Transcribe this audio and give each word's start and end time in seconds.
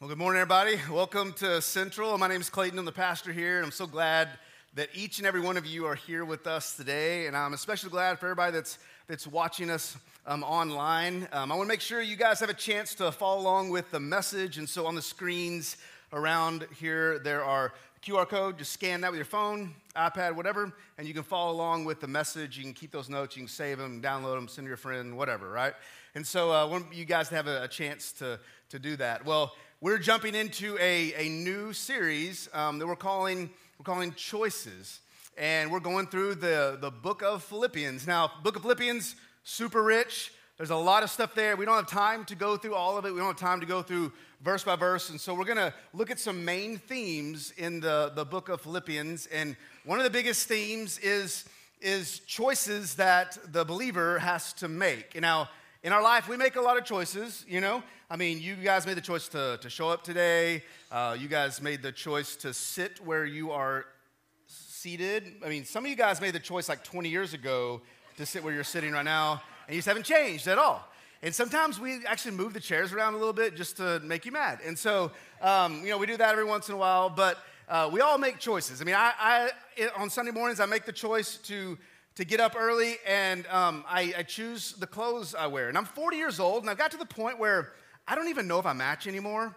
Well, 0.00 0.08
good 0.08 0.16
morning, 0.16 0.40
everybody. 0.40 0.78
Welcome 0.90 1.34
to 1.34 1.60
Central. 1.60 2.16
My 2.16 2.26
name 2.26 2.40
is 2.40 2.48
Clayton. 2.48 2.78
I'm 2.78 2.86
the 2.86 2.90
pastor 2.90 3.34
here, 3.34 3.58
and 3.58 3.66
I'm 3.66 3.70
so 3.70 3.86
glad 3.86 4.30
that 4.74 4.88
each 4.94 5.18
and 5.18 5.26
every 5.26 5.42
one 5.42 5.58
of 5.58 5.66
you 5.66 5.84
are 5.84 5.94
here 5.94 6.24
with 6.24 6.46
us 6.46 6.74
today. 6.74 7.26
And 7.26 7.36
I'm 7.36 7.52
especially 7.52 7.90
glad 7.90 8.18
for 8.18 8.24
everybody 8.24 8.52
that's 8.52 8.78
that's 9.08 9.26
watching 9.26 9.68
us 9.68 9.98
um, 10.26 10.42
online. 10.42 11.28
Um, 11.32 11.52
I 11.52 11.54
want 11.54 11.66
to 11.66 11.68
make 11.68 11.82
sure 11.82 12.00
you 12.00 12.16
guys 12.16 12.40
have 12.40 12.48
a 12.48 12.54
chance 12.54 12.94
to 12.94 13.12
follow 13.12 13.42
along 13.42 13.68
with 13.68 13.90
the 13.90 14.00
message. 14.00 14.56
And 14.56 14.66
so 14.66 14.86
on 14.86 14.94
the 14.94 15.02
screens 15.02 15.76
around 16.14 16.66
here, 16.78 17.18
there 17.18 17.44
are 17.44 17.74
QR 18.02 18.26
code. 18.26 18.56
Just 18.56 18.72
scan 18.72 19.02
that 19.02 19.10
with 19.10 19.18
your 19.18 19.26
phone, 19.26 19.74
iPad, 19.94 20.34
whatever, 20.34 20.72
and 20.96 21.06
you 21.06 21.12
can 21.12 21.24
follow 21.24 21.52
along 21.52 21.84
with 21.84 22.00
the 22.00 22.08
message. 22.08 22.56
You 22.56 22.64
can 22.64 22.72
keep 22.72 22.90
those 22.90 23.10
notes. 23.10 23.36
You 23.36 23.42
can 23.42 23.48
save 23.48 23.76
them, 23.76 24.00
download 24.00 24.36
them, 24.36 24.48
send 24.48 24.64
to 24.64 24.68
your 24.70 24.78
friend, 24.78 25.18
whatever, 25.18 25.50
right? 25.50 25.74
And 26.14 26.26
so 26.26 26.52
uh, 26.52 26.62
I 26.62 26.64
want 26.64 26.94
you 26.94 27.04
guys 27.04 27.28
to 27.28 27.34
have 27.34 27.46
a, 27.46 27.64
a 27.64 27.68
chance 27.68 28.12
to, 28.12 28.40
to 28.70 28.78
do 28.78 28.96
that. 28.96 29.26
Well, 29.26 29.52
we're 29.82 29.98
jumping 29.98 30.34
into 30.34 30.76
a, 30.78 31.14
a 31.14 31.30
new 31.30 31.72
series 31.72 32.50
um, 32.52 32.78
that 32.78 32.86
we're 32.86 32.94
calling, 32.94 33.48
we're 33.78 33.84
calling 33.84 34.12
Choices 34.12 35.00
and 35.38 35.72
we're 35.72 35.80
going 35.80 36.06
through 36.06 36.34
the, 36.34 36.76
the 36.78 36.90
book 36.90 37.22
of 37.22 37.42
Philippians. 37.42 38.06
Now, 38.06 38.30
book 38.42 38.56
of 38.56 38.62
Philippians, 38.62 39.16
super 39.42 39.82
rich. 39.82 40.34
There's 40.58 40.68
a 40.68 40.76
lot 40.76 41.02
of 41.02 41.08
stuff 41.08 41.34
there. 41.34 41.56
We 41.56 41.64
don't 41.64 41.76
have 41.76 41.86
time 41.86 42.26
to 42.26 42.34
go 42.34 42.58
through 42.58 42.74
all 42.74 42.98
of 42.98 43.06
it. 43.06 43.12
We 43.14 43.20
don't 43.20 43.28
have 43.28 43.38
time 43.38 43.60
to 43.60 43.66
go 43.66 43.80
through 43.80 44.12
verse 44.42 44.64
by 44.64 44.76
verse. 44.76 45.08
And 45.08 45.18
so 45.18 45.32
we're 45.32 45.46
going 45.46 45.56
to 45.56 45.72
look 45.94 46.10
at 46.10 46.20
some 46.20 46.44
main 46.44 46.76
themes 46.76 47.54
in 47.56 47.80
the, 47.80 48.12
the 48.14 48.26
book 48.26 48.50
of 48.50 48.60
Philippians. 48.60 49.28
And 49.28 49.56
one 49.86 49.98
of 49.98 50.04
the 50.04 50.10
biggest 50.10 50.46
themes 50.46 50.98
is, 50.98 51.46
is 51.80 52.18
choices 52.26 52.96
that 52.96 53.38
the 53.50 53.64
believer 53.64 54.18
has 54.18 54.52
to 54.54 54.68
make. 54.68 55.18
Now, 55.18 55.48
in 55.82 55.92
our 55.94 56.02
life, 56.02 56.28
we 56.28 56.36
make 56.36 56.56
a 56.56 56.60
lot 56.60 56.76
of 56.76 56.84
choices, 56.84 57.44
you 57.48 57.60
know. 57.60 57.82
I 58.10 58.16
mean, 58.16 58.38
you 58.40 58.54
guys 58.54 58.84
made 58.84 58.98
the 58.98 59.02
choice 59.02 59.28
to, 59.28 59.58
to 59.62 59.70
show 59.70 59.88
up 59.88 60.04
today. 60.04 60.62
Uh, 60.92 61.16
you 61.18 61.26
guys 61.26 61.62
made 61.62 61.80
the 61.80 61.90
choice 61.90 62.36
to 62.36 62.52
sit 62.52 63.02
where 63.02 63.24
you 63.24 63.50
are 63.50 63.86
seated. 64.46 65.36
I 65.42 65.48
mean, 65.48 65.64
some 65.64 65.84
of 65.84 65.90
you 65.90 65.96
guys 65.96 66.20
made 66.20 66.34
the 66.34 66.38
choice 66.40 66.68
like 66.68 66.84
20 66.84 67.08
years 67.08 67.32
ago 67.32 67.80
to 68.18 68.26
sit 68.26 68.44
where 68.44 68.52
you're 68.52 68.62
sitting 68.62 68.92
right 68.92 69.04
now, 69.06 69.40
and 69.66 69.74
you 69.74 69.78
just 69.78 69.88
haven't 69.88 70.04
changed 70.04 70.48
at 70.48 70.58
all. 70.58 70.86
And 71.22 71.34
sometimes 71.34 71.80
we 71.80 72.04
actually 72.06 72.32
move 72.32 72.52
the 72.52 72.60
chairs 72.60 72.92
around 72.92 73.14
a 73.14 73.16
little 73.18 73.32
bit 73.32 73.56
just 73.56 73.78
to 73.78 74.00
make 74.00 74.26
you 74.26 74.32
mad. 74.32 74.58
And 74.64 74.78
so, 74.78 75.12
um, 75.40 75.82
you 75.82 75.90
know, 75.90 75.98
we 75.98 76.06
do 76.06 76.18
that 76.18 76.30
every 76.30 76.44
once 76.44 76.68
in 76.68 76.74
a 76.74 76.78
while, 76.78 77.08
but 77.08 77.38
uh, 77.70 77.88
we 77.90 78.02
all 78.02 78.18
make 78.18 78.38
choices. 78.38 78.82
I 78.82 78.84
mean, 78.84 78.96
I, 78.96 79.12
I, 79.18 79.50
on 79.96 80.10
Sunday 80.10 80.32
mornings, 80.32 80.60
I 80.60 80.66
make 80.66 80.84
the 80.84 80.92
choice 80.92 81.36
to, 81.44 81.78
to 82.16 82.24
get 82.24 82.40
up 82.40 82.54
early 82.56 82.96
and 83.06 83.46
um, 83.46 83.84
I, 83.88 84.12
I 84.18 84.22
choose 84.22 84.72
the 84.72 84.86
clothes 84.86 85.34
I 85.34 85.46
wear. 85.46 85.68
And 85.68 85.78
I'm 85.78 85.84
40 85.84 86.16
years 86.16 86.40
old, 86.40 86.62
and 86.62 86.70
I've 86.70 86.78
got 86.78 86.90
to 86.90 86.96
the 86.96 87.06
point 87.06 87.38
where 87.38 87.72
I 88.06 88.14
don't 88.14 88.28
even 88.28 88.46
know 88.48 88.58
if 88.58 88.66
I 88.66 88.72
match 88.72 89.06
anymore 89.06 89.54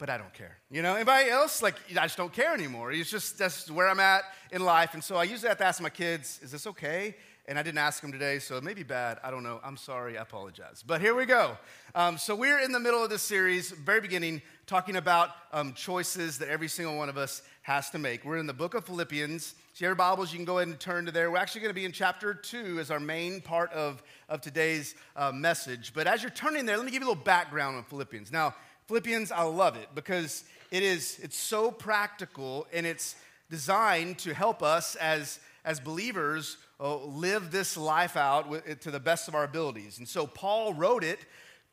but 0.00 0.08
I 0.08 0.16
don't 0.16 0.32
care. 0.32 0.56
You 0.70 0.80
know, 0.80 0.96
anybody 0.96 1.28
else? 1.28 1.62
Like, 1.62 1.74
I 1.90 2.06
just 2.06 2.16
don't 2.16 2.32
care 2.32 2.54
anymore. 2.54 2.90
It's 2.90 3.10
just, 3.10 3.38
that's 3.38 3.70
where 3.70 3.86
I'm 3.86 4.00
at 4.00 4.22
in 4.50 4.64
life. 4.64 4.94
And 4.94 5.04
so 5.04 5.16
I 5.16 5.24
usually 5.24 5.50
have 5.50 5.58
to 5.58 5.66
ask 5.66 5.80
my 5.80 5.90
kids, 5.90 6.40
is 6.42 6.50
this 6.50 6.66
okay? 6.66 7.14
And 7.46 7.58
I 7.58 7.62
didn't 7.62 7.78
ask 7.78 8.00
them 8.00 8.10
today, 8.10 8.38
so 8.38 8.56
it 8.56 8.64
may 8.64 8.72
be 8.72 8.82
bad. 8.82 9.18
I 9.22 9.30
don't 9.30 9.42
know. 9.42 9.60
I'm 9.62 9.76
sorry. 9.76 10.16
I 10.16 10.22
apologize. 10.22 10.82
But 10.86 11.02
here 11.02 11.14
we 11.14 11.26
go. 11.26 11.58
Um, 11.94 12.16
so 12.16 12.34
we're 12.34 12.60
in 12.60 12.72
the 12.72 12.80
middle 12.80 13.04
of 13.04 13.10
this 13.10 13.22
series, 13.22 13.72
very 13.72 14.00
beginning, 14.00 14.40
talking 14.66 14.96
about 14.96 15.30
um, 15.52 15.74
choices 15.74 16.38
that 16.38 16.48
every 16.48 16.68
single 16.68 16.96
one 16.96 17.10
of 17.10 17.18
us 17.18 17.42
has 17.62 17.90
to 17.90 17.98
make. 17.98 18.24
We're 18.24 18.38
in 18.38 18.46
the 18.46 18.54
book 18.54 18.72
of 18.72 18.86
Philippians. 18.86 19.54
So 19.72 19.84
your 19.84 19.94
Bibles, 19.94 20.32
you 20.32 20.38
can 20.38 20.44
go 20.44 20.58
ahead 20.58 20.66
and 20.66 20.80
turn 20.80 21.06
to 21.06 21.12
there. 21.12 21.30
We're 21.30 21.38
actually 21.38 21.60
going 21.60 21.70
to 21.70 21.80
be 21.80 21.84
in 21.84 21.92
chapter 21.92 22.34
two 22.34 22.80
as 22.80 22.90
our 22.90 22.98
main 22.98 23.40
part 23.40 23.72
of, 23.72 24.02
of 24.28 24.40
today's 24.40 24.96
uh, 25.14 25.30
message. 25.30 25.92
But 25.94 26.08
as 26.08 26.22
you're 26.22 26.30
turning 26.32 26.66
there, 26.66 26.76
let 26.76 26.84
me 26.84 26.90
give 26.90 27.02
you 27.02 27.06
a 27.06 27.10
little 27.10 27.22
background 27.22 27.76
on 27.76 27.84
Philippians. 27.84 28.32
Now, 28.32 28.56
Philippians, 28.88 29.30
I 29.30 29.42
love 29.44 29.76
it 29.76 29.86
because 29.94 30.42
it 30.72 30.82
is 30.82 31.20
it's 31.22 31.36
so 31.36 31.70
practical 31.70 32.66
and 32.72 32.84
it's 32.84 33.14
designed 33.48 34.18
to 34.18 34.34
help 34.34 34.60
us 34.60 34.96
as 34.96 35.38
as 35.64 35.78
believers 35.78 36.56
uh, 36.80 36.96
live 37.04 37.52
this 37.52 37.76
life 37.76 38.16
out 38.16 38.48
with, 38.48 38.80
to 38.80 38.90
the 38.90 39.00
best 39.00 39.28
of 39.28 39.36
our 39.36 39.44
abilities. 39.44 39.98
And 39.98 40.08
so 40.08 40.26
Paul 40.26 40.74
wrote 40.74 41.04
it 41.04 41.20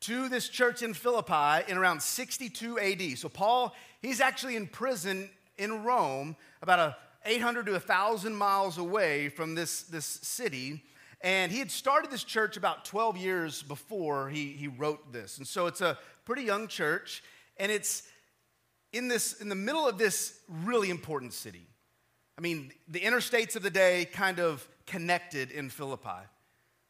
to 0.02 0.28
this 0.28 0.48
church 0.48 0.82
in 0.82 0.94
Philippi 0.94 1.68
in 1.68 1.76
around 1.76 2.00
62 2.00 2.78
AD. 2.78 3.18
So 3.18 3.28
Paul, 3.28 3.74
he's 4.00 4.20
actually 4.20 4.54
in 4.54 4.68
prison 4.68 5.28
in 5.58 5.82
Rome, 5.82 6.36
about 6.62 6.78
a 6.78 6.96
800 7.28 7.66
to 7.66 7.72
1,000 7.72 8.34
miles 8.34 8.78
away 8.78 9.28
from 9.28 9.54
this, 9.54 9.82
this 9.82 10.06
city. 10.06 10.82
And 11.20 11.52
he 11.52 11.58
had 11.58 11.70
started 11.70 12.10
this 12.10 12.24
church 12.24 12.56
about 12.56 12.84
12 12.84 13.16
years 13.16 13.62
before 13.62 14.30
he, 14.30 14.52
he 14.52 14.68
wrote 14.68 15.12
this. 15.12 15.38
And 15.38 15.46
so 15.46 15.66
it's 15.66 15.80
a 15.80 15.98
pretty 16.24 16.42
young 16.42 16.68
church, 16.68 17.22
and 17.58 17.70
it's 17.70 18.02
in 18.92 19.08
this 19.08 19.40
in 19.40 19.48
the 19.48 19.54
middle 19.54 19.86
of 19.86 19.98
this 19.98 20.40
really 20.48 20.90
important 20.90 21.32
city. 21.32 21.66
I 22.36 22.40
mean, 22.40 22.72
the 22.86 23.00
interstates 23.00 23.56
of 23.56 23.62
the 23.62 23.70
day 23.70 24.06
kind 24.12 24.38
of 24.38 24.66
connected 24.86 25.50
in 25.50 25.70
Philippi. 25.70 26.20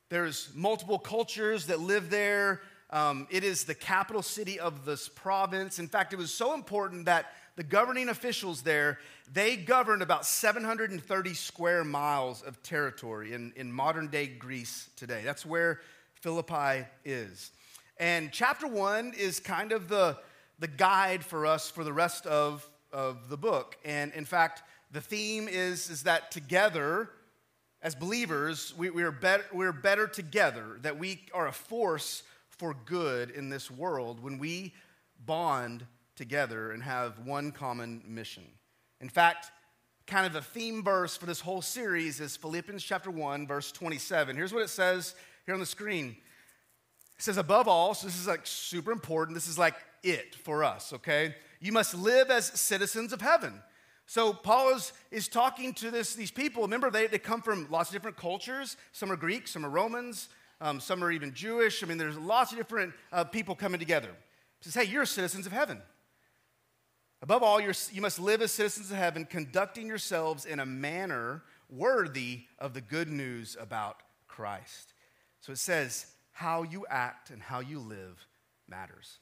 There's 0.09 0.51
multiple 0.55 0.99
cultures 0.99 1.67
that 1.67 1.81
live 1.81 2.11
there. 2.11 2.61
Um, 2.91 3.27
it 3.31 3.45
is 3.45 3.65
the 3.65 3.75
capital 3.75 4.23
city 4.23 4.61
of 4.61 4.85
this 4.85 5.09
province. 5.09 5.79
In 5.79 5.89
fact, 5.89 6.13
it 6.13 6.17
was 6.17 6.33
so 6.33 6.55
important 6.55 7.07
that 7.07 7.33
the 7.59 7.65
governing 7.65 8.09
officials 8.09 8.63
there 8.63 8.99
they 9.31 9.57
governed 9.57 10.01
about 10.01 10.25
730 10.25 11.35
square 11.35 11.85
miles 11.85 12.41
of 12.43 12.63
territory 12.63 13.35
in, 13.35 13.53
in 13.57 13.71
modern 13.71 14.09
day 14.09 14.27
greece 14.27 14.89
today 14.97 15.23
that's 15.25 15.45
where 15.45 15.81
philippi 16.15 16.87
is 17.05 17.51
and 18.01 18.31
chapter 18.31 18.69
one 18.69 19.13
is 19.19 19.41
kind 19.41 19.73
of 19.73 19.89
the, 19.89 20.17
the 20.61 20.69
guide 20.69 21.25
for 21.25 21.47
us 21.47 21.69
for 21.69 21.83
the 21.83 21.93
rest 21.93 22.27
of, 22.27 22.69
of 22.93 23.29
the 23.29 23.37
book. 23.37 23.77
And 23.85 24.13
in 24.13 24.25
fact, 24.25 24.63
the 24.93 25.01
theme 25.01 25.49
is, 25.49 25.91
is 25.91 26.05
that 26.05 26.31
together, 26.31 27.11
as 27.83 27.97
believers, 27.97 28.73
we, 28.79 28.91
we 28.91 29.03
are 29.03 29.11
better, 29.11 29.45
we're 29.53 29.73
better 29.73 30.07
together, 30.07 30.79
that 30.83 30.97
we 30.97 31.23
are 31.35 31.49
a 31.49 31.53
force 31.53 32.23
for 32.49 32.77
good 32.85 33.31
in 33.31 33.49
this 33.49 33.69
world 33.69 34.23
when 34.23 34.39
we 34.39 34.75
bond 35.27 35.85
together 36.19 36.73
and 36.73 36.83
have 36.83 37.21
one 37.21 37.53
common 37.53 38.03
mission. 38.07 38.45
In 39.01 39.09
fact, 39.09 39.51
kind 40.07 40.27
of 40.27 40.33
the 40.33 40.43
theme 40.43 40.83
verse 40.83 41.17
for 41.17 41.25
this 41.25 41.41
whole 41.41 41.63
series 41.63 42.21
is 42.21 42.37
Philippians 42.37 42.83
chapter 42.83 43.11
1, 43.11 43.47
verse 43.47 43.73
27. 43.73 44.37
Here's 44.37 44.53
what 44.53 44.63
it 44.63 44.69
says 44.69 45.15
here 45.47 45.55
on 45.55 45.61
the 45.61 45.67
screen 45.67 46.17
it 47.17 47.25
says, 47.25 47.37
above 47.37 47.67
all, 47.67 47.95
so 47.95 48.07
this 48.07 48.19
is 48.19 48.29
like 48.29 48.47
super 48.47 48.93
important. 48.93 49.35
This 49.35 49.49
is 49.49 49.59
like 49.59 49.75
it 50.05 50.37
for 50.37 50.63
us, 50.63 50.93
okay? 50.93 51.35
You 51.59 51.73
must 51.73 51.95
live 51.95 52.31
as 52.31 52.47
citizens 52.47 53.13
of 53.13 53.21
heaven. 53.21 53.61
So 54.07 54.33
Paul 54.33 54.77
is, 54.77 54.93
is 55.11 55.27
talking 55.27 55.75
to 55.75 55.91
this, 55.91 56.15
these 56.15 56.31
people. 56.31 56.63
Remember, 56.63 56.91
they, 56.91 57.09
they 57.09 57.19
come 57.19 57.43
from 57.43 57.67
lots 57.71 57.91
of 57.91 57.95
different 57.95 58.17
cultures. 58.17 58.77
Some 58.93 59.11
are 59.11 59.17
Greek, 59.17 59.49
some 59.49 59.67
are 59.67 59.69
Romans, 59.69 60.29
um, 60.61 60.79
some 60.79 61.03
are 61.03 61.11
even 61.11 61.35
Jewish. 61.35 61.83
I 61.83 61.87
mean, 61.87 61.99
there's 61.99 62.17
lots 62.17 62.53
of 62.53 62.59
different 62.59 62.95
uh, 63.13 63.25
people 63.25 63.57
coming 63.57 63.81
together. 63.81 64.11
He 64.61 64.71
says, 64.71 64.75
hey, 64.75 64.91
you're 64.91 65.05
citizens 65.05 65.45
of 65.45 65.53
heaven. 65.53 65.83
Above 67.21 67.43
all, 67.43 67.61
you 67.61 68.01
must 68.01 68.21
live 68.21 68.43
as 68.43 68.53
citizens 68.53 68.91
of 68.91 68.97
heaven, 68.97 69.25
conducting 69.25 69.87
yourselves 69.87 70.45
in 70.45 70.61
a 70.61 70.67
manner 70.67 71.43
worthy 71.69 72.43
of 72.59 72.75
the 72.75 72.81
good 72.81 73.09
news 73.09 73.57
about 73.61 74.03
Christ. 74.29 74.95
So 75.41 75.53
it 75.53 75.59
says, 75.59 76.07
how 76.33 76.63
you 76.63 76.87
act 76.89 77.31
and 77.31 77.43
how 77.43 77.61
you 77.61 77.81
live 77.81 78.25
matters. 78.69 79.19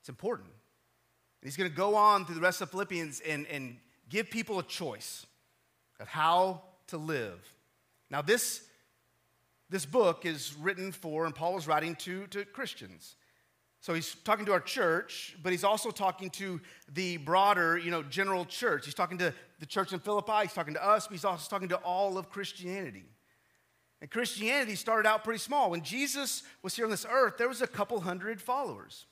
It's 0.00 0.08
important. 0.08 0.48
And 0.48 1.48
he's 1.48 1.56
going 1.56 1.70
to 1.70 1.76
go 1.76 1.94
on 1.94 2.24
through 2.24 2.34
the 2.34 2.40
rest 2.40 2.60
of 2.60 2.70
Philippians 2.70 3.20
and, 3.20 3.46
and 3.46 3.76
give 4.08 4.28
people 4.30 4.58
a 4.58 4.64
choice 4.64 5.26
of 6.00 6.08
how 6.08 6.62
to 6.88 6.96
live. 6.96 7.38
Now, 8.10 8.22
this, 8.22 8.62
this 9.70 9.86
book 9.86 10.26
is 10.26 10.54
written 10.60 10.90
for, 10.90 11.26
and 11.26 11.34
Paul 11.34 11.56
is 11.58 11.68
writing 11.68 11.94
to, 11.96 12.26
to 12.28 12.44
Christians. 12.44 13.14
So 13.86 13.94
he's 13.94 14.16
talking 14.24 14.44
to 14.46 14.52
our 14.52 14.58
church, 14.58 15.36
but 15.44 15.52
he's 15.52 15.62
also 15.62 15.92
talking 15.92 16.28
to 16.30 16.60
the 16.92 17.18
broader, 17.18 17.78
you 17.78 17.92
know, 17.92 18.02
general 18.02 18.44
church. 18.44 18.84
He's 18.84 18.94
talking 18.94 19.16
to 19.18 19.32
the 19.60 19.66
church 19.66 19.92
in 19.92 20.00
Philippi, 20.00 20.42
he's 20.42 20.52
talking 20.54 20.74
to 20.74 20.84
us, 20.84 21.06
but 21.06 21.12
he's 21.12 21.24
also 21.24 21.48
talking 21.48 21.68
to 21.68 21.76
all 21.76 22.18
of 22.18 22.28
Christianity. 22.28 23.04
And 24.00 24.10
Christianity 24.10 24.74
started 24.74 25.08
out 25.08 25.22
pretty 25.22 25.38
small. 25.38 25.70
When 25.70 25.82
Jesus 25.82 26.42
was 26.64 26.74
here 26.74 26.84
on 26.84 26.90
this 26.90 27.06
earth, 27.08 27.38
there 27.38 27.46
was 27.46 27.62
a 27.62 27.68
couple 27.68 28.00
hundred 28.00 28.40
followers. 28.40 29.06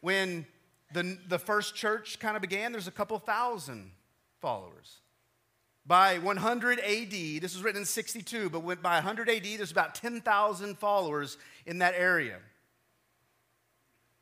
When 0.00 0.46
the, 0.94 1.18
the 1.26 1.40
first 1.40 1.74
church 1.74 2.20
kind 2.20 2.36
of 2.36 2.42
began, 2.42 2.70
there's 2.70 2.86
a 2.86 2.92
couple 2.92 3.18
thousand 3.18 3.90
followers. 4.40 4.98
By 5.84 6.20
100 6.20 6.78
AD, 6.78 7.10
this 7.10 7.56
was 7.56 7.64
written 7.64 7.80
in 7.80 7.84
62, 7.84 8.48
but 8.48 8.60
by 8.80 8.94
100 8.94 9.28
AD, 9.28 9.42
there's 9.42 9.72
about 9.72 9.96
10,000 9.96 10.78
followers 10.78 11.36
in 11.66 11.78
that 11.78 11.94
area. 11.96 12.36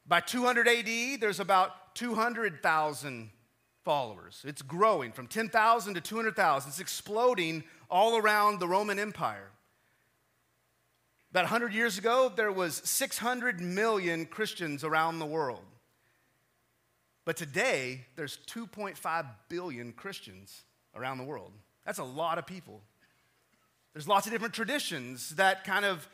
By 0.08 0.20
200 0.20 0.66
AD, 0.66 1.20
there's 1.20 1.38
about 1.38 1.94
200,000 1.94 3.30
followers. 3.84 4.42
It's 4.46 4.62
growing 4.62 5.12
from 5.12 5.26
10,000 5.26 5.94
to 5.94 6.00
200,000. 6.00 6.68
It's 6.70 6.80
exploding 6.80 7.62
all 7.90 8.16
around 8.16 8.58
the 8.58 8.68
Roman 8.68 8.98
Empire. 8.98 9.50
About 11.30 11.44
100 11.44 11.74
years 11.74 11.98
ago, 11.98 12.32
there 12.34 12.50
was 12.50 12.76
600 12.84 13.60
million 13.60 14.24
Christians 14.24 14.82
around 14.82 15.18
the 15.18 15.26
world. 15.26 15.64
But 17.26 17.36
today, 17.36 18.06
there's 18.16 18.38
2.5 18.46 19.26
billion 19.50 19.92
Christians 19.92 20.64
around 20.94 21.18
the 21.18 21.24
world. 21.24 21.52
That's 21.84 21.98
a 21.98 22.04
lot 22.04 22.38
of 22.38 22.46
people. 22.46 22.80
There's 23.92 24.08
lots 24.08 24.26
of 24.26 24.32
different 24.32 24.54
traditions 24.54 25.30
that 25.36 25.64
kind 25.64 25.84
of 25.84 26.08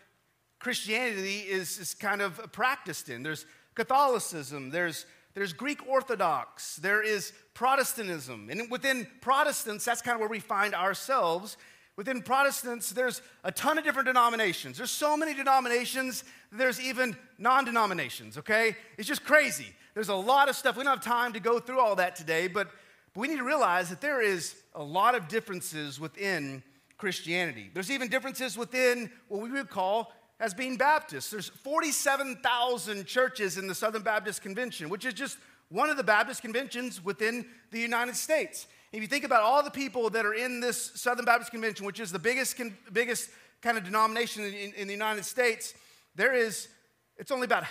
Christianity 0.59 1.41
is, 1.41 1.79
is 1.79 1.95
kind 1.95 2.23
of 2.23 2.51
practiced 2.51 3.09
in. 3.09 3.23
There's 3.23 3.47
Catholicism, 3.75 4.71
there's, 4.71 5.07
there's 5.35 5.53
Greek 5.53 5.87
Orthodox, 5.89 6.77
there 6.77 7.03
is 7.03 7.33
Protestantism. 7.55 8.49
And 8.51 8.71
within 8.71 9.07
Protestants, 9.21 9.85
that's 9.85 10.03
kind 10.03 10.15
of 10.15 10.21
where 10.21 10.29
we 10.29 10.41
find 10.41 10.75
ourselves. 10.75 11.57
Within 11.97 12.23
Protestants, 12.23 12.91
there's 12.91 13.23
a 13.45 13.53
ton 13.53 13.79
of 13.79 13.85
different 13.85 14.07
denominations. 14.07 14.77
There's 14.79 14.91
so 14.91 15.17
many 15.17 15.35
denominations, 15.35 16.25
there's 16.51 16.81
even 16.81 17.17
non 17.39 17.65
denominations, 17.65 18.39
okay? 18.39 18.77
It's 18.99 19.07
just 19.07 19.25
crazy. 19.25 19.75
There's 19.95 20.09
a 20.09 20.15
lot 20.15 20.49
of 20.49 20.57
stuff. 20.57 20.77
We 20.77 20.83
don't 20.83 20.95
have 20.95 21.05
time 21.05 21.33
to 21.35 21.41
go 21.41 21.61
through 21.61 21.79
all 21.79 21.97
that 21.97 22.17
today, 22.17 22.49
but, 22.49 22.69
but 23.13 23.21
we 23.21 23.29
need 23.29 23.39
to 23.39 23.45
realize 23.45 23.91
that 23.91 24.01
there 24.01 24.21
is 24.21 24.57
a 24.75 24.83
lot 24.83 25.15
of 25.15 25.29
differences 25.29 26.01
within 26.01 26.65
Christianity. 26.97 27.71
There's 27.73 27.91
even 27.91 28.09
differences 28.09 28.59
within 28.59 29.11
what 29.29 29.41
we 29.41 29.51
would 29.51 29.71
call 29.71 30.13
as 30.45 30.53
being 30.53 30.77
Baptists. 30.77 31.31
There's 31.31 31.49
47,000 31.49 33.07
churches 33.07 33.57
in 33.57 33.67
the 33.67 33.75
Southern 33.75 34.03
Baptist 34.03 34.43
Convention, 34.43 34.91
which 34.91 35.07
is 35.07 35.15
just 35.15 35.39
one 35.71 35.89
of 35.89 35.97
the 35.97 36.05
Baptist 36.05 36.43
conventions 36.43 37.03
within 37.03 37.47
the 37.71 37.81
United 37.81 38.15
States. 38.15 38.67
If 38.93 39.01
you 39.01 39.09
think 39.09 39.25
about 39.25 39.41
all 39.41 39.63
the 39.63 39.71
people 39.71 40.11
that 40.11 40.27
are 40.27 40.35
in 40.35 40.61
this 40.61 40.93
Southern 40.97 41.25
Baptist 41.25 41.51
Convention, 41.51 41.87
which 41.87 41.99
is 41.99 42.13
the 42.13 42.19
biggest, 42.19 42.61
biggest 42.93 43.31
kind 43.63 43.79
of 43.79 43.85
denomination 43.85 44.45
in, 44.45 44.75
in 44.75 44.87
the 44.87 44.93
United 44.93 45.25
States, 45.25 45.73
there 46.15 46.35
is, 46.35 46.69
it's 47.17 47.31
only 47.31 47.47
about 47.47 47.65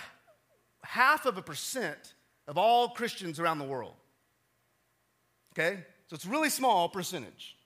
half 0.82 1.26
of 1.26 1.38
a 1.38 1.42
percent 1.42 2.14
of 2.48 2.58
all 2.58 2.88
Christians 2.88 3.38
around 3.38 3.60
the 3.60 3.64
world. 3.64 3.94
Okay? 5.52 5.78
So 6.08 6.16
it's 6.16 6.24
a 6.24 6.28
really 6.28 6.50
small 6.50 6.88
percentage. 6.88 7.56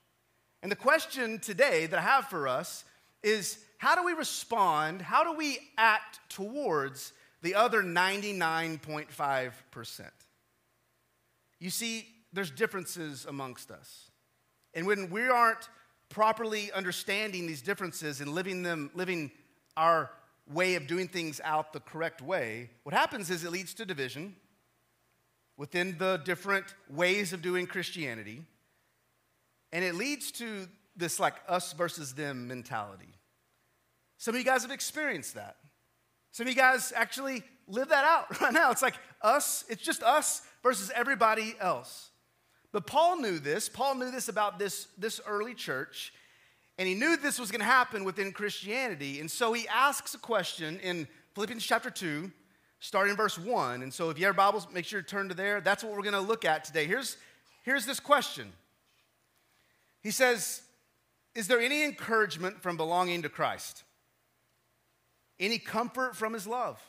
And 0.61 0.71
the 0.71 0.75
question 0.75 1.39
today 1.39 1.87
that 1.87 1.97
I 1.97 2.03
have 2.03 2.25
for 2.27 2.47
us 2.47 2.85
is 3.23 3.57
how 3.79 3.95
do 3.95 4.03
we 4.03 4.11
respond? 4.11 5.01
How 5.01 5.23
do 5.23 5.33
we 5.33 5.57
act 5.77 6.19
towards 6.27 7.13
the 7.41 7.55
other 7.55 7.81
99.5%? 7.81 10.01
You 11.61 11.69
see, 11.69 12.05
there's 12.33 12.51
differences 12.51 13.25
amongst 13.25 13.71
us. 13.71 14.11
And 14.73 14.85
when 14.85 15.09
we 15.09 15.29
aren't 15.29 15.69
properly 16.09 16.73
understanding 16.73 17.47
these 17.47 17.61
differences 17.61 18.19
and 18.19 18.33
living 18.33 18.63
them, 18.63 18.91
living 18.95 19.31
our 19.77 20.11
way 20.51 20.75
of 20.75 20.85
doing 20.85 21.07
things 21.07 21.39
out 21.45 21.71
the 21.71 21.79
correct 21.79 22.21
way, 22.21 22.71
what 22.83 22.93
happens 22.93 23.29
is 23.29 23.45
it 23.45 23.51
leads 23.51 23.73
to 23.75 23.85
division 23.85 24.35
within 25.55 25.97
the 25.97 26.17
different 26.25 26.65
ways 26.89 27.31
of 27.31 27.41
doing 27.41 27.65
Christianity. 27.65 28.41
And 29.71 29.85
it 29.85 29.95
leads 29.95 30.33
to 30.33 30.67
this 30.97 31.17
like 31.17 31.35
us 31.47 31.71
versus 31.71 32.13
them 32.13 32.45
mentality. 32.45 33.13
Some 34.19 34.35
of 34.35 34.39
you 34.39 34.45
guys 34.45 34.63
have 34.63 34.71
experienced 34.71 35.35
that. 35.35 35.55
Some 36.33 36.45
of 36.45 36.53
you 36.53 36.55
guys 36.55 36.91
actually 36.93 37.41
live 37.67 37.87
that 37.87 38.03
out 38.03 38.39
right 38.41 38.53
now. 38.53 38.69
It's 38.69 38.81
like 38.81 38.95
us, 39.21 39.63
it's 39.69 39.81
just 39.81 40.03
us 40.03 40.41
versus 40.61 40.91
everybody 40.93 41.55
else. 41.59 42.09
But 42.73 42.85
Paul 42.85 43.21
knew 43.21 43.39
this. 43.39 43.69
Paul 43.69 43.95
knew 43.95 44.11
this 44.11 44.27
about 44.27 44.59
this, 44.59 44.89
this 44.97 45.21
early 45.25 45.53
church, 45.53 46.13
and 46.77 46.87
he 46.87 46.95
knew 46.95 47.15
this 47.15 47.39
was 47.39 47.49
going 47.49 47.61
to 47.61 47.65
happen 47.65 48.03
within 48.03 48.33
Christianity. 48.33 49.21
And 49.21 49.31
so 49.31 49.53
he 49.53 49.67
asks 49.69 50.13
a 50.13 50.19
question 50.19 50.79
in 50.81 51.07
Philippians 51.33 51.65
chapter 51.65 51.89
2, 51.89 52.29
starting 52.81 53.11
in 53.11 53.17
verse 53.17 53.39
1. 53.39 53.83
And 53.83 53.93
so 53.93 54.09
if 54.09 54.19
you 54.19 54.25
have 54.25 54.35
Bibles, 54.35 54.67
make 54.71 54.85
sure 54.85 55.01
to 55.01 55.07
turn 55.07 55.29
to 55.29 55.35
there. 55.35 55.61
That's 55.61 55.81
what 55.81 55.93
we're 55.93 56.03
going 56.03 56.13
to 56.13 56.19
look 56.19 56.43
at 56.43 56.65
today. 56.65 56.85
Here's, 56.85 57.15
here's 57.63 57.85
this 57.85 58.01
question 58.01 58.51
He 60.03 60.11
says, 60.11 60.61
Is 61.35 61.47
there 61.47 61.61
any 61.61 61.85
encouragement 61.85 62.61
from 62.61 62.75
belonging 62.75 63.21
to 63.21 63.29
Christ? 63.29 63.83
Any 65.39 65.57
comfort 65.57 66.15
from 66.15 66.33
his 66.33 66.45
love? 66.45 66.79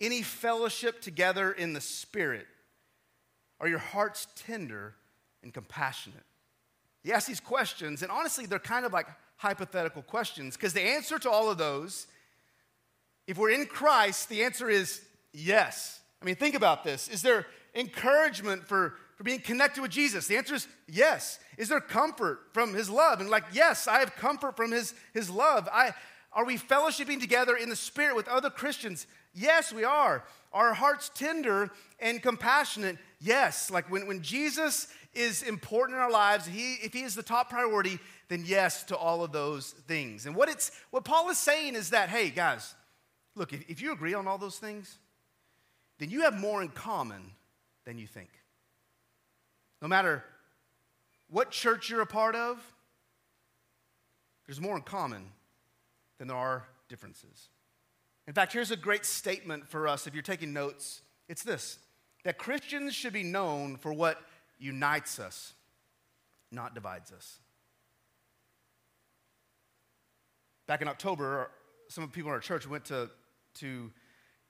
Any 0.00 0.22
fellowship 0.22 1.00
together 1.00 1.52
in 1.52 1.72
the 1.72 1.80
Spirit? 1.80 2.46
Are 3.60 3.68
your 3.68 3.78
hearts 3.78 4.26
tender 4.34 4.94
and 5.42 5.52
compassionate? 5.54 6.24
He 7.04 7.12
asks 7.12 7.28
these 7.28 7.40
questions, 7.40 8.02
and 8.02 8.10
honestly, 8.10 8.46
they're 8.46 8.58
kind 8.58 8.86
of 8.86 8.92
like 8.92 9.06
hypothetical 9.36 10.02
questions 10.02 10.56
because 10.56 10.72
the 10.72 10.80
answer 10.80 11.18
to 11.18 11.30
all 11.30 11.50
of 11.50 11.58
those, 11.58 12.06
if 13.26 13.36
we're 13.36 13.50
in 13.50 13.66
Christ, 13.66 14.28
the 14.28 14.44
answer 14.44 14.70
is 14.70 15.02
yes. 15.32 16.00
I 16.20 16.24
mean, 16.24 16.36
think 16.36 16.54
about 16.54 16.84
this. 16.84 17.08
Is 17.08 17.22
there 17.22 17.46
encouragement 17.74 18.66
for, 18.66 18.94
for 19.16 19.24
being 19.24 19.40
connected 19.40 19.82
with 19.82 19.90
Jesus? 19.90 20.26
The 20.26 20.36
answer 20.36 20.54
is 20.54 20.68
yes. 20.88 21.40
Is 21.58 21.68
there 21.68 21.80
comfort 21.80 22.40
from 22.52 22.74
his 22.74 22.88
love? 22.88 23.20
And 23.20 23.28
like, 23.28 23.44
yes, 23.52 23.88
I 23.88 23.98
have 23.98 24.14
comfort 24.16 24.56
from 24.56 24.70
his, 24.70 24.94
his 25.12 25.28
love. 25.28 25.68
I, 25.72 25.92
are 26.34 26.44
we 26.44 26.56
fellowshipping 26.56 27.20
together 27.20 27.56
in 27.56 27.68
the 27.68 27.76
Spirit 27.76 28.16
with 28.16 28.28
other 28.28 28.48
Christians? 28.48 29.06
Yes, 29.34 29.72
we 29.72 29.84
are. 29.84 30.24
Are 30.52 30.68
our 30.68 30.74
hearts 30.74 31.10
tender 31.14 31.70
and 31.98 32.22
compassionate? 32.22 32.96
Yes. 33.20 33.70
Like 33.70 33.90
when, 33.90 34.06
when 34.06 34.22
Jesus 34.22 34.88
is 35.12 35.42
important 35.42 35.96
in 35.96 36.02
our 36.02 36.10
lives, 36.10 36.46
he, 36.46 36.74
if 36.74 36.92
he 36.94 37.02
is 37.02 37.14
the 37.14 37.22
top 37.22 37.50
priority, 37.50 37.98
then 38.28 38.44
yes 38.46 38.82
to 38.84 38.96
all 38.96 39.22
of 39.22 39.32
those 39.32 39.72
things. 39.86 40.24
And 40.24 40.34
what, 40.34 40.48
it's, 40.48 40.70
what 40.90 41.04
Paul 41.04 41.28
is 41.28 41.38
saying 41.38 41.74
is 41.74 41.90
that, 41.90 42.08
hey, 42.08 42.30
guys, 42.30 42.74
look, 43.34 43.52
if, 43.52 43.68
if 43.68 43.82
you 43.82 43.92
agree 43.92 44.14
on 44.14 44.26
all 44.26 44.38
those 44.38 44.58
things, 44.58 44.98
then 45.98 46.08
you 46.08 46.22
have 46.22 46.38
more 46.38 46.62
in 46.62 46.68
common 46.68 47.32
than 47.84 47.98
you 47.98 48.06
think. 48.06 48.30
No 49.82 49.88
matter 49.88 50.24
what 51.28 51.50
church 51.50 51.90
you're 51.90 52.00
a 52.00 52.06
part 52.06 52.36
of, 52.36 52.58
there's 54.46 54.60
more 54.60 54.76
in 54.76 54.82
common 54.82 55.24
than 56.18 56.28
there 56.28 56.36
are 56.36 56.66
differences. 56.88 57.48
In 58.26 58.34
fact, 58.34 58.52
here's 58.52 58.70
a 58.70 58.76
great 58.76 59.04
statement 59.04 59.68
for 59.68 59.88
us 59.88 60.06
if 60.06 60.14
you're 60.14 60.22
taking 60.22 60.52
notes. 60.52 61.02
It's 61.28 61.42
this 61.42 61.78
that 62.24 62.38
Christians 62.38 62.94
should 62.94 63.12
be 63.12 63.24
known 63.24 63.76
for 63.76 63.92
what 63.92 64.20
unites 64.58 65.18
us, 65.18 65.54
not 66.52 66.74
divides 66.74 67.10
us. 67.10 67.40
Back 70.68 70.82
in 70.82 70.88
October, 70.88 71.50
some 71.88 72.04
of 72.04 72.10
the 72.10 72.14
people 72.14 72.30
in 72.30 72.34
our 72.34 72.40
church 72.40 72.68
went 72.68 72.84
to, 72.86 73.10
to 73.54 73.90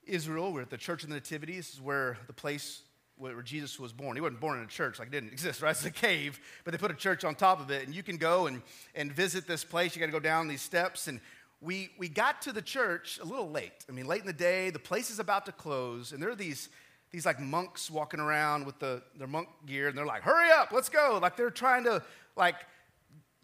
Israel. 0.05 0.53
We're 0.53 0.61
at 0.61 0.69
the 0.69 0.77
Church 0.77 1.03
of 1.03 1.09
the 1.09 1.15
Nativity. 1.15 1.57
This 1.57 1.73
is 1.73 1.81
where 1.81 2.17
the 2.27 2.33
place 2.33 2.83
where 3.17 3.41
Jesus 3.41 3.79
was 3.79 3.93
born. 3.93 4.15
He 4.15 4.21
wasn't 4.21 4.39
born 4.39 4.57
in 4.57 4.65
a 4.65 4.67
church, 4.67 4.99
like 4.99 5.07
it 5.07 5.11
didn't 5.11 5.31
exist, 5.31 5.61
right? 5.61 5.71
It's 5.71 5.85
a 5.85 5.91
cave, 5.91 6.39
but 6.63 6.71
they 6.71 6.77
put 6.77 6.91
a 6.91 6.95
church 6.95 7.23
on 7.23 7.35
top 7.35 7.59
of 7.59 7.71
it. 7.71 7.85
And 7.85 7.95
you 7.95 8.03
can 8.03 8.17
go 8.17 8.47
and, 8.47 8.61
and 8.95 9.11
visit 9.11 9.47
this 9.47 9.63
place. 9.63 9.95
You 9.95 9.99
got 9.99 10.07
to 10.07 10.11
go 10.11 10.19
down 10.19 10.47
these 10.47 10.61
steps. 10.61 11.07
And 11.07 11.19
we, 11.63 11.89
we 11.97 12.09
got 12.09 12.41
to 12.43 12.51
the 12.51 12.61
church 12.61 13.19
a 13.21 13.25
little 13.25 13.49
late. 13.49 13.85
I 13.87 13.93
mean, 13.93 14.05
late 14.05 14.21
in 14.21 14.27
the 14.27 14.33
day, 14.33 14.69
the 14.69 14.79
place 14.79 15.09
is 15.09 15.19
about 15.19 15.45
to 15.45 15.51
close, 15.51 16.11
and 16.11 16.21
there 16.21 16.29
are 16.29 16.35
these, 16.35 16.69
these 17.11 17.25
like 17.25 17.39
monks 17.39 17.89
walking 17.89 18.19
around 18.19 18.65
with 18.65 18.79
the, 18.79 19.01
their 19.17 19.27
monk 19.27 19.47
gear, 19.65 19.87
and 19.87 19.97
they're 19.97 20.05
like, 20.05 20.23
hurry 20.23 20.51
up, 20.51 20.71
let's 20.71 20.89
go. 20.89 21.19
Like 21.21 21.37
they're 21.37 21.49
trying 21.49 21.85
to 21.85 22.03
like 22.35 22.55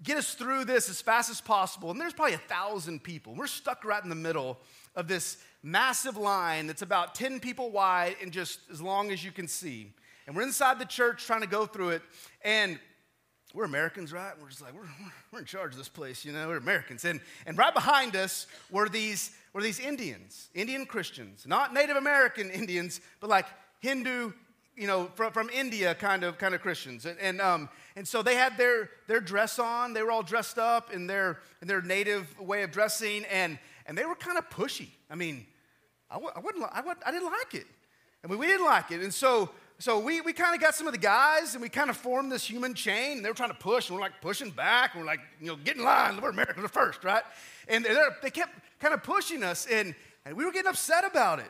get 0.03 0.17
us 0.17 0.33
through 0.33 0.65
this 0.65 0.89
as 0.89 1.01
fast 1.01 1.29
as 1.29 1.39
possible. 1.39 1.91
And 1.91 1.99
there's 1.99 2.13
probably 2.13 2.35
a 2.35 2.39
thousand 2.39 3.03
people. 3.03 3.35
We're 3.35 3.47
stuck 3.47 3.85
right 3.85 4.03
in 4.03 4.09
the 4.09 4.15
middle 4.15 4.59
of 4.95 5.07
this 5.07 5.37
massive 5.61 6.17
line 6.17 6.67
that's 6.67 6.81
about 6.81 7.15
10 7.15 7.39
people 7.39 7.69
wide 7.69 8.15
and 8.21 8.31
just 8.31 8.59
as 8.71 8.81
long 8.81 9.11
as 9.11 9.23
you 9.23 9.31
can 9.31 9.47
see. 9.47 9.93
And 10.25 10.35
we're 10.35 10.43
inside 10.43 10.79
the 10.79 10.85
church 10.85 11.25
trying 11.25 11.41
to 11.41 11.47
go 11.47 11.65
through 11.65 11.89
it. 11.89 12.01
And 12.43 12.79
we're 13.53 13.65
Americans, 13.65 14.13
right? 14.13 14.33
We're 14.39 14.49
just 14.49 14.61
like, 14.61 14.73
we're, 14.73 14.87
we're 15.31 15.39
in 15.39 15.45
charge 15.45 15.71
of 15.71 15.77
this 15.77 15.89
place, 15.89 16.23
you 16.23 16.31
know, 16.31 16.47
we're 16.47 16.57
Americans. 16.57 17.03
And, 17.05 17.19
and 17.45 17.57
right 17.57 17.73
behind 17.73 18.15
us 18.15 18.47
were 18.69 18.89
these, 18.89 19.31
were 19.53 19.63
these 19.63 19.79
Indians, 19.79 20.49
Indian 20.53 20.85
Christians, 20.85 21.45
not 21.47 21.73
Native 21.73 21.95
American 21.95 22.49
Indians, 22.51 23.01
but 23.19 23.29
like 23.29 23.47
Hindu, 23.79 24.33
you 24.75 24.87
know, 24.87 25.09
from, 25.15 25.31
from 25.33 25.49
India 25.49 25.95
kind 25.95 26.23
of, 26.23 26.37
kind 26.37 26.53
of 26.53 26.61
Christians. 26.61 27.05
And, 27.05 27.19
and, 27.19 27.41
um, 27.41 27.69
and 27.95 28.07
so 28.07 28.21
they 28.21 28.35
had 28.35 28.55
their, 28.55 28.91
their 29.07 29.19
dress 29.19 29.57
on, 29.57 29.93
they 29.93 30.03
were 30.03 30.11
all 30.11 30.23
dressed 30.23 30.59
up 30.59 30.93
in 30.93 31.07
their, 31.07 31.39
in 31.61 31.67
their 31.67 31.81
native 31.81 32.39
way 32.39 32.61
of 32.63 32.71
dressing, 32.71 33.25
and, 33.25 33.57
and 33.87 33.97
they 33.97 34.05
were 34.05 34.15
kind 34.15 34.37
of 34.37 34.47
pushy. 34.49 34.89
I 35.09 35.15
mean, 35.15 35.47
I, 36.11 36.17
wouldn't, 36.17 36.63
I, 36.71 36.81
would, 36.81 36.97
I 37.05 37.11
didn't 37.11 37.31
like 37.31 37.55
it. 37.55 37.67
I 38.23 38.27
mean, 38.27 38.37
we 38.37 38.47
didn't 38.47 38.65
like 38.65 38.91
it. 38.91 39.01
And 39.01 39.13
so 39.13 39.49
so 39.81 39.97
we, 39.97 40.19
we 40.19 40.33
kind 40.33 40.53
of 40.53 40.59
got 40.59 40.75
some 40.75 40.87
of 40.87 40.93
the 40.93 40.99
guys 40.99 41.53
and 41.53 41.61
we 41.61 41.69
kind 41.69 41.89
of 41.89 41.95
formed 41.95 42.29
this 42.29 42.45
human 42.45 42.73
chain. 42.73 43.17
And 43.17 43.25
they 43.25 43.29
were 43.29 43.35
trying 43.35 43.49
to 43.49 43.55
push, 43.55 43.87
and 43.87 43.95
we're 43.95 44.01
like 44.01 44.19
pushing 44.19 44.49
back. 44.49 44.93
And 44.93 45.01
we're 45.01 45.07
like, 45.07 45.21
you 45.39 45.47
know, 45.47 45.55
get 45.55 45.77
in 45.77 45.83
line. 45.83 46.19
We're 46.21 46.31
Americans 46.31 46.69
first, 46.69 47.05
right? 47.05 47.23
And 47.69 47.87
they 48.21 48.29
kept 48.29 48.51
kind 48.79 48.93
of 48.93 49.03
pushing 49.03 49.41
us, 49.41 49.67
and, 49.71 49.95
and 50.25 50.35
we 50.35 50.43
were 50.43 50.51
getting 50.51 50.69
upset 50.69 51.05
about 51.05 51.39
it. 51.39 51.49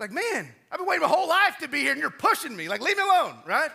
Like, 0.00 0.10
man, 0.10 0.48
I've 0.72 0.78
been 0.78 0.88
waiting 0.88 1.02
my 1.02 1.08
whole 1.08 1.28
life 1.28 1.58
to 1.60 1.68
be 1.68 1.80
here, 1.80 1.92
and 1.92 2.00
you're 2.00 2.10
pushing 2.10 2.56
me. 2.56 2.68
Like, 2.68 2.80
leave 2.80 2.96
me 2.96 3.04
alone, 3.04 3.36
right? 3.46 3.70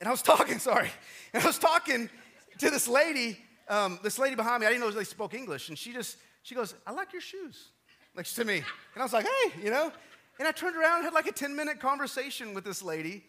And 0.00 0.08
I 0.08 0.10
was 0.10 0.22
talking, 0.22 0.58
sorry, 0.58 0.90
and 1.32 1.44
I 1.44 1.46
was 1.46 1.58
talking 1.58 2.10
to 2.58 2.70
this 2.70 2.88
lady, 2.88 3.38
um, 3.68 4.00
this 4.02 4.18
lady 4.18 4.34
behind 4.34 4.60
me. 4.60 4.66
I 4.66 4.70
didn't 4.70 4.82
know 4.82 4.90
they 4.90 5.04
spoke 5.04 5.32
English, 5.32 5.68
and 5.68 5.78
she 5.78 5.92
just, 5.92 6.16
she 6.42 6.56
goes, 6.56 6.74
I 6.84 6.90
like 6.90 7.12
your 7.12 7.22
shoes. 7.22 7.68
Like 8.14 8.26
to 8.26 8.44
me. 8.44 8.56
And 8.56 9.00
I 9.00 9.02
was 9.02 9.12
like, 9.12 9.24
hey, 9.24 9.62
you 9.62 9.70
know, 9.70 9.90
And 10.38 10.48
I 10.48 10.52
turned 10.52 10.76
around 10.76 10.96
and 10.96 11.04
had 11.04 11.14
like 11.14 11.26
a 11.26 11.32
10 11.32 11.54
minute 11.54 11.80
conversation 11.80 12.54
with 12.54 12.64
this 12.64 12.82
lady. 12.82 13.24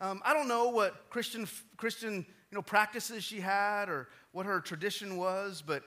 Um, 0.00 0.20
I 0.24 0.32
don't 0.32 0.48
know 0.48 0.68
what 0.68 1.10
Christian, 1.10 1.46
Christian 1.76 2.26
you 2.50 2.56
know, 2.56 2.62
practices 2.62 3.22
she 3.22 3.40
had 3.40 3.88
or 3.88 4.08
what 4.32 4.46
her 4.46 4.60
tradition 4.60 5.16
was, 5.16 5.62
but 5.64 5.82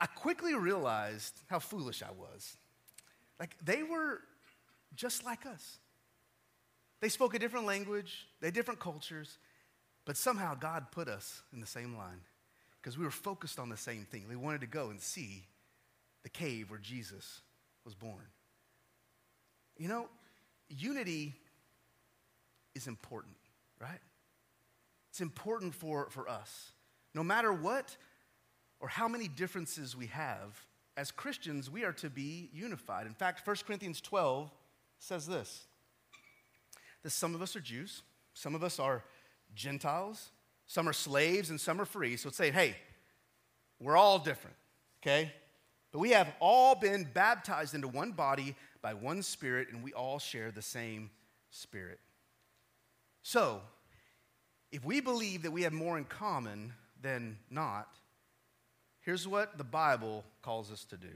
I 0.00 0.06
quickly 0.06 0.54
realized 0.54 1.34
how 1.48 1.58
foolish 1.58 2.02
I 2.02 2.10
was. 2.12 2.56
Like, 3.40 3.56
they 3.64 3.82
were 3.82 4.20
just 4.94 5.24
like 5.24 5.46
us. 5.46 5.78
They 7.00 7.08
spoke 7.08 7.34
a 7.34 7.38
different 7.38 7.66
language, 7.66 8.26
they 8.40 8.48
had 8.48 8.54
different 8.54 8.80
cultures, 8.80 9.38
but 10.04 10.16
somehow 10.16 10.54
God 10.54 10.90
put 10.90 11.08
us 11.08 11.42
in 11.52 11.60
the 11.60 11.66
same 11.66 11.96
line 11.96 12.20
because 12.80 12.98
we 12.98 13.04
were 13.04 13.10
focused 13.10 13.58
on 13.58 13.68
the 13.68 13.76
same 13.76 14.04
thing. 14.04 14.24
We 14.28 14.36
wanted 14.36 14.62
to 14.62 14.66
go 14.66 14.90
and 14.90 15.00
see 15.00 15.44
the 16.22 16.28
cave 16.28 16.70
where 16.70 16.80
Jesus 16.80 17.42
was 17.84 17.94
born. 17.94 18.26
You 19.78 19.88
know, 19.88 20.08
unity 20.68 21.34
is 22.74 22.86
important, 22.86 23.36
right? 23.80 24.00
It's 25.10 25.20
important 25.20 25.74
for, 25.74 26.08
for 26.10 26.28
us. 26.28 26.72
No 27.14 27.22
matter 27.22 27.52
what 27.52 27.96
or 28.80 28.88
how 28.88 29.08
many 29.08 29.28
differences 29.28 29.96
we 29.96 30.06
have, 30.06 30.66
as 30.96 31.12
Christians, 31.12 31.70
we 31.70 31.84
are 31.84 31.92
to 31.94 32.10
be 32.10 32.50
unified. 32.52 33.06
In 33.06 33.14
fact, 33.14 33.46
1 33.46 33.56
Corinthians 33.66 34.00
12 34.00 34.50
says 34.98 35.26
this 35.26 35.64
that 37.04 37.10
some 37.10 37.34
of 37.34 37.40
us 37.40 37.54
are 37.54 37.60
Jews, 37.60 38.02
some 38.34 38.56
of 38.56 38.64
us 38.64 38.80
are 38.80 39.04
Gentiles, 39.54 40.30
some 40.66 40.88
are 40.88 40.92
slaves, 40.92 41.50
and 41.50 41.60
some 41.60 41.80
are 41.80 41.84
free. 41.84 42.16
So 42.16 42.28
it's 42.28 42.36
saying, 42.36 42.54
hey, 42.54 42.76
we're 43.78 43.96
all 43.96 44.18
different, 44.18 44.56
okay? 45.00 45.32
But 45.92 46.00
we 46.00 46.10
have 46.10 46.32
all 46.40 46.74
been 46.74 47.08
baptized 47.14 47.74
into 47.74 47.88
one 47.88 48.12
body 48.12 48.56
by 48.82 48.94
one 48.94 49.22
Spirit, 49.22 49.68
and 49.72 49.82
we 49.82 49.92
all 49.92 50.18
share 50.18 50.50
the 50.50 50.62
same 50.62 51.10
Spirit. 51.50 51.98
So, 53.22 53.60
if 54.70 54.84
we 54.84 55.00
believe 55.00 55.42
that 55.42 55.50
we 55.50 55.62
have 55.62 55.72
more 55.72 55.98
in 55.98 56.04
common 56.04 56.72
than 57.00 57.38
not, 57.50 57.88
here's 59.00 59.26
what 59.26 59.56
the 59.58 59.64
Bible 59.64 60.24
calls 60.42 60.70
us 60.70 60.84
to 60.86 60.96
do. 60.96 61.08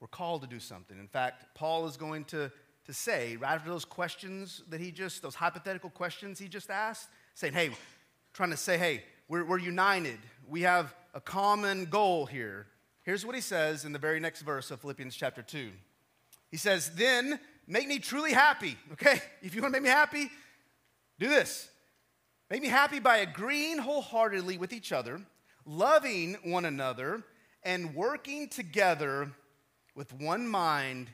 We're 0.00 0.08
called 0.08 0.42
to 0.42 0.48
do 0.48 0.60
something. 0.60 0.98
In 0.98 1.08
fact, 1.08 1.46
Paul 1.54 1.86
is 1.86 1.96
going 1.96 2.24
to, 2.26 2.52
to 2.84 2.92
say, 2.92 3.36
right 3.36 3.54
after 3.54 3.70
those 3.70 3.86
questions 3.86 4.62
that 4.68 4.80
he 4.80 4.90
just, 4.90 5.22
those 5.22 5.34
hypothetical 5.34 5.90
questions 5.90 6.38
he 6.38 6.48
just 6.48 6.70
asked, 6.70 7.08
saying, 7.34 7.54
hey, 7.54 7.70
trying 8.34 8.50
to 8.50 8.56
say, 8.56 8.76
hey, 8.76 9.02
we're, 9.28 9.44
we're 9.44 9.58
united. 9.58 10.18
We 10.46 10.62
have 10.62 10.94
a 11.14 11.20
common 11.20 11.86
goal 11.86 12.26
here. 12.26 12.66
Here's 13.02 13.24
what 13.24 13.34
he 13.34 13.40
says 13.40 13.84
in 13.84 13.92
the 13.92 13.98
very 13.98 14.20
next 14.20 14.42
verse 14.42 14.70
of 14.70 14.80
Philippians 14.80 15.16
chapter 15.16 15.40
2. 15.40 15.70
He 16.54 16.58
says, 16.58 16.90
Then 16.94 17.40
make 17.66 17.88
me 17.88 17.98
truly 17.98 18.32
happy. 18.32 18.76
Okay? 18.92 19.20
If 19.42 19.56
you 19.56 19.62
want 19.62 19.74
to 19.74 19.80
make 19.80 19.82
me 19.82 19.88
happy, 19.88 20.30
do 21.18 21.28
this. 21.28 21.68
Make 22.48 22.62
me 22.62 22.68
happy 22.68 23.00
by 23.00 23.16
agreeing 23.16 23.78
wholeheartedly 23.78 24.58
with 24.58 24.72
each 24.72 24.92
other, 24.92 25.20
loving 25.66 26.36
one 26.44 26.64
another, 26.64 27.24
and 27.64 27.96
working 27.96 28.48
together 28.48 29.32
with 29.96 30.12
one 30.12 30.46
mind 30.46 31.10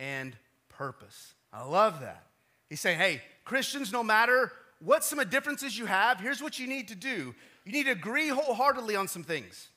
and 0.00 0.36
purpose. 0.68 1.34
I 1.52 1.62
love 1.62 2.00
that. 2.00 2.26
He's 2.68 2.80
saying, 2.80 2.98
hey, 2.98 3.22
Christians, 3.44 3.92
no 3.92 4.02
matter 4.02 4.50
what 4.80 5.04
some 5.04 5.20
of 5.20 5.26
the 5.26 5.30
differences 5.30 5.78
you 5.78 5.86
have, 5.86 6.18
here's 6.18 6.42
what 6.42 6.58
you 6.58 6.66
need 6.66 6.88
to 6.88 6.96
do. 6.96 7.32
You 7.64 7.70
need 7.70 7.84
to 7.84 7.92
agree 7.92 8.26
wholeheartedly 8.26 8.96
on 8.96 9.06
some 9.06 9.22
things. 9.22 9.68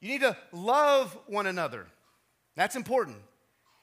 You 0.00 0.08
need 0.08 0.22
to 0.22 0.38
love 0.52 1.18
one 1.26 1.46
another. 1.46 1.86
That's 2.56 2.74
important. 2.74 3.18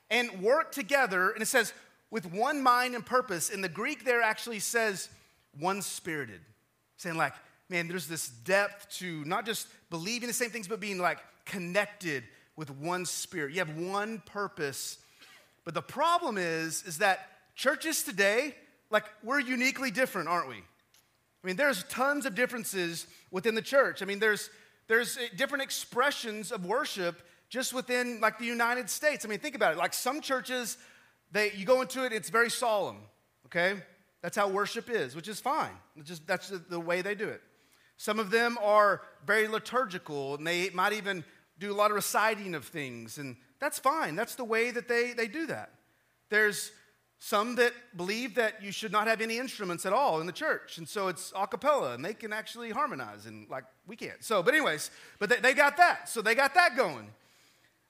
And 0.09 0.41
work 0.41 0.71
together, 0.71 1.31
and 1.31 1.41
it 1.41 1.47
says 1.47 1.73
with 2.11 2.31
one 2.31 2.61
mind 2.61 2.95
and 2.95 3.05
purpose. 3.05 3.49
And 3.49 3.63
the 3.63 3.69
Greek 3.69 4.05
there 4.05 4.21
actually 4.21 4.59
says 4.59 5.09
one 5.57 5.81
spirited, 5.81 6.41
saying, 6.97 7.15
like, 7.17 7.33
man, 7.69 7.87
there's 7.87 8.07
this 8.07 8.27
depth 8.27 8.89
to 8.99 9.23
not 9.25 9.45
just 9.45 9.67
believing 9.89 10.27
the 10.27 10.33
same 10.33 10.49
things, 10.49 10.67
but 10.67 10.79
being 10.79 10.99
like 10.99 11.19
connected 11.45 12.23
with 12.55 12.69
one 12.69 13.05
spirit. 13.05 13.53
You 13.53 13.59
have 13.59 13.75
one 13.77 14.21
purpose. 14.25 14.99
But 15.65 15.73
the 15.73 15.81
problem 15.81 16.37
is, 16.37 16.83
is 16.83 16.99
that 16.99 17.29
churches 17.55 18.03
today, 18.03 18.55
like, 18.91 19.05
we're 19.23 19.39
uniquely 19.39 19.89
different, 19.89 20.27
aren't 20.27 20.49
we? 20.49 20.57
I 20.57 21.47
mean, 21.47 21.55
there's 21.55 21.83
tons 21.85 22.25
of 22.25 22.35
differences 22.35 23.07
within 23.31 23.55
the 23.55 23.61
church. 23.61 24.01
I 24.01 24.05
mean, 24.05 24.19
there's 24.19 24.49
there's 24.87 25.17
uh, 25.17 25.21
different 25.35 25.63
expressions 25.63 26.51
of 26.51 26.65
worship 26.65 27.21
just 27.53 27.71
within 27.71 28.19
like 28.19 28.39
the 28.39 28.45
United 28.45 28.89
States. 28.89 29.23
I 29.23 29.27
mean, 29.27 29.37
think 29.37 29.53
about 29.53 29.73
it. 29.73 29.77
Like 29.77 29.93
some 29.93 30.21
churches, 30.21 30.75
they 31.31 31.51
you 31.51 31.65
go 31.65 31.81
into 31.81 32.03
it, 32.03 32.11
it's 32.11 32.31
very 32.31 32.49
solemn. 32.49 32.97
Okay, 33.45 33.75
that's 34.23 34.35
how 34.35 34.47
worship 34.49 34.89
is, 34.89 35.15
which 35.15 35.27
is 35.27 35.39
fine. 35.39 35.69
It's 35.95 36.09
just 36.09 36.25
that's 36.25 36.49
the, 36.49 36.57
the 36.57 36.79
way 36.79 37.03
they 37.03 37.13
do 37.13 37.29
it. 37.29 37.41
Some 37.97 38.17
of 38.17 38.31
them 38.31 38.57
are 38.59 39.01
very 39.27 39.47
liturgical, 39.47 40.33
and 40.33 40.47
they 40.47 40.71
might 40.71 40.93
even 40.93 41.23
do 41.59 41.71
a 41.71 41.75
lot 41.75 41.91
of 41.91 41.95
reciting 41.95 42.55
of 42.55 42.65
things, 42.65 43.19
and 43.19 43.35
that's 43.59 43.77
fine. 43.77 44.15
That's 44.15 44.33
the 44.33 44.43
way 44.43 44.71
that 44.71 44.87
they, 44.87 45.13
they 45.13 45.27
do 45.27 45.45
that. 45.45 45.69
There's 46.29 46.71
some 47.19 47.55
that 47.57 47.73
believe 47.95 48.33
that 48.35 48.63
you 48.63 48.71
should 48.71 48.91
not 48.91 49.05
have 49.05 49.21
any 49.21 49.37
instruments 49.37 49.85
at 49.85 49.93
all 49.93 50.19
in 50.21 50.25
the 50.25 50.33
church. 50.33 50.79
And 50.79 50.89
so 50.89 51.07
it's 51.07 51.31
a 51.37 51.45
cappella, 51.45 51.93
and 51.93 52.03
they 52.03 52.15
can 52.15 52.33
actually 52.33 52.71
harmonize, 52.71 53.27
and 53.27 53.47
like 53.47 53.65
we 53.85 53.95
can't. 53.95 54.23
So, 54.23 54.41
but, 54.41 54.55
anyways, 54.55 54.89
but 55.19 55.29
they, 55.29 55.37
they 55.37 55.53
got 55.53 55.77
that. 55.77 56.09
So 56.09 56.23
they 56.23 56.33
got 56.33 56.55
that 56.55 56.75
going. 56.75 57.07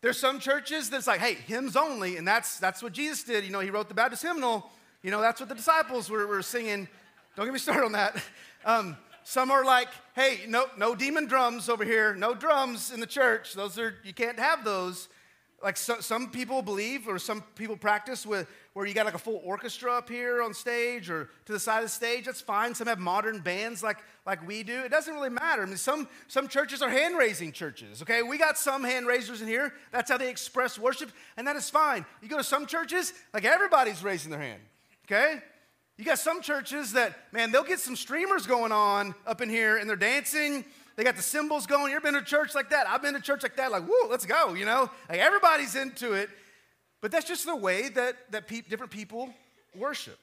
There's 0.04 0.20
some 0.20 0.38
churches 0.38 0.90
that's 0.90 1.08
like, 1.08 1.22
hey, 1.22 1.36
hymns 1.36 1.78
only, 1.78 2.18
and 2.18 2.28
that's, 2.28 2.60
that's 2.60 2.84
what 2.84 2.92
Jesus 2.92 3.24
did. 3.24 3.46
You 3.46 3.52
know, 3.52 3.62
he 3.62 3.70
wrote 3.70 3.88
the 3.88 3.94
Baptist 3.94 4.22
hymnal. 4.22 4.70
You 5.02 5.12
know, 5.12 5.22
that's 5.22 5.40
what 5.40 5.48
the 5.48 5.56
disciples 5.56 6.10
were, 6.10 6.28
were 6.28 6.42
singing. 6.42 6.90
Don't 7.38 7.46
get 7.46 7.54
me 7.54 7.60
started 7.60 7.86
on 7.86 7.94
that. 7.94 8.22
Um, 8.66 8.98
some 9.24 9.50
are 9.50 9.64
like, 9.64 9.88
hey, 10.14 10.42
no, 10.46 10.66
no 10.78 10.94
demon 10.94 11.26
drums 11.26 11.70
over 11.70 11.86
here, 11.86 12.16
no 12.16 12.34
drums 12.34 12.92
in 12.92 13.00
the 13.00 13.08
church. 13.08 13.54
Those 13.54 13.80
are, 13.80 13.96
you 14.04 14.14
can't 14.14 14.38
have 14.38 14.66
those. 14.66 15.08
Like 15.64 15.78
so, 15.78 16.02
some 16.02 16.30
people 16.30 16.62
believe, 16.62 17.08
or 17.08 17.18
some 17.18 17.42
people 17.56 17.78
practice 17.78 18.26
with 18.26 18.48
where 18.74 18.86
you 18.86 18.94
got 18.94 19.06
like 19.06 19.14
a 19.14 19.20
full 19.20 19.42
orchestra 19.46 19.94
up 19.94 20.10
here 20.10 20.42
on 20.42 20.54
stage 20.54 21.10
or 21.10 21.30
to 21.46 21.54
the 21.54 21.60
side 21.60 21.78
of 21.78 21.86
the 21.86 21.90
stage. 21.90 22.26
That's 22.26 22.42
fine. 22.42 22.76
Some 22.76 22.88
have 22.88 23.00
modern 23.00 23.40
bands 23.40 23.82
like, 23.82 23.98
like 24.26 24.46
we 24.46 24.64
do. 24.64 24.82
It 24.82 24.92
doesn't 24.92 25.14
really 25.14 25.30
matter. 25.30 25.64
I 25.64 25.66
mean, 25.66 25.78
some, 25.78 26.10
some 26.28 26.50
churches 26.50 26.82
are 26.82 26.90
hand 26.90 27.18
raising 27.18 27.54
churches, 27.54 28.02
okay? 28.02 28.24
We 28.24 28.38
got 28.38 28.58
some 28.58 28.84
hand 28.84 29.08
raisers 29.08 29.42
in 29.42 29.48
here. 29.48 29.74
That's 29.92 30.12
how 30.12 30.18
they 30.18 30.30
express 30.30 30.78
worship, 30.78 31.12
and 31.38 31.48
that 31.48 31.56
is 31.56 31.70
fine. 31.70 32.06
You 32.22 32.28
go 32.28 32.38
to 32.38 32.44
some 32.44 32.66
churches, 32.66 33.14
like 33.34 33.46
everybody's 33.46 34.04
raising 34.04 34.32
their 34.32 34.42
hand, 34.42 34.62
okay? 35.06 35.42
You 35.98 36.06
got 36.06 36.20
some 36.20 36.42
churches 36.42 36.94
that, 36.94 37.18
man, 37.32 37.52
they'll 37.52 37.64
get 37.64 37.80
some 37.80 37.96
streamers 37.96 38.48
going 38.48 38.72
on 38.72 39.14
up 39.28 39.42
in 39.42 39.50
here 39.50 39.78
and 39.78 39.88
they're 39.88 39.96
dancing 39.96 40.66
they 40.96 41.04
got 41.04 41.16
the 41.16 41.22
cymbals 41.22 41.66
going. 41.66 41.92
You 41.92 41.98
ever 41.98 42.12
been 42.12 42.14
to 42.14 42.26
church 42.26 42.54
like 42.56 42.70
that? 42.70 42.88
I've 42.88 43.02
been 43.02 43.14
to 43.14 43.22
church 43.22 43.44
like 43.44 43.56
that, 43.58 43.72
like, 43.72 43.84
whoa, 43.84 44.10
let's 44.10 44.26
go, 44.26 44.54
you 44.54 44.66
know? 44.66 44.90
Like 45.10 45.20
everybody's 45.20 45.76
into 45.76 46.14
it. 46.14 46.30
But 47.02 47.12
that's 47.12 47.28
just 47.28 47.46
the 47.46 47.56
way 47.56 47.90
that, 47.90 48.32
that 48.32 48.48
pe- 48.48 48.62
different 48.62 48.92
people 48.92 49.34
worship. 49.76 50.18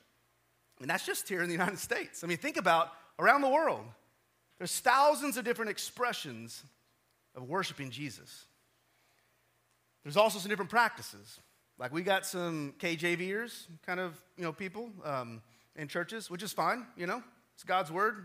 And 0.81 0.89
that's 0.89 1.05
just 1.05 1.29
here 1.29 1.43
in 1.43 1.49
the 1.49 1.53
United 1.53 1.79
States. 1.79 2.25
I 2.25 2.27
mean, 2.27 2.39
think 2.39 2.57
about 2.57 2.93
around 3.19 3.43
the 3.43 3.49
world. 3.49 3.85
There's 4.59 4.79
thousands 4.81 5.37
of 5.37 5.45
different 5.45 5.71
expressions 5.71 6.62
of 7.35 7.49
worshiping 7.49 7.91
Jesus. 7.91 8.47
There's 10.05 10.17
also 10.17 10.39
some 10.39 10.49
different 10.49 10.71
practices. 10.71 11.41
Like 11.79 11.93
we 11.93 12.03
got 12.03 12.27
some 12.27 12.75
KJVers 12.79 13.67
kind 13.87 14.00
of, 14.00 14.19
you 14.37 14.45
know, 14.45 14.53
people 14.53 14.91
um, 15.05 15.43
in 15.77 15.89
churches, 15.89 16.31
which 16.31 16.43
is 16.43 16.53
fine, 16.53 16.87
you 16.97 17.07
know. 17.07 17.23
It's 17.55 17.65
God's 17.65 17.91
word. 17.91 18.25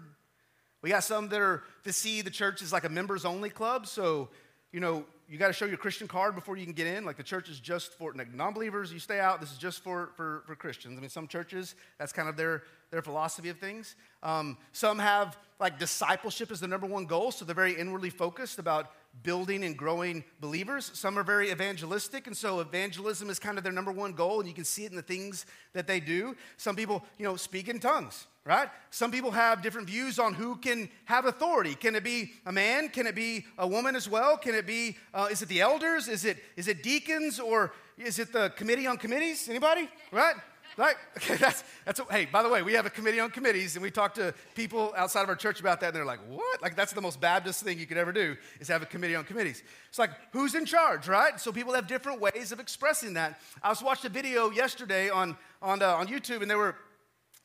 We 0.86 0.92
got 0.92 1.04
some 1.04 1.30
that 1.30 1.42
are 1.42 1.64
to 1.84 1.92
see 1.92 2.22
the 2.22 2.30
church 2.30 2.62
as 2.62 2.72
like 2.72 2.84
a 2.84 2.90
members 2.90 3.26
only 3.26 3.50
club. 3.50 3.88
So, 3.88 4.30
you 4.72 4.80
know, 4.80 5.04
you 5.28 5.40
got 5.40 5.48
to 5.48 5.54
show 5.54 5.66
your 5.66 5.78
Christian 5.78 6.08
card 6.08 6.36
before 6.36 6.58
you 6.58 6.64
can 6.64 6.76
get 6.76 6.86
in. 6.86 7.06
Like 7.06 7.18
the 7.18 7.24
church 7.24 7.50
is 7.50 7.60
just 7.60 7.94
for 7.94 8.14
like 8.14 8.32
non-believers, 8.32 8.94
you 8.94 9.00
stay 9.00 9.20
out. 9.20 9.42
This 9.42 9.52
is 9.52 9.58
just 9.58 9.80
for, 9.84 10.12
for, 10.16 10.44
for 10.46 10.56
Christians. 10.56 10.96
I 10.96 11.02
mean, 11.02 11.10
some 11.10 11.28
churches, 11.28 11.74
that's 11.98 12.14
kind 12.14 12.30
of 12.30 12.38
their, 12.38 12.62
their 12.92 13.02
philosophy 13.02 13.50
of 13.50 13.58
things. 13.58 13.96
Um, 14.22 14.60
some 14.74 15.00
have 15.00 15.40
like 15.60 15.80
discipleship 15.80 16.52
as 16.52 16.60
the 16.60 16.68
number 16.68 16.86
one 16.86 17.06
goal, 17.06 17.32
so 17.32 17.46
they're 17.46 17.56
very 17.56 17.74
inwardly 17.74 18.12
focused 18.12 18.60
about 18.60 18.92
building 19.24 19.64
and 19.64 19.78
growing 19.78 20.24
believers. 20.40 20.92
Some 20.94 21.18
are 21.18 21.24
very 21.24 21.52
evangelistic, 21.52 22.28
and 22.28 22.36
so 22.36 22.60
evangelism 22.60 23.30
is 23.30 23.40
kind 23.40 23.58
of 23.58 23.64
their 23.64 23.74
number 23.74 23.92
one 23.92 24.14
goal, 24.14 24.40
and 24.40 24.48
you 24.48 24.56
can 24.56 24.66
see 24.66 24.86
it 24.86 24.92
in 24.92 24.96
the 24.96 25.02
things 25.02 25.46
that 25.74 25.88
they 25.88 26.00
do. 26.00 26.36
Some 26.58 26.76
people, 26.76 27.04
you 27.18 27.26
know, 27.26 27.36
speak 27.36 27.68
in 27.68 27.80
tongues 27.80 28.28
right? 28.46 28.70
Some 28.92 29.12
people 29.12 29.32
have 29.32 29.64
different 29.64 29.88
views 29.88 30.20
on 30.20 30.36
who 30.36 30.56
can 30.58 30.88
have 31.06 31.26
authority. 31.26 31.74
Can 31.74 31.96
it 31.96 32.04
be 32.04 32.32
a 32.46 32.52
man? 32.52 32.90
Can 32.90 33.08
it 33.08 33.16
be 33.16 33.46
a 33.58 33.68
woman 33.68 33.96
as 33.96 34.08
well? 34.08 34.38
Can 34.38 34.54
it 34.54 34.68
be, 34.68 34.98
uh, 35.14 35.28
is 35.32 35.42
it 35.42 35.50
the 35.50 35.62
elders? 35.62 36.08
Is 36.08 36.26
it, 36.26 36.38
is 36.56 36.68
it 36.68 36.84
deacons? 36.84 37.40
Or 37.40 37.74
is 37.98 38.20
it 38.20 38.32
the 38.32 38.50
committee 38.50 38.86
on 38.86 38.98
committees? 38.98 39.50
Anybody? 39.50 39.90
Right? 40.12 40.36
Right? 40.78 40.96
Okay, 41.18 41.38
that's, 41.38 41.64
that's, 41.86 42.00
a, 42.00 42.06
hey, 42.12 42.26
by 42.26 42.44
the 42.44 42.50
way, 42.50 42.62
we 42.62 42.74
have 42.74 42.86
a 42.86 42.90
committee 42.90 43.20
on 43.20 43.32
committees, 43.32 43.76
and 43.76 43.82
we 43.82 43.90
talk 43.90 44.14
to 44.16 44.34
people 44.54 44.94
outside 44.98 45.24
of 45.24 45.30
our 45.30 45.36
church 45.36 45.60
about 45.60 45.80
that, 45.80 45.88
and 45.88 45.96
they're 45.96 46.06
like, 46.06 46.20
what? 46.28 46.62
Like, 46.62 46.76
that's 46.76 46.92
the 46.92 47.02
most 47.02 47.22
Baptist 47.22 47.64
thing 47.64 47.80
you 47.80 47.88
could 47.88 47.98
ever 47.98 48.12
do, 48.12 48.36
is 48.60 48.68
have 48.68 48.84
a 48.84 48.86
committee 48.86 49.16
on 49.16 49.24
committees. 49.24 49.64
It's 49.90 49.98
like, 49.98 50.12
who's 50.34 50.54
in 50.56 50.66
charge, 50.66 51.08
right? 51.08 51.40
So 51.40 51.52
people 51.52 51.74
have 51.74 51.88
different 51.88 52.20
ways 52.20 52.52
of 52.52 52.60
expressing 52.60 53.14
that. 53.14 53.40
I 53.64 53.70
was 53.70 53.82
watching 53.82 54.12
a 54.12 54.14
video 54.14 54.52
yesterday 54.52 55.10
on, 55.10 55.38
on, 55.62 55.82
uh, 55.82 55.96
on 55.96 56.08
YouTube, 56.08 56.42
and 56.42 56.52
there 56.52 56.58
were, 56.58 56.76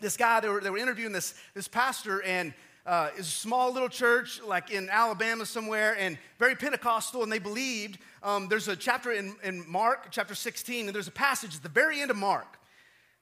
this 0.00 0.16
guy, 0.16 0.40
they 0.40 0.48
were, 0.48 0.60
they 0.60 0.70
were 0.70 0.78
interviewing 0.78 1.12
this, 1.12 1.34
this 1.54 1.68
pastor, 1.68 2.22
and 2.22 2.52
uh, 2.84 3.10
a 3.16 3.22
small 3.22 3.72
little 3.72 3.88
church, 3.88 4.42
like 4.42 4.70
in 4.70 4.88
Alabama 4.90 5.46
somewhere, 5.46 5.96
and 5.98 6.18
very 6.38 6.56
Pentecostal, 6.56 7.22
and 7.22 7.30
they 7.30 7.38
believed. 7.38 7.98
Um, 8.22 8.48
there's 8.48 8.68
a 8.68 8.76
chapter 8.76 9.12
in, 9.12 9.36
in 9.44 9.64
Mark, 9.70 10.08
chapter 10.10 10.34
16, 10.34 10.86
and 10.86 10.94
there's 10.94 11.08
a 11.08 11.12
passage 11.12 11.56
at 11.56 11.62
the 11.62 11.68
very 11.68 12.00
end 12.00 12.10
of 12.10 12.16
Mark 12.16 12.59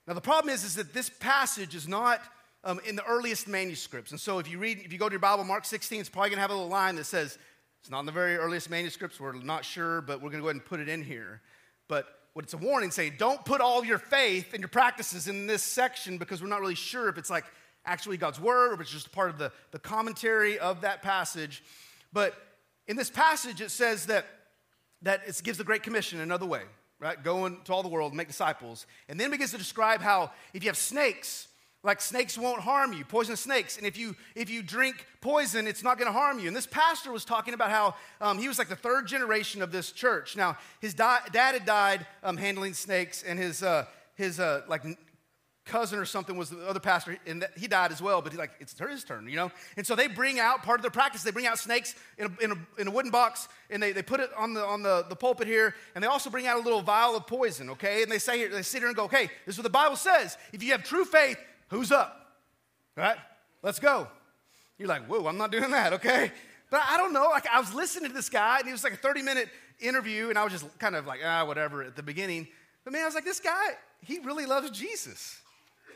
now, 0.08 0.14
the 0.14 0.22
problem 0.22 0.54
is, 0.54 0.64
is 0.64 0.76
that 0.76 0.94
this 0.94 1.10
passage 1.10 1.74
is 1.74 1.86
not 1.86 2.22
um, 2.64 2.80
in 2.88 2.96
the 2.96 3.04
earliest 3.04 3.46
manuscripts. 3.46 4.10
And 4.10 4.18
so 4.18 4.38
if 4.38 4.50
you 4.50 4.58
read, 4.58 4.80
if 4.82 4.90
you 4.90 4.98
go 4.98 5.06
to 5.06 5.12
your 5.12 5.20
Bible, 5.20 5.44
Mark 5.44 5.66
16, 5.66 6.00
it's 6.00 6.08
probably 6.08 6.30
going 6.30 6.38
to 6.38 6.40
have 6.40 6.50
a 6.50 6.54
little 6.54 6.70
line 6.70 6.96
that 6.96 7.04
says, 7.04 7.36
it's 7.80 7.90
not 7.90 8.00
in 8.00 8.06
the 8.06 8.12
very 8.12 8.36
earliest 8.36 8.70
manuscripts, 8.70 9.20
we're 9.20 9.34
not 9.34 9.66
sure, 9.66 10.00
but 10.00 10.22
we're 10.22 10.30
going 10.30 10.40
to 10.40 10.44
go 10.44 10.46
ahead 10.46 10.56
and 10.56 10.64
put 10.64 10.80
it 10.80 10.88
in 10.88 11.02
here. 11.02 11.42
But 11.88 12.06
what 12.32 12.46
it's 12.46 12.54
a 12.54 12.56
warning 12.58 12.90
saying, 12.90 13.16
don't 13.18 13.44
put 13.44 13.60
all 13.60 13.84
your 13.84 13.98
faith 13.98 14.54
and 14.54 14.62
your 14.62 14.70
practices 14.70 15.28
in 15.28 15.46
this 15.46 15.62
section 15.62 16.16
because 16.16 16.40
we're 16.40 16.48
not 16.48 16.62
really 16.62 16.74
sure 16.74 17.10
if 17.10 17.18
it's 17.18 17.28
like 17.28 17.44
actually 17.84 18.16
God's 18.16 18.40
word 18.40 18.70
or 18.70 18.74
if 18.76 18.80
it's 18.80 18.90
just 18.90 19.12
part 19.12 19.28
of 19.28 19.36
the, 19.36 19.52
the 19.72 19.78
commentary 19.78 20.58
of 20.58 20.80
that 20.80 21.02
passage. 21.02 21.62
But 22.14 22.34
in 22.86 22.96
this 22.96 23.10
passage, 23.10 23.60
it 23.60 23.70
says 23.70 24.06
that, 24.06 24.24
that 25.02 25.20
it 25.26 25.38
gives 25.44 25.58
the 25.58 25.64
Great 25.64 25.82
Commission 25.82 26.18
another 26.20 26.46
way 26.46 26.62
right? 27.00 27.22
Go 27.22 27.46
into 27.46 27.72
all 27.72 27.82
the 27.82 27.88
world, 27.88 28.14
make 28.14 28.28
disciples. 28.28 28.86
And 29.08 29.18
then 29.18 29.30
begins 29.30 29.52
to 29.52 29.58
describe 29.58 30.00
how 30.00 30.32
if 30.52 30.62
you 30.62 30.68
have 30.68 30.76
snakes, 30.76 31.48
like 31.84 32.00
snakes 32.00 32.36
won't 32.36 32.60
harm 32.60 32.92
you, 32.92 33.04
poisonous 33.04 33.40
snakes. 33.40 33.76
And 33.76 33.86
if 33.86 33.96
you 33.96 34.16
if 34.34 34.50
you 34.50 34.62
drink 34.62 35.06
poison, 35.20 35.66
it's 35.66 35.82
not 35.82 35.96
going 35.96 36.12
to 36.12 36.18
harm 36.18 36.38
you. 36.38 36.48
And 36.48 36.56
this 36.56 36.66
pastor 36.66 37.12
was 37.12 37.24
talking 37.24 37.54
about 37.54 37.70
how 37.70 37.94
um, 38.20 38.38
he 38.38 38.48
was 38.48 38.58
like 38.58 38.68
the 38.68 38.76
third 38.76 39.06
generation 39.06 39.62
of 39.62 39.70
this 39.70 39.92
church. 39.92 40.36
Now 40.36 40.58
his 40.80 40.94
di- 40.94 41.20
dad 41.32 41.52
had 41.52 41.64
died 41.64 42.06
um, 42.24 42.36
handling 42.36 42.74
snakes, 42.74 43.22
and 43.22 43.38
his 43.38 43.62
uh, 43.62 43.86
his 44.16 44.40
uh, 44.40 44.62
like 44.68 44.82
cousin 45.68 45.98
or 45.98 46.04
something 46.04 46.36
was 46.36 46.50
the 46.50 46.66
other 46.66 46.80
pastor, 46.80 47.16
and 47.26 47.46
he 47.56 47.68
died 47.68 47.92
as 47.92 48.02
well, 48.02 48.20
but 48.20 48.32
he's 48.32 48.38
like, 48.38 48.50
it's 48.58 48.76
his 48.76 49.04
turn, 49.04 49.28
you 49.28 49.36
know? 49.36 49.52
And 49.76 49.86
so 49.86 49.94
they 49.94 50.08
bring 50.08 50.40
out, 50.40 50.62
part 50.62 50.78
of 50.78 50.82
their 50.82 50.90
practice, 50.90 51.22
they 51.22 51.30
bring 51.30 51.46
out 51.46 51.58
snakes 51.58 51.94
in 52.16 52.26
a, 52.26 52.44
in 52.44 52.52
a, 52.52 52.80
in 52.80 52.88
a 52.88 52.90
wooden 52.90 53.10
box, 53.10 53.48
and 53.70 53.82
they, 53.82 53.92
they 53.92 54.02
put 54.02 54.20
it 54.20 54.30
on, 54.36 54.54
the, 54.54 54.64
on 54.64 54.82
the, 54.82 55.04
the 55.08 55.14
pulpit 55.14 55.46
here, 55.46 55.74
and 55.94 56.02
they 56.02 56.08
also 56.08 56.30
bring 56.30 56.46
out 56.46 56.58
a 56.58 56.62
little 56.62 56.82
vial 56.82 57.16
of 57.16 57.26
poison, 57.26 57.70
okay? 57.70 58.02
And 58.02 58.10
they 58.10 58.18
say, 58.18 58.38
here, 58.38 58.48
they 58.48 58.62
sit 58.62 58.78
here 58.78 58.88
and 58.88 58.96
go, 58.96 59.04
okay, 59.04 59.30
this 59.46 59.54
is 59.54 59.58
what 59.58 59.64
the 59.64 59.70
Bible 59.70 59.96
says. 59.96 60.36
If 60.52 60.62
you 60.62 60.72
have 60.72 60.82
true 60.82 61.04
faith, 61.04 61.38
who's 61.68 61.92
up? 61.92 62.34
All 62.96 63.04
right? 63.04 63.18
Let's 63.62 63.78
go. 63.78 64.08
You're 64.78 64.88
like, 64.88 65.06
whoa, 65.06 65.26
I'm 65.26 65.38
not 65.38 65.52
doing 65.52 65.70
that, 65.70 65.92
okay? 65.94 66.32
But 66.70 66.82
I 66.88 66.96
don't 66.96 67.12
know, 67.12 67.28
like 67.30 67.46
I 67.46 67.60
was 67.60 67.72
listening 67.72 68.10
to 68.10 68.14
this 68.14 68.28
guy, 68.28 68.58
and 68.58 68.68
it 68.68 68.72
was 68.72 68.84
like 68.84 68.94
a 68.94 68.96
30 68.96 69.22
minute 69.22 69.48
interview, 69.80 70.28
and 70.28 70.38
I 70.38 70.44
was 70.44 70.52
just 70.52 70.78
kind 70.78 70.96
of 70.96 71.06
like, 71.06 71.20
ah, 71.24 71.44
whatever 71.44 71.82
at 71.82 71.96
the 71.96 72.02
beginning. 72.02 72.48
But 72.84 72.92
man, 72.92 73.02
I 73.02 73.06
was 73.06 73.14
like, 73.14 73.24
this 73.24 73.40
guy, 73.40 73.68
he 74.00 74.18
really 74.20 74.46
loves 74.46 74.70
Jesus. 74.70 75.40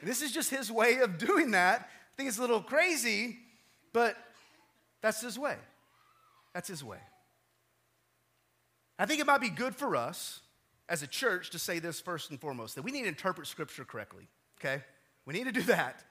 This 0.03 0.21
is 0.21 0.33
just 0.33 0.51
his 0.51 0.71
way 0.71 0.99
of 0.99 1.17
doing 1.17 1.53
that. 1.53 1.81
I 1.81 2.17
think 2.17 2.29
it's 2.29 2.39
a 2.39 2.41
little 2.41 2.61
crazy, 2.61 3.39
but 3.93 4.17
that's 5.01 5.21
his 5.21 5.39
way. 5.39 5.57
That's 6.55 6.69
his 6.69 6.83
way. 6.83 6.99
I 8.99 9.07
think 9.07 9.21
it 9.21 9.27
might 9.27 9.41
be 9.41 9.49
good 9.49 9.75
for 9.75 9.97
us 9.97 10.41
as 10.89 11.03
a 11.03 11.07
church 11.07 11.51
to 11.51 11.59
say 11.59 11.79
this 11.79 12.01
first 12.01 12.31
and 12.31 12.41
foremost 12.41 12.75
that 12.75 12.83
we 12.83 12.91
need 12.91 13.03
to 13.03 13.09
interpret 13.09 13.47
scripture 13.47 13.85
correctly, 13.85 14.29
okay? 14.61 14.83
We 15.25 15.35
need 15.35 15.45
to 15.45 15.53
do 15.53 15.63
that. 15.63 16.05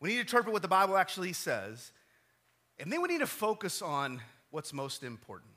We 0.00 0.10
need 0.10 0.16
to 0.16 0.20
interpret 0.22 0.52
what 0.52 0.62
the 0.62 0.68
Bible 0.68 0.96
actually 0.96 1.32
says. 1.32 1.92
And 2.78 2.92
then 2.92 3.00
we 3.00 3.08
need 3.08 3.20
to 3.20 3.26
focus 3.26 3.80
on 3.80 4.20
what's 4.50 4.72
most 4.72 5.02
important. 5.04 5.52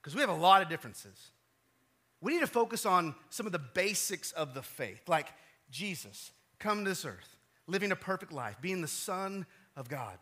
Because 0.00 0.14
we 0.14 0.20
have 0.20 0.30
a 0.30 0.34
lot 0.34 0.62
of 0.62 0.68
differences. 0.68 1.30
We 2.20 2.32
need 2.34 2.40
to 2.40 2.46
focus 2.46 2.84
on 2.84 3.14
some 3.30 3.46
of 3.46 3.52
the 3.52 3.58
basics 3.58 4.32
of 4.32 4.54
the 4.54 4.62
faith, 4.62 5.08
like 5.08 5.28
Jesus 5.70 6.32
come 6.58 6.84
to 6.84 6.90
this 6.90 7.04
earth, 7.04 7.36
living 7.66 7.92
a 7.92 7.96
perfect 7.96 8.32
life, 8.32 8.56
being 8.60 8.80
the 8.80 8.88
Son 8.88 9.46
of 9.76 9.88
God, 9.88 10.18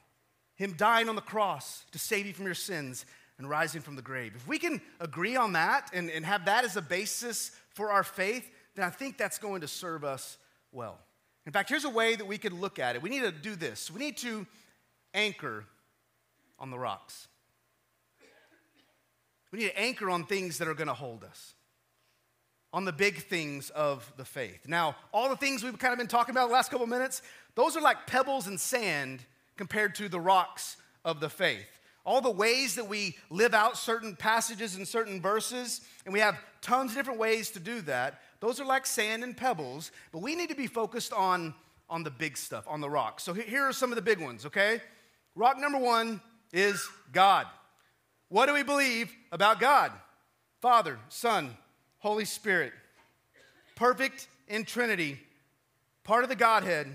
Him 0.57 0.75
dying 0.77 1.09
on 1.09 1.17
the 1.17 1.23
cross 1.23 1.85
to 1.93 1.99
save 1.99 2.27
you 2.27 2.33
from 2.33 2.47
your 2.47 2.55
sins 2.55 3.07
and 3.39 3.49
rising 3.49 3.83
from 3.83 3.97
the 3.97 4.03
grave. 4.03 4.33
If 4.35 4.49
we 4.49 4.59
can 4.59 4.81
agree 5.01 5.37
on 5.37 5.53
that 5.53 5.91
and, 5.93 6.11
and 6.11 6.25
have 6.25 6.47
that 6.47 6.65
as 6.65 6.77
a 6.77 6.83
basis 6.83 7.53
for 7.71 7.91
our 7.91 8.03
faith, 8.03 8.49
then 8.75 8.85
I 8.85 8.91
think 8.91 9.19
that's 9.19 9.39
going 9.39 9.61
to 9.61 9.69
serve 9.69 10.05
us 10.05 10.39
well. 10.73 10.99
In 11.45 11.53
fact, 11.53 11.69
here's 11.69 11.85
a 11.85 11.91
way 11.91 12.17
that 12.17 12.27
we 12.27 12.39
could 12.39 12.53
look 12.53 12.79
at 12.79 12.97
it. 12.97 13.03
We 13.03 13.11
need 13.11 13.23
to 13.23 13.33
do 13.33 13.55
this. 13.55 13.91
We 13.91 14.01
need 14.01 14.17
to 14.19 14.47
anchor 15.15 15.65
on 16.59 16.71
the 16.71 16.79
rocks. 16.79 17.29
We 19.53 19.61
need 19.61 19.69
to 19.69 19.79
anchor 19.79 20.11
on 20.11 20.25
things 20.25 20.59
that 20.59 20.69
are 20.69 20.75
going 20.75 20.89
to 20.89 20.95
hold 20.95 21.23
us 21.23 21.55
on 22.73 22.85
the 22.85 22.93
big 22.93 23.17
things 23.25 23.71
of 23.71 24.13
the 24.17 24.25
faith. 24.25 24.69
Now, 24.69 24.97
all 25.13 25.29
the 25.29 25.37
things 25.37 25.63
we've 25.63 25.79
kind 25.79 25.93
of 25.93 25.99
been 25.99 26.09
talking 26.09 26.33
about 26.33 26.49
the 26.49 26.55
last 26.55 26.71
couple 26.71 26.87
minutes, 26.87 27.23
those 27.55 27.77
are 27.77 27.81
like 27.81 28.07
pebbles 28.07 28.47
and 28.47 28.61
sand 28.61 29.25
compared 29.57 29.95
to 29.97 30.09
the 30.09 30.21
rocks 30.21 30.77
of 31.05 31.21
the 31.21 31.31
faith. 31.31 31.67
All 32.05 32.21
the 32.21 32.31
ways 32.31 32.77
that 32.77 32.89
we 32.89 33.17
live 33.31 33.55
out 33.55 33.77
certain 33.77 34.15
passages 34.15 34.77
and 34.77 34.87
certain 34.87 35.21
verses, 35.21 35.81
and 36.05 36.13
we 36.13 36.21
have 36.21 36.39
tons 36.61 36.93
of 36.93 36.97
different 36.97 37.19
ways 37.19 37.51
to 37.53 37.61
do 37.61 37.81
that, 37.83 38.21
those 38.41 38.61
are 38.61 38.65
like 38.65 38.87
sand 38.87 39.25
and 39.25 39.37
pebbles, 39.37 39.91
but 40.13 40.21
we 40.21 40.37
need 40.37 40.51
to 40.51 40.55
be 40.55 40.67
focused 40.67 41.13
on, 41.13 41.55
on 41.89 42.03
the 42.03 42.11
big 42.11 42.37
stuff, 42.37 42.65
on 42.69 42.81
the 42.81 42.91
rocks. 42.91 43.23
So 43.23 43.33
here 43.33 43.63
are 43.63 43.73
some 43.73 43.91
of 43.91 43.97
the 43.97 44.03
big 44.03 44.21
ones, 44.21 44.47
okay? 44.47 44.81
Rock 45.35 45.59
number 45.59 45.79
one 45.79 46.21
is 46.53 46.87
God. 47.13 47.47
What 48.29 48.47
do 48.47 48.55
we 48.55 48.63
believe 48.63 49.13
about 49.33 49.61
God? 49.61 49.93
Father, 50.61 50.99
Son, 51.09 51.57
Holy 52.07 52.25
Spirit, 52.25 52.73
perfect 53.75 54.29
in 54.47 54.65
Trinity, 54.65 55.19
part 56.05 56.23
of 56.23 56.29
the 56.29 56.37
Godhead, 56.37 56.87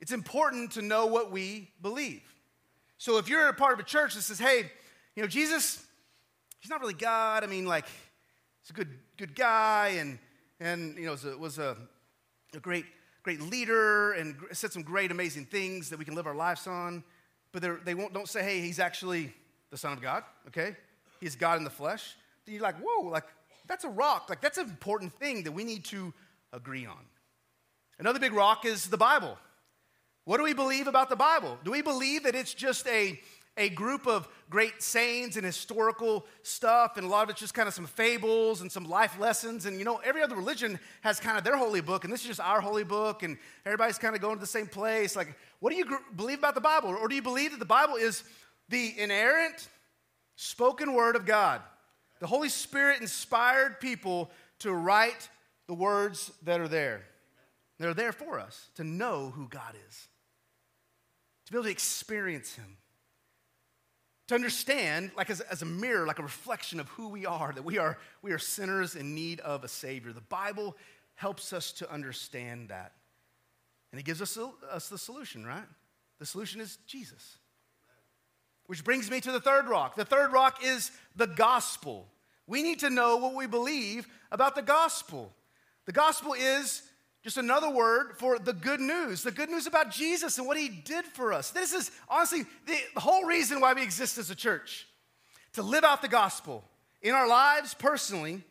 it's 0.00 0.10
important 0.10 0.72
to 0.72 0.82
know 0.82 1.06
what 1.06 1.30
we 1.30 1.70
believe. 1.80 2.20
So 2.98 3.18
if 3.18 3.28
you're 3.28 3.46
a 3.46 3.54
part 3.54 3.74
of 3.74 3.78
a 3.78 3.84
church 3.84 4.16
that 4.16 4.22
says, 4.22 4.40
hey, 4.40 4.72
you 5.14 5.22
know, 5.22 5.28
Jesus, 5.28 5.86
he's 6.58 6.68
not 6.68 6.80
really 6.80 6.94
God. 6.94 7.44
I 7.44 7.46
mean, 7.46 7.64
like, 7.64 7.86
he's 8.60 8.70
a 8.70 8.72
good, 8.72 8.88
good 9.18 9.36
guy 9.36 9.98
and, 10.00 10.18
and 10.58 10.98
you 10.98 11.04
know, 11.04 11.12
was 11.12 11.24
a, 11.24 11.38
was 11.38 11.58
a, 11.60 11.76
a 12.54 12.58
great, 12.58 12.86
great 13.22 13.40
leader 13.40 14.14
and 14.14 14.34
said 14.50 14.72
some 14.72 14.82
great, 14.82 15.12
amazing 15.12 15.44
things 15.44 15.90
that 15.90 15.98
we 16.00 16.04
can 16.04 16.16
live 16.16 16.26
our 16.26 16.34
lives 16.34 16.66
on. 16.66 17.04
But 17.52 17.84
they 17.84 17.94
won't, 17.94 18.12
don't 18.12 18.28
say, 18.28 18.42
hey, 18.42 18.60
he's 18.60 18.80
actually 18.80 19.32
the 19.70 19.76
Son 19.76 19.92
of 19.92 20.02
God, 20.02 20.24
okay? 20.48 20.74
He's 21.20 21.36
God 21.36 21.58
in 21.58 21.62
the 21.62 21.70
flesh. 21.70 22.16
Then 22.44 22.56
you're 22.56 22.64
like, 22.64 22.80
whoa, 22.82 23.08
like, 23.08 23.26
that's 23.66 23.84
a 23.84 23.88
rock. 23.88 24.26
Like, 24.28 24.40
that's 24.40 24.58
an 24.58 24.68
important 24.68 25.12
thing 25.14 25.44
that 25.44 25.52
we 25.52 25.64
need 25.64 25.84
to 25.86 26.12
agree 26.52 26.86
on. 26.86 26.98
Another 27.98 28.18
big 28.18 28.32
rock 28.32 28.64
is 28.64 28.86
the 28.86 28.96
Bible. 28.96 29.38
What 30.24 30.38
do 30.38 30.42
we 30.42 30.54
believe 30.54 30.86
about 30.86 31.08
the 31.10 31.16
Bible? 31.16 31.58
Do 31.64 31.70
we 31.70 31.82
believe 31.82 32.24
that 32.24 32.34
it's 32.34 32.54
just 32.54 32.86
a, 32.88 33.20
a 33.56 33.68
group 33.68 34.06
of 34.06 34.26
great 34.48 34.82
sayings 34.82 35.36
and 35.36 35.44
historical 35.44 36.24
stuff, 36.42 36.96
and 36.96 37.06
a 37.06 37.08
lot 37.08 37.24
of 37.24 37.30
it's 37.30 37.40
just 37.40 37.54
kind 37.54 37.68
of 37.68 37.74
some 37.74 37.86
fables 37.86 38.62
and 38.62 38.72
some 38.72 38.84
life 38.84 39.18
lessons? 39.18 39.66
And 39.66 39.78
you 39.78 39.84
know, 39.84 40.00
every 40.04 40.22
other 40.22 40.34
religion 40.34 40.78
has 41.02 41.20
kind 41.20 41.36
of 41.36 41.44
their 41.44 41.56
holy 41.56 41.82
book, 41.82 42.04
and 42.04 42.12
this 42.12 42.22
is 42.22 42.26
just 42.26 42.40
our 42.40 42.60
holy 42.60 42.84
book, 42.84 43.22
and 43.22 43.36
everybody's 43.66 43.98
kind 43.98 44.14
of 44.14 44.22
going 44.22 44.36
to 44.36 44.40
the 44.40 44.46
same 44.46 44.66
place. 44.66 45.14
Like, 45.14 45.36
what 45.60 45.70
do 45.70 45.76
you 45.76 45.84
gr- 45.84 45.96
believe 46.16 46.38
about 46.38 46.54
the 46.54 46.60
Bible? 46.60 46.90
Or 46.90 47.06
do 47.06 47.14
you 47.14 47.22
believe 47.22 47.50
that 47.50 47.60
the 47.60 47.66
Bible 47.66 47.96
is 47.96 48.24
the 48.70 48.98
inerrant, 48.98 49.68
spoken 50.36 50.94
word 50.94 51.16
of 51.16 51.26
God? 51.26 51.60
The 52.20 52.26
Holy 52.26 52.48
Spirit 52.48 53.00
inspired 53.00 53.80
people 53.80 54.30
to 54.60 54.72
write 54.72 55.28
the 55.66 55.74
words 55.74 56.30
that 56.42 56.60
are 56.60 56.68
there. 56.68 57.02
They're 57.78 57.94
there 57.94 58.12
for 58.12 58.38
us 58.38 58.70
to 58.76 58.84
know 58.84 59.32
who 59.34 59.48
God 59.48 59.74
is, 59.88 60.08
to 61.46 61.52
be 61.52 61.58
able 61.58 61.64
to 61.64 61.70
experience 61.70 62.54
Him, 62.54 62.76
to 64.28 64.34
understand, 64.34 65.10
like 65.16 65.28
as, 65.28 65.40
as 65.40 65.62
a 65.62 65.66
mirror, 65.66 66.06
like 66.06 66.18
a 66.18 66.22
reflection 66.22 66.80
of 66.80 66.88
who 66.90 67.08
we 67.08 67.26
are, 67.26 67.52
that 67.52 67.64
we 67.64 67.78
are, 67.78 67.98
we 68.22 68.32
are 68.32 68.38
sinners 68.38 68.94
in 68.94 69.14
need 69.14 69.40
of 69.40 69.64
a 69.64 69.68
Savior. 69.68 70.12
The 70.12 70.20
Bible 70.22 70.76
helps 71.16 71.52
us 71.52 71.72
to 71.72 71.92
understand 71.92 72.68
that. 72.70 72.92
And 73.92 74.00
it 74.00 74.04
gives 74.04 74.22
us, 74.22 74.38
us 74.70 74.88
the 74.88 74.98
solution, 74.98 75.44
right? 75.44 75.66
The 76.18 76.26
solution 76.26 76.60
is 76.60 76.78
Jesus. 76.86 77.36
Which 78.66 78.84
brings 78.84 79.10
me 79.10 79.20
to 79.20 79.32
the 79.32 79.40
third 79.40 79.68
rock. 79.68 79.96
The 79.96 80.04
third 80.04 80.32
rock 80.32 80.64
is 80.64 80.90
the 81.16 81.26
gospel. 81.26 82.06
We 82.46 82.62
need 82.62 82.80
to 82.80 82.90
know 82.90 83.16
what 83.16 83.34
we 83.34 83.46
believe 83.46 84.06
about 84.30 84.54
the 84.54 84.62
gospel. 84.62 85.32
The 85.86 85.92
gospel 85.92 86.34
is 86.34 86.82
just 87.22 87.36
another 87.38 87.70
word 87.70 88.18
for 88.18 88.38
the 88.38 88.52
good 88.52 88.80
news, 88.80 89.22
the 89.22 89.30
good 89.30 89.48
news 89.48 89.66
about 89.66 89.90
Jesus 89.90 90.36
and 90.36 90.46
what 90.46 90.58
he 90.58 90.68
did 90.68 91.06
for 91.06 91.32
us. 91.32 91.50
This 91.50 91.72
is 91.72 91.90
honestly 92.08 92.44
the 92.66 93.00
whole 93.00 93.24
reason 93.24 93.60
why 93.60 93.72
we 93.72 93.82
exist 93.82 94.18
as 94.18 94.28
a 94.28 94.34
church 94.34 94.86
to 95.54 95.62
live 95.62 95.84
out 95.84 96.02
the 96.02 96.08
gospel 96.08 96.64
in 97.00 97.14
our 97.14 97.26
lives 97.26 97.74
personally, 97.74 98.42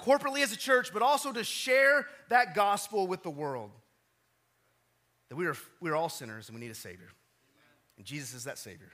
corporately 0.00 0.42
as 0.42 0.52
a 0.52 0.56
church, 0.56 0.92
but 0.92 1.02
also 1.02 1.32
to 1.32 1.44
share 1.44 2.06
that 2.28 2.54
gospel 2.54 3.06
with 3.06 3.22
the 3.22 3.30
world. 3.30 3.70
That 5.28 5.36
we 5.36 5.46
are, 5.46 5.56
we 5.80 5.90
are 5.90 5.96
all 5.96 6.08
sinners 6.08 6.48
and 6.48 6.58
we 6.58 6.64
need 6.64 6.72
a 6.72 6.76
Savior. 6.76 7.08
And 7.96 8.04
Jesus 8.04 8.34
is 8.34 8.44
that 8.44 8.58
Savior. 8.58 8.90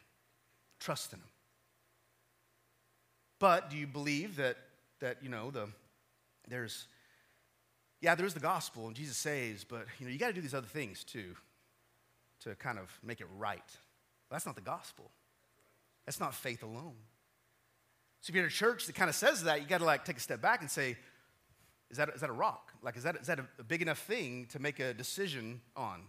Trust 0.80 1.12
in 1.12 1.18
Him. 1.18 1.28
But 3.38 3.70
do 3.70 3.76
you 3.76 3.86
believe 3.86 4.36
that, 4.36 4.56
that 5.00 5.22
you 5.22 5.28
know, 5.28 5.50
the, 5.50 5.68
there's, 6.48 6.86
yeah, 8.00 8.14
there's 8.14 8.34
the 8.34 8.40
gospel 8.40 8.86
and 8.86 8.96
Jesus 8.96 9.16
saves, 9.16 9.64
but, 9.64 9.86
you 9.98 10.06
know, 10.06 10.12
you 10.12 10.18
got 10.18 10.28
to 10.28 10.32
do 10.32 10.40
these 10.40 10.54
other 10.54 10.66
things 10.66 11.04
too 11.04 11.34
to 12.40 12.54
kind 12.54 12.78
of 12.78 12.90
make 13.02 13.20
it 13.20 13.26
right. 13.36 13.62
that's 14.30 14.46
not 14.46 14.54
the 14.54 14.60
gospel. 14.60 15.10
That's 16.06 16.20
not 16.20 16.34
faith 16.34 16.62
alone. 16.62 16.94
So 18.20 18.30
if 18.30 18.34
you're 18.34 18.44
in 18.44 18.48
a 18.48 18.52
church 18.52 18.86
that 18.86 18.94
kind 18.94 19.08
of 19.08 19.14
says 19.14 19.44
that, 19.44 19.60
you 19.60 19.66
got 19.66 19.78
to 19.78 19.84
like 19.84 20.04
take 20.04 20.16
a 20.16 20.20
step 20.20 20.40
back 20.40 20.60
and 20.60 20.70
say, 20.70 20.96
is 21.90 21.96
that, 21.96 22.10
is 22.14 22.20
that 22.20 22.30
a 22.30 22.34
rock? 22.34 22.72
Like, 22.82 22.96
is 22.96 23.02
that, 23.04 23.16
is 23.16 23.26
that 23.28 23.38
a, 23.38 23.46
a 23.58 23.64
big 23.64 23.82
enough 23.82 23.98
thing 23.98 24.46
to 24.50 24.58
make 24.58 24.78
a 24.78 24.92
decision 24.92 25.60
on? 25.76 25.94
And 25.94 26.04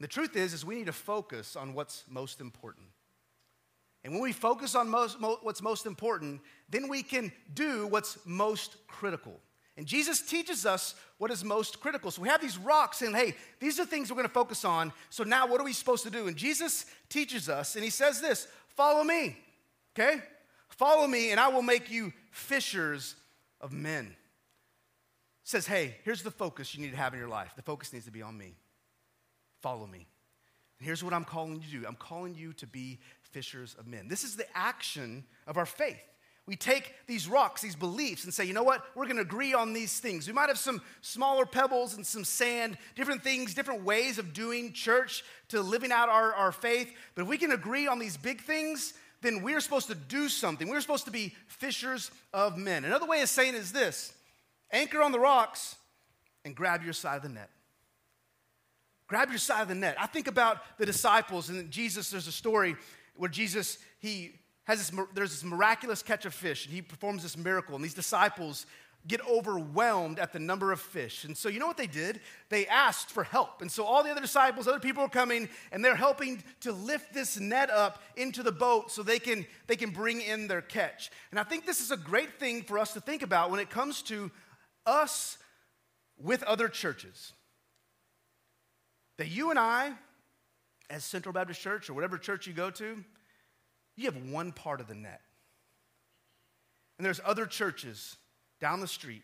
the 0.00 0.08
truth 0.08 0.36
is, 0.36 0.52
is 0.52 0.64
we 0.64 0.74
need 0.74 0.86
to 0.86 0.92
focus 0.92 1.56
on 1.56 1.74
what's 1.74 2.04
most 2.08 2.40
important. 2.40 2.86
And 4.04 4.12
when 4.12 4.22
we 4.22 4.32
focus 4.32 4.74
on 4.74 4.88
most, 4.88 5.20
mo- 5.20 5.38
what's 5.42 5.62
most 5.62 5.86
important, 5.86 6.40
then 6.68 6.88
we 6.88 7.02
can 7.02 7.32
do 7.54 7.86
what's 7.86 8.18
most 8.24 8.76
critical. 8.88 9.40
And 9.76 9.86
Jesus 9.86 10.20
teaches 10.20 10.66
us 10.66 10.94
what 11.18 11.30
is 11.30 11.44
most 11.44 11.80
critical. 11.80 12.10
So 12.10 12.20
we 12.20 12.28
have 12.28 12.40
these 12.40 12.58
rocks 12.58 13.00
and 13.00 13.14
hey, 13.16 13.34
these 13.58 13.80
are 13.80 13.86
things 13.86 14.10
we're 14.10 14.16
going 14.16 14.28
to 14.28 14.34
focus 14.34 14.64
on. 14.64 14.92
So 15.08 15.24
now 15.24 15.46
what 15.46 15.60
are 15.60 15.64
we 15.64 15.72
supposed 15.72 16.02
to 16.04 16.10
do? 16.10 16.26
And 16.26 16.36
Jesus 16.36 16.84
teaches 17.08 17.48
us, 17.48 17.74
and 17.74 17.84
he 17.84 17.90
says 17.90 18.20
this 18.20 18.48
follow 18.76 19.04
me, 19.04 19.36
okay? 19.96 20.20
Follow 20.68 21.06
me, 21.06 21.30
and 21.30 21.38
I 21.38 21.48
will 21.48 21.62
make 21.62 21.90
you 21.90 22.12
fishers 22.30 23.14
of 23.60 23.72
men. 23.72 24.16
Says, 25.44 25.66
hey, 25.66 25.96
here's 26.04 26.22
the 26.22 26.30
focus 26.30 26.74
you 26.74 26.82
need 26.82 26.92
to 26.92 26.96
have 26.96 27.12
in 27.12 27.20
your 27.20 27.28
life. 27.28 27.52
The 27.56 27.62
focus 27.62 27.92
needs 27.92 28.06
to 28.06 28.10
be 28.10 28.22
on 28.22 28.36
me. 28.36 28.54
Follow 29.60 29.86
me. 29.86 30.06
And 30.82 30.86
here's 30.88 31.04
what 31.04 31.14
I'm 31.14 31.22
calling 31.22 31.54
you 31.54 31.60
to 31.60 31.68
do 31.68 31.86
I'm 31.86 31.94
calling 31.94 32.34
you 32.34 32.52
to 32.54 32.66
be 32.66 32.98
fishers 33.30 33.76
of 33.78 33.86
men. 33.86 34.08
This 34.08 34.24
is 34.24 34.34
the 34.34 34.46
action 34.52 35.22
of 35.46 35.56
our 35.56 35.64
faith. 35.64 36.02
We 36.44 36.56
take 36.56 36.92
these 37.06 37.28
rocks, 37.28 37.62
these 37.62 37.76
beliefs, 37.76 38.24
and 38.24 38.34
say, 38.34 38.46
you 38.46 38.52
know 38.52 38.64
what? 38.64 38.84
We're 38.96 39.04
going 39.04 39.14
to 39.14 39.22
agree 39.22 39.54
on 39.54 39.74
these 39.74 40.00
things. 40.00 40.26
We 40.26 40.32
might 40.32 40.48
have 40.48 40.58
some 40.58 40.82
smaller 41.00 41.46
pebbles 41.46 41.94
and 41.94 42.04
some 42.04 42.24
sand, 42.24 42.78
different 42.96 43.22
things, 43.22 43.54
different 43.54 43.84
ways 43.84 44.18
of 44.18 44.32
doing 44.32 44.72
church 44.72 45.22
to 45.50 45.62
living 45.62 45.92
out 45.92 46.08
our, 46.08 46.34
our 46.34 46.50
faith. 46.50 46.92
But 47.14 47.22
if 47.22 47.28
we 47.28 47.38
can 47.38 47.52
agree 47.52 47.86
on 47.86 48.00
these 48.00 48.16
big 48.16 48.40
things, 48.40 48.92
then 49.20 49.40
we're 49.40 49.60
supposed 49.60 49.86
to 49.86 49.94
do 49.94 50.28
something. 50.28 50.66
We're 50.66 50.80
supposed 50.80 51.04
to 51.04 51.12
be 51.12 51.32
fishers 51.46 52.10
of 52.34 52.58
men. 52.58 52.84
Another 52.84 53.06
way 53.06 53.22
of 53.22 53.28
saying 53.28 53.54
is 53.54 53.70
this 53.70 54.12
anchor 54.72 55.00
on 55.00 55.12
the 55.12 55.20
rocks 55.20 55.76
and 56.44 56.56
grab 56.56 56.82
your 56.82 56.92
side 56.92 57.18
of 57.18 57.22
the 57.22 57.28
net. 57.28 57.50
Grab 59.12 59.28
your 59.28 59.36
side 59.36 59.60
of 59.60 59.68
the 59.68 59.74
net. 59.74 59.94
I 60.00 60.06
think 60.06 60.26
about 60.26 60.78
the 60.78 60.86
disciples 60.86 61.50
and 61.50 61.70
Jesus, 61.70 62.08
there's 62.08 62.28
a 62.28 62.32
story 62.32 62.76
where 63.14 63.28
Jesus, 63.28 63.76
he 63.98 64.30
has 64.64 64.78
this, 64.78 65.00
there's 65.12 65.32
this 65.32 65.44
miraculous 65.44 66.02
catch 66.02 66.24
of 66.24 66.32
fish, 66.32 66.64
and 66.64 66.74
he 66.74 66.80
performs 66.80 67.22
this 67.22 67.36
miracle, 67.36 67.74
and 67.74 67.84
these 67.84 67.92
disciples 67.92 68.64
get 69.06 69.20
overwhelmed 69.28 70.18
at 70.18 70.32
the 70.32 70.38
number 70.38 70.72
of 70.72 70.80
fish. 70.80 71.24
And 71.24 71.36
so, 71.36 71.50
you 71.50 71.60
know 71.60 71.66
what 71.66 71.76
they 71.76 71.86
did? 71.86 72.20
They 72.48 72.66
asked 72.66 73.10
for 73.10 73.22
help. 73.22 73.60
And 73.60 73.70
so, 73.70 73.84
all 73.84 74.02
the 74.02 74.08
other 74.08 74.22
disciples, 74.22 74.66
other 74.66 74.80
people 74.80 75.02
are 75.02 75.10
coming, 75.10 75.50
and 75.72 75.84
they're 75.84 75.94
helping 75.94 76.42
to 76.60 76.72
lift 76.72 77.12
this 77.12 77.38
net 77.38 77.68
up 77.68 78.02
into 78.16 78.42
the 78.42 78.50
boat 78.50 78.90
so 78.90 79.02
they 79.02 79.18
can, 79.18 79.44
they 79.66 79.76
can 79.76 79.90
bring 79.90 80.22
in 80.22 80.48
their 80.48 80.62
catch. 80.62 81.10
And 81.30 81.38
I 81.38 81.42
think 81.42 81.66
this 81.66 81.82
is 81.82 81.90
a 81.90 81.98
great 81.98 82.40
thing 82.40 82.62
for 82.62 82.78
us 82.78 82.94
to 82.94 83.00
think 83.02 83.20
about 83.20 83.50
when 83.50 83.60
it 83.60 83.68
comes 83.68 84.00
to 84.04 84.30
us 84.86 85.36
with 86.16 86.42
other 86.44 86.68
churches. 86.68 87.34
That 89.22 89.30
you 89.30 89.50
and 89.50 89.58
I, 89.58 89.92
as 90.90 91.04
Central 91.04 91.32
Baptist 91.32 91.60
Church 91.60 91.88
or 91.88 91.94
whatever 91.94 92.18
church 92.18 92.48
you 92.48 92.52
go 92.52 92.70
to, 92.70 93.04
you 93.94 94.04
have 94.06 94.16
one 94.16 94.50
part 94.50 94.80
of 94.80 94.88
the 94.88 94.96
net. 94.96 95.20
And 96.98 97.06
there's 97.06 97.20
other 97.24 97.46
churches 97.46 98.16
down 98.60 98.80
the 98.80 98.88
street. 98.88 99.22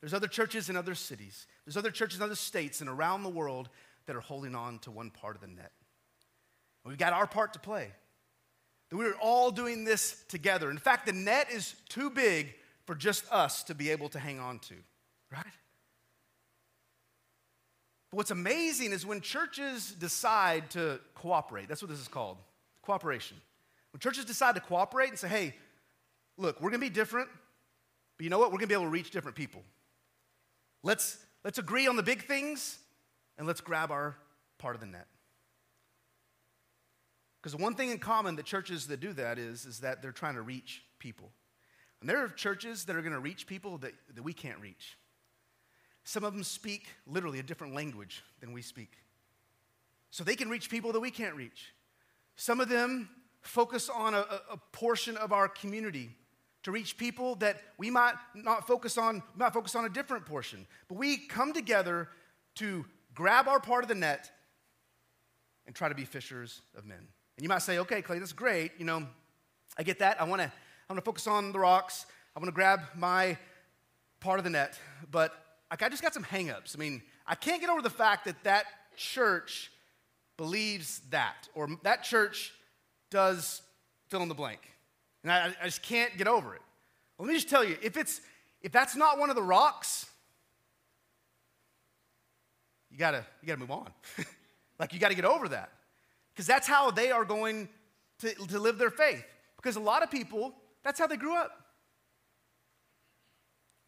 There's 0.00 0.12
other 0.12 0.26
churches 0.26 0.68
in 0.68 0.76
other 0.76 0.96
cities. 0.96 1.46
There's 1.64 1.76
other 1.76 1.92
churches 1.92 2.18
in 2.18 2.24
other 2.24 2.34
states 2.34 2.80
and 2.80 2.90
around 2.90 3.22
the 3.22 3.28
world 3.28 3.68
that 4.06 4.16
are 4.16 4.20
holding 4.20 4.56
on 4.56 4.80
to 4.80 4.90
one 4.90 5.10
part 5.10 5.36
of 5.36 5.42
the 5.42 5.46
net. 5.46 5.70
And 6.84 6.90
we've 6.90 6.98
got 6.98 7.12
our 7.12 7.28
part 7.28 7.52
to 7.52 7.60
play. 7.60 7.92
That 8.90 8.96
we're 8.96 9.14
all 9.14 9.52
doing 9.52 9.84
this 9.84 10.24
together. 10.26 10.72
In 10.72 10.78
fact, 10.78 11.06
the 11.06 11.12
net 11.12 11.52
is 11.52 11.76
too 11.88 12.10
big 12.10 12.52
for 12.84 12.96
just 12.96 13.22
us 13.30 13.62
to 13.62 13.76
be 13.76 13.90
able 13.90 14.08
to 14.08 14.18
hang 14.18 14.40
on 14.40 14.58
to, 14.58 14.74
right? 15.30 15.46
But 18.10 18.18
what's 18.18 18.30
amazing 18.30 18.92
is 18.92 19.04
when 19.04 19.20
churches 19.20 19.92
decide 19.92 20.70
to 20.70 21.00
cooperate, 21.14 21.68
that's 21.68 21.82
what 21.82 21.90
this 21.90 22.00
is 22.00 22.08
called 22.08 22.38
cooperation. 22.82 23.36
When 23.92 24.00
churches 24.00 24.24
decide 24.24 24.54
to 24.54 24.60
cooperate 24.60 25.08
and 25.08 25.18
say, 25.18 25.28
hey, 25.28 25.54
look, 26.36 26.60
we're 26.60 26.70
going 26.70 26.80
to 26.80 26.86
be 26.86 26.94
different, 26.94 27.28
but 28.16 28.24
you 28.24 28.30
know 28.30 28.38
what? 28.38 28.48
We're 28.48 28.58
going 28.58 28.68
to 28.68 28.68
be 28.68 28.74
able 28.74 28.84
to 28.84 28.90
reach 28.90 29.10
different 29.10 29.36
people. 29.36 29.62
Let's, 30.82 31.18
let's 31.44 31.58
agree 31.58 31.86
on 31.86 31.96
the 31.96 32.02
big 32.02 32.24
things 32.26 32.78
and 33.38 33.46
let's 33.46 33.60
grab 33.60 33.90
our 33.90 34.16
part 34.58 34.74
of 34.74 34.80
the 34.80 34.86
net. 34.86 35.06
Because 37.42 37.56
the 37.56 37.62
one 37.62 37.74
thing 37.74 37.90
in 37.90 37.98
common 37.98 38.36
that 38.36 38.44
churches 38.44 38.86
that 38.88 39.00
do 39.00 39.12
that 39.14 39.38
is, 39.38 39.66
is 39.66 39.80
that 39.80 40.02
they're 40.02 40.12
trying 40.12 40.34
to 40.34 40.42
reach 40.42 40.82
people. 40.98 41.30
And 42.00 42.10
there 42.10 42.22
are 42.22 42.28
churches 42.28 42.84
that 42.84 42.96
are 42.96 43.02
going 43.02 43.12
to 43.12 43.20
reach 43.20 43.46
people 43.46 43.78
that, 43.78 43.92
that 44.14 44.22
we 44.22 44.32
can't 44.32 44.60
reach. 44.60 44.96
Some 46.06 46.22
of 46.22 46.32
them 46.32 46.44
speak 46.44 46.86
literally 47.04 47.40
a 47.40 47.42
different 47.42 47.74
language 47.74 48.22
than 48.38 48.52
we 48.52 48.62
speak. 48.62 48.92
So 50.12 50.22
they 50.22 50.36
can 50.36 50.48
reach 50.48 50.70
people 50.70 50.92
that 50.92 51.00
we 51.00 51.10
can't 51.10 51.34
reach. 51.34 51.74
Some 52.36 52.60
of 52.60 52.68
them 52.68 53.08
focus 53.42 53.90
on 53.90 54.14
a, 54.14 54.24
a 54.52 54.56
portion 54.70 55.16
of 55.16 55.32
our 55.32 55.48
community 55.48 56.10
to 56.62 56.70
reach 56.70 56.96
people 56.96 57.34
that 57.36 57.60
we 57.76 57.90
might 57.90 58.14
not 58.36 58.68
focus 58.68 58.96
on, 58.96 59.20
might 59.34 59.52
focus 59.52 59.74
on 59.74 59.84
a 59.84 59.88
different 59.88 60.26
portion. 60.26 60.64
But 60.86 60.96
we 60.96 61.16
come 61.16 61.52
together 61.52 62.08
to 62.54 62.84
grab 63.12 63.48
our 63.48 63.58
part 63.58 63.82
of 63.82 63.88
the 63.88 63.96
net 63.96 64.30
and 65.66 65.74
try 65.74 65.88
to 65.88 65.94
be 65.96 66.04
fishers 66.04 66.62
of 66.76 66.84
men. 66.84 66.98
And 67.36 67.42
you 67.42 67.48
might 67.48 67.62
say, 67.62 67.80
okay, 67.80 68.00
Clay, 68.00 68.20
that's 68.20 68.32
great. 68.32 68.70
You 68.78 68.84
know, 68.84 69.08
I 69.76 69.82
get 69.82 69.98
that. 69.98 70.20
I 70.20 70.24
want 70.24 70.40
to 70.40 70.46
I 70.88 70.92
want 70.92 71.04
to 71.04 71.04
focus 71.04 71.26
on 71.26 71.50
the 71.50 71.58
rocks. 71.58 72.06
I 72.36 72.38
want 72.38 72.46
to 72.46 72.54
grab 72.54 72.82
my 72.94 73.36
part 74.20 74.38
of 74.38 74.44
the 74.44 74.50
net. 74.50 74.78
But 75.10 75.32
like, 75.70 75.82
I 75.82 75.88
just 75.88 76.02
got 76.02 76.14
some 76.14 76.24
hangups. 76.24 76.76
I 76.76 76.78
mean, 76.78 77.02
I 77.26 77.34
can't 77.34 77.60
get 77.60 77.70
over 77.70 77.82
the 77.82 77.90
fact 77.90 78.24
that 78.26 78.42
that 78.44 78.66
church 78.96 79.70
believes 80.36 81.00
that, 81.10 81.48
or 81.54 81.68
that 81.82 82.02
church 82.02 82.52
does 83.10 83.62
fill 84.08 84.22
in 84.22 84.28
the 84.28 84.34
blank. 84.34 84.60
And 85.22 85.32
I, 85.32 85.54
I 85.60 85.64
just 85.64 85.82
can't 85.82 86.16
get 86.16 86.28
over 86.28 86.54
it. 86.54 86.62
Let 87.18 87.28
me 87.28 87.34
just 87.34 87.48
tell 87.48 87.64
you 87.64 87.76
if, 87.82 87.96
it's, 87.96 88.20
if 88.62 88.70
that's 88.70 88.94
not 88.94 89.18
one 89.18 89.30
of 89.30 89.36
the 89.36 89.42
rocks, 89.42 90.06
you 92.90 92.98
gotta, 92.98 93.24
you 93.42 93.48
gotta 93.48 93.60
move 93.60 93.70
on. 93.70 93.88
like, 94.78 94.92
you 94.92 95.00
gotta 95.00 95.14
get 95.14 95.24
over 95.24 95.48
that. 95.48 95.70
Because 96.32 96.46
that's 96.46 96.68
how 96.68 96.90
they 96.90 97.10
are 97.10 97.24
going 97.24 97.68
to, 98.20 98.32
to 98.34 98.58
live 98.60 98.78
their 98.78 98.90
faith. 98.90 99.24
Because 99.56 99.76
a 99.76 99.80
lot 99.80 100.02
of 100.02 100.10
people, 100.10 100.54
that's 100.84 100.98
how 100.98 101.06
they 101.06 101.16
grew 101.16 101.34
up. 101.34 101.50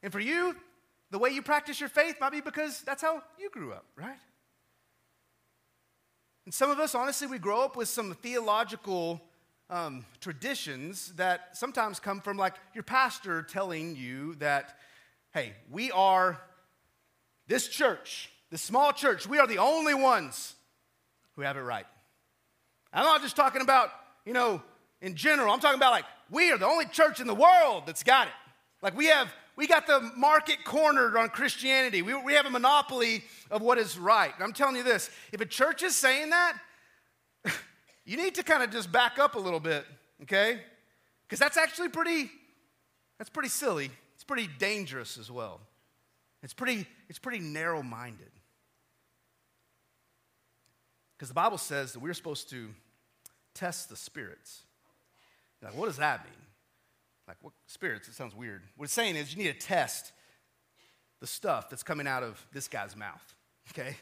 And 0.03 0.13
for 0.13 0.21
you, 0.21 0.57
the 1.11 1.19
way 1.19 1.31
you 1.31 1.43
practice 1.43 1.81
your 1.81 1.89
faith 1.89 2.17
might 2.21 2.33
be 2.33 2.41
because 2.41 2.83
that's 2.83 3.03
how 3.03 3.23
you 3.39 3.51
grew 3.51 3.73
up, 3.73 3.85
right? 3.97 4.19
And 6.45 6.55
some 6.55 6.71
of 6.71 6.79
us, 6.79 6.95
honestly, 6.95 7.27
we 7.27 7.39
grow 7.39 7.63
up 7.63 7.77
with 7.77 7.89
some 7.89 8.15
theological 8.15 9.21
um, 9.71 10.05
traditions 10.21 11.13
that 11.17 11.57
sometimes 11.57 12.01
come 12.01 12.21
from 12.21 12.37
like 12.37 12.55
your 12.75 12.85
pastor 12.85 13.43
telling 13.43 13.97
you 13.97 14.35
that, 14.37 14.77
hey, 15.33 15.53
we 15.71 15.91
are 15.91 16.41
this 17.47 17.69
church, 17.69 18.31
this 18.51 18.63
small 18.63 18.93
church, 18.93 19.27
we 19.27 19.39
are 19.39 19.47
the 19.47 19.59
only 19.59 19.95
ones 19.95 20.55
who 21.37 21.43
have 21.43 21.57
it 21.57 21.61
right. 21.61 21.87
I'm 22.93 23.05
not 23.05 23.23
just 23.23 23.37
talking 23.37 23.61
about, 23.61 23.91
you 24.25 24.33
know, 24.33 24.63
in 25.01 25.15
general, 25.15 25.53
I'm 25.53 25.61
talking 25.61 25.79
about 25.79 25.93
like 25.93 26.05
we 26.31 26.51
are 26.51 26.59
the 26.59 26.67
only 26.67 26.87
church 26.87 27.21
in 27.21 27.27
the 27.27 27.35
world 27.35 27.85
that's 27.87 28.03
got 28.03 28.27
it. 28.27 28.35
Like 28.83 28.97
we 28.97 29.07
have 29.07 29.29
we 29.59 29.67
got 29.67 29.89
the 29.89 30.13
market 30.17 30.59
cornered 30.65 31.17
on 31.17 31.31
Christianity. 31.31 32.01
We, 32.01 32.15
we 32.15 32.35
have 32.35 32.47
a 32.47 32.51
monopoly 32.51 33.25
of 33.51 33.61
what 33.61 33.77
is 33.77 33.99
right. 33.99 34.33
And 34.33 34.45
I'm 34.45 34.53
telling 34.53 34.77
you 34.77 34.85
this 34.85 35.11
if 35.33 35.41
a 35.41 35.47
church 35.47 35.83
is 35.83 35.97
saying 35.97 36.31
that, 36.31 36.57
you 38.05 38.17
need 38.17 38.37
to 38.37 38.45
kind 38.45 38.63
of 38.63 38.71
just 38.71 38.93
back 38.93 39.19
up 39.19 39.35
a 39.35 39.39
little 39.39 39.59
bit, 39.59 39.85
okay? 40.23 40.61
Because 41.27 41.41
that's 41.41 41.57
actually 41.57 41.89
pretty, 41.89 42.31
that's 43.19 43.31
pretty 43.31 43.49
silly. 43.49 43.91
It's 44.15 44.23
pretty 44.23 44.49
dangerous 44.61 45.19
as 45.19 45.29
well. 45.29 45.61
It's 46.45 46.55
pretty, 46.55 46.87
it's 47.09 47.19
pretty 47.19 47.41
narrow 47.41 47.83
minded. 47.83 48.31
Because 51.17 51.31
the 51.31 51.35
Bible 51.35 51.59
says 51.59 51.95
that 51.95 51.99
we're 51.99 52.15
supposed 52.15 52.49
to 52.51 52.69
test 53.55 53.89
the 53.89 53.97
spirits. 53.97 54.63
Like, 55.61 55.77
what 55.77 55.87
does 55.87 55.97
that 55.97 56.25
mean? 56.25 56.48
Like, 57.29 57.37
what 57.43 57.53
spirits? 57.67 58.09
It 58.09 58.15
sounds 58.15 58.35
weird. 58.35 58.63
What 58.77 58.85
it's 58.85 58.93
saying 58.95 59.17
is 59.17 59.37
you 59.37 59.43
need 59.43 59.53
to 59.61 59.67
test 59.67 60.13
the 61.21 61.27
stuff 61.27 61.69
that's 61.69 61.83
coming 61.83 62.07
out 62.07 62.23
of 62.23 62.45
this 62.53 62.69
guy's 62.69 62.97
mouth, 62.97 63.35
okay? 63.71 63.97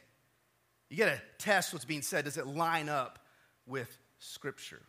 You 0.89 0.97
got 0.97 1.07
to 1.07 1.21
test 1.39 1.73
what's 1.73 1.85
being 1.85 2.03
said. 2.03 2.25
Does 2.25 2.37
it 2.37 2.47
line 2.47 2.89
up 2.89 3.19
with 3.67 3.99
Scripture? 4.19 4.83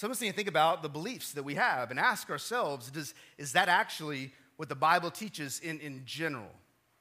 Need 0.00 0.30
to 0.30 0.32
think 0.32 0.48
about 0.48 0.82
the 0.82 0.88
beliefs 0.88 1.32
that 1.32 1.42
we 1.42 1.56
have 1.56 1.90
and 1.90 1.98
ask 1.98 2.30
ourselves 2.30 2.88
does, 2.88 3.14
is 3.36 3.54
that 3.54 3.68
actually 3.68 4.32
what 4.56 4.68
the 4.68 4.76
Bible 4.76 5.10
teaches 5.10 5.58
in, 5.58 5.80
in 5.80 6.02
general? 6.04 6.52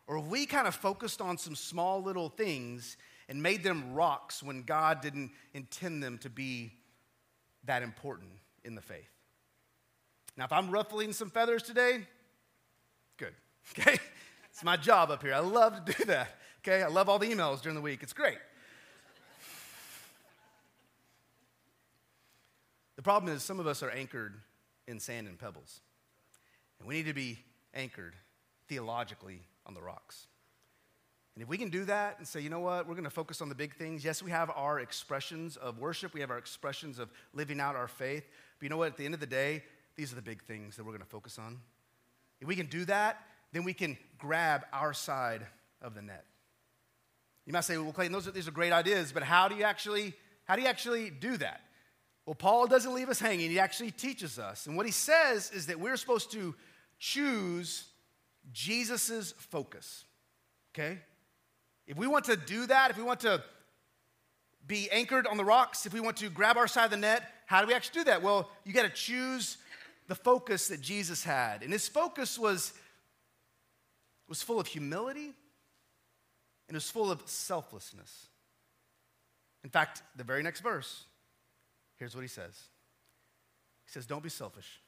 Or 0.07 0.17
have 0.17 0.27
we 0.27 0.47
kind 0.47 0.67
of 0.67 0.73
focused 0.73 1.21
on 1.21 1.37
some 1.37 1.55
small 1.55 2.01
little 2.01 2.29
things 2.29 2.97
and 3.29 3.43
made 3.43 3.61
them 3.61 3.93
rocks 3.93 4.41
when 4.41 4.63
God 4.63 5.01
didn't 5.01 5.31
intend 5.53 6.01
them 6.01 6.17
to 6.19 6.29
be 6.29 6.73
that 7.65 7.83
important 7.83 8.31
in 8.63 8.73
the 8.73 8.81
faith? 8.81 9.16
Now, 10.37 10.45
if 10.45 10.53
I'm 10.53 10.69
ruffling 10.69 11.13
some 11.13 11.31
feathers 11.31 11.63
today, 11.63 12.01
good, 13.17 13.33
okay? 13.77 13.97
It's 14.51 14.63
my 14.63 14.77
job 14.77 15.11
up 15.11 15.23
here. 15.23 15.33
I 15.33 15.39
love 15.39 15.83
to 15.83 15.93
do 15.93 16.05
that, 16.05 16.37
okay? 16.59 16.83
I 16.83 16.87
love 16.87 17.09
all 17.09 17.19
the 17.19 17.27
emails 17.27 17.61
during 17.61 17.75
the 17.75 17.81
week. 17.81 18.03
It's 18.03 18.13
great. 18.13 18.37
The 22.95 23.03
problem 23.03 23.33
is, 23.33 23.43
some 23.43 23.59
of 23.59 23.67
us 23.67 23.83
are 23.83 23.91
anchored 23.91 24.33
in 24.87 24.99
sand 24.99 25.27
and 25.27 25.37
pebbles. 25.37 25.81
And 26.79 26.87
we 26.87 26.95
need 26.95 27.05
to 27.05 27.13
be 27.13 27.39
anchored 27.73 28.15
theologically 28.67 29.41
on 29.65 29.73
the 29.73 29.81
rocks. 29.81 30.27
And 31.35 31.43
if 31.43 31.49
we 31.49 31.59
can 31.59 31.69
do 31.69 31.85
that 31.85 32.17
and 32.17 32.27
say, 32.27 32.41
you 32.41 32.49
know 32.49 32.59
what, 32.59 32.87
we're 32.87 32.95
going 32.95 33.03
to 33.03 33.11
focus 33.11 33.41
on 33.41 33.49
the 33.49 33.55
big 33.55 33.75
things. 33.75 34.03
Yes, 34.03 34.23
we 34.23 34.31
have 34.31 34.49
our 34.55 34.79
expressions 34.79 35.55
of 35.55 35.77
worship, 35.77 36.15
we 36.15 36.21
have 36.21 36.31
our 36.31 36.39
expressions 36.39 36.97
of 36.97 37.11
living 37.33 37.59
out 37.59 37.75
our 37.75 37.87
faith. 37.87 38.27
But 38.57 38.63
you 38.63 38.69
know 38.69 38.77
what, 38.77 38.87
at 38.87 38.97
the 38.97 39.05
end 39.05 39.13
of 39.13 39.19
the 39.19 39.27
day, 39.27 39.63
these 39.97 40.11
are 40.13 40.15
the 40.15 40.21
big 40.21 40.43
things 40.43 40.77
that 40.77 40.85
we're 40.85 40.91
going 40.91 41.03
to 41.03 41.07
focus 41.07 41.37
on. 41.37 41.59
If 42.39 42.47
we 42.47 42.55
can 42.55 42.67
do 42.67 42.85
that, 42.85 43.21
then 43.51 43.63
we 43.63 43.73
can 43.73 43.97
grab 44.17 44.65
our 44.71 44.93
side 44.93 45.45
of 45.81 45.95
the 45.95 46.01
net. 46.01 46.23
You 47.45 47.53
might 47.53 47.63
say, 47.63 47.77
well, 47.77 47.91
Clayton, 47.91 48.13
those 48.13 48.27
are, 48.27 48.31
these 48.31 48.47
are 48.47 48.51
great 48.51 48.73
ideas, 48.73 49.11
but 49.11 49.23
how 49.23 49.47
do 49.47 49.55
you 49.55 49.63
actually, 49.63 50.13
how 50.45 50.55
do 50.55 50.61
you 50.61 50.67
actually 50.67 51.09
do 51.09 51.37
that? 51.37 51.61
Well, 52.25 52.35
Paul 52.35 52.67
doesn't 52.67 52.93
leave 52.93 53.09
us 53.09 53.19
hanging. 53.19 53.49
He 53.49 53.59
actually 53.59 53.91
teaches 53.91 54.37
us. 54.37 54.67
And 54.67 54.75
what 54.75 54.85
he 54.85 54.91
says 54.91 55.49
is 55.51 55.67
that 55.67 55.79
we're 55.79 55.97
supposed 55.97 56.31
to 56.33 56.53
choose 56.99 57.85
Jesus' 58.51 59.33
focus. 59.37 60.03
Okay? 60.75 60.99
If 61.87 61.97
we 61.97 62.05
want 62.05 62.25
to 62.25 62.35
do 62.35 62.67
that, 62.67 62.91
if 62.91 62.97
we 62.97 63.03
want 63.03 63.21
to 63.21 63.41
be 64.67 64.91
anchored 64.91 65.25
on 65.25 65.37
the 65.37 65.45
rocks, 65.45 65.85
if 65.85 65.93
we 65.93 66.01
want 66.01 66.17
to 66.17 66.29
grab 66.29 66.57
our 66.57 66.67
side 66.67 66.85
of 66.85 66.91
the 66.91 66.97
net, 66.97 67.23
how 67.45 67.61
do 67.61 67.67
we 67.67 67.73
actually 67.73 68.01
do 68.01 68.03
that? 68.05 68.21
Well, 68.21 68.49
you 68.65 68.73
got 68.73 68.83
to 68.83 68.89
choose 68.89 69.57
the 70.07 70.15
focus 70.15 70.69
that 70.69 70.81
Jesus 70.81 71.23
had. 71.23 71.63
And 71.63 71.71
his 71.71 71.87
focus 71.87 72.39
was, 72.39 72.73
was 74.27 74.41
full 74.41 74.59
of 74.59 74.67
humility 74.67 75.33
and 76.67 76.75
it 76.75 76.77
was 76.77 76.89
full 76.89 77.11
of 77.11 77.21
selflessness. 77.25 78.27
In 79.63 79.69
fact, 79.69 80.01
the 80.15 80.23
very 80.23 80.43
next 80.43 80.61
verse, 80.61 81.05
here's 81.97 82.15
what 82.15 82.21
he 82.21 82.27
says 82.27 82.55
He 83.85 83.91
says, 83.91 84.05
Don't 84.05 84.23
be 84.23 84.29
selfish. 84.29 84.81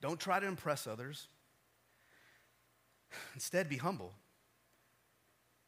Don't 0.00 0.20
try 0.20 0.38
to 0.38 0.46
impress 0.46 0.86
others. 0.86 1.26
Instead, 3.34 3.68
be 3.68 3.76
humble. 3.76 4.12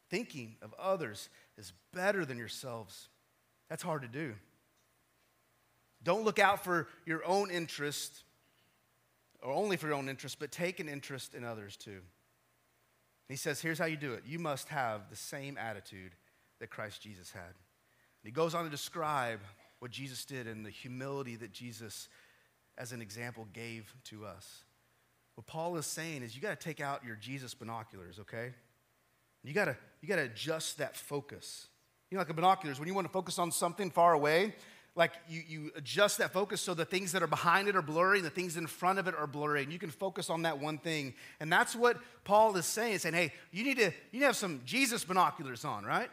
Thinking 0.08 0.56
of 0.62 0.74
others 0.78 1.28
is 1.56 1.72
better 1.92 2.24
than 2.24 2.38
yourselves. 2.38 3.08
That's 3.68 3.82
hard 3.82 4.02
to 4.02 4.08
do. 4.08 4.34
Don't 6.02 6.24
look 6.24 6.38
out 6.38 6.64
for 6.64 6.88
your 7.04 7.24
own 7.26 7.50
interest, 7.50 8.22
or 9.42 9.52
only 9.52 9.76
for 9.76 9.86
your 9.86 9.96
own 9.96 10.08
interest, 10.08 10.38
but 10.38 10.50
take 10.50 10.80
an 10.80 10.88
interest 10.88 11.34
in 11.34 11.44
others 11.44 11.76
too. 11.76 12.00
he 13.28 13.36
says, 13.36 13.60
here's 13.60 13.78
how 13.78 13.86
you 13.86 13.96
do 13.96 14.14
it 14.14 14.24
you 14.26 14.38
must 14.38 14.68
have 14.68 15.10
the 15.10 15.16
same 15.16 15.58
attitude 15.58 16.12
that 16.60 16.70
Christ 16.70 17.02
Jesus 17.02 17.30
had. 17.30 17.42
And 17.42 18.24
he 18.24 18.30
goes 18.30 18.54
on 18.54 18.64
to 18.64 18.70
describe 18.70 19.40
what 19.78 19.90
Jesus 19.90 20.24
did 20.24 20.46
and 20.46 20.64
the 20.64 20.70
humility 20.70 21.36
that 21.36 21.52
Jesus, 21.52 22.08
as 22.76 22.92
an 22.92 23.00
example, 23.00 23.46
gave 23.52 23.94
to 24.04 24.26
us. 24.26 24.64
What 25.34 25.46
Paul 25.46 25.76
is 25.76 25.86
saying 25.86 26.22
is 26.22 26.36
you 26.36 26.42
got 26.42 26.58
to 26.58 26.64
take 26.64 26.80
out 26.80 27.04
your 27.04 27.16
Jesus 27.16 27.54
binoculars, 27.54 28.18
okay? 28.18 28.52
You 29.42 29.54
got 29.54 29.66
to 29.66 29.76
you 30.02 30.08
got 30.08 30.16
to 30.16 30.22
adjust 30.22 30.78
that 30.78 30.96
focus. 30.96 31.68
You 32.10 32.16
know, 32.16 32.20
like 32.20 32.30
a 32.30 32.34
binoculars, 32.34 32.78
when 32.78 32.88
you 32.88 32.94
want 32.94 33.06
to 33.06 33.12
focus 33.12 33.38
on 33.38 33.52
something 33.52 33.90
far 33.90 34.12
away, 34.12 34.54
like 35.00 35.12
you, 35.30 35.42
you 35.48 35.70
adjust 35.76 36.18
that 36.18 36.30
focus 36.30 36.60
so 36.60 36.74
the 36.74 36.84
things 36.84 37.12
that 37.12 37.22
are 37.22 37.26
behind 37.26 37.68
it 37.68 37.74
are 37.74 37.80
blurry 37.80 38.18
and 38.18 38.26
the 38.26 38.30
things 38.30 38.58
in 38.58 38.66
front 38.66 38.98
of 38.98 39.08
it 39.08 39.14
are 39.14 39.26
blurry 39.26 39.62
and 39.62 39.72
you 39.72 39.78
can 39.78 39.88
focus 39.88 40.28
on 40.28 40.42
that 40.42 40.58
one 40.58 40.76
thing. 40.76 41.14
And 41.40 41.50
that's 41.50 41.74
what 41.74 41.96
paul 42.22 42.54
is 42.58 42.66
saying 42.66 42.98
saying 42.98 43.14
hey 43.14 43.32
you 43.50 43.64
need 43.64 43.78
to 43.78 43.84
you 43.84 43.92
need 44.12 44.18
to 44.20 44.26
have 44.26 44.36
some 44.36 44.60
jesus 44.66 45.02
binoculars 45.02 45.64
on 45.64 45.86
right? 45.86 46.10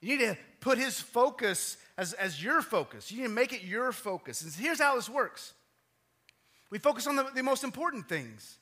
You 0.00 0.16
need 0.16 0.24
to 0.24 0.38
put 0.60 0.78
his 0.78 0.98
focus 0.98 1.76
as, 1.98 2.14
as 2.14 2.42
your 2.42 2.62
focus. 2.62 3.12
You 3.12 3.18
need 3.18 3.24
to 3.24 3.34
make 3.34 3.52
it 3.52 3.62
your 3.62 3.92
focus. 3.92 4.40
And 4.40 4.50
here's 4.50 4.80
how 4.80 4.96
this 4.96 5.10
works. 5.10 5.52
We 6.70 6.78
focus 6.78 7.06
on 7.06 7.16
the, 7.16 7.26
the 7.34 7.42
most 7.42 7.62
important 7.62 8.08
things. 8.08 8.56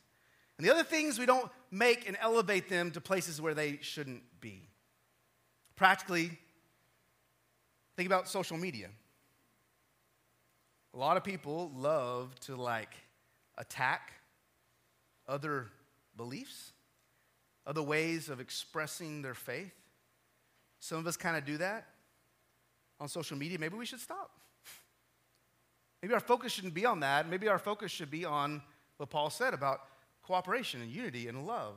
And 0.59 0.67
the 0.67 0.73
other 0.73 0.83
things 0.83 1.21
we 1.21 1.27
don't 1.27 1.49
make 1.71 2.09
and 2.09 2.19
elevate 2.21 2.69
them 2.69 2.91
to 2.91 3.01
places 3.01 3.41
where 3.41 3.55
they 3.55 3.79
shouldn't 3.81 4.23
be. 4.41 4.69
Practically 5.77 6.33
think 7.97 8.09
about 8.09 8.29
social 8.29 8.57
media 8.57 8.89
a 10.99 11.01
lot 11.01 11.17
of 11.17 11.23
people 11.23 11.71
love 11.77 12.35
to 12.41 12.57
like 12.57 12.93
attack 13.57 14.15
other 15.29 15.69
beliefs, 16.17 16.73
other 17.65 17.83
ways 17.83 18.29
of 18.29 18.41
expressing 18.41 19.23
their 19.23 19.35
faith. 19.35 19.73
Some 20.81 20.99
of 20.99 21.07
us 21.07 21.17
kind 21.17 21.37
of 21.37 21.45
do 21.45 21.59
that 21.59 21.87
on 22.99 23.07
social 23.07 23.37
media. 23.37 23.61
Maybe 23.61 23.77
we 23.77 23.87
should 23.87 24.01
stop. 24.01 24.33
Maybe 26.03 26.15
our 26.15 26.21
focus 26.21 26.51
shouldn't 26.51 26.75
be 26.75 26.85
on 26.85 26.99
that. 27.01 27.29
Maybe 27.29 27.47
our 27.47 27.61
focus 27.61 27.93
should 27.93 28.11
be 28.11 28.25
on 28.25 28.61
what 28.97 29.09
Paul 29.09 29.31
said 29.31 29.55
about 29.55 29.83
cooperation 30.25 30.83
and 30.83 30.91
unity 30.91 31.29
and 31.29 31.47
love 31.47 31.77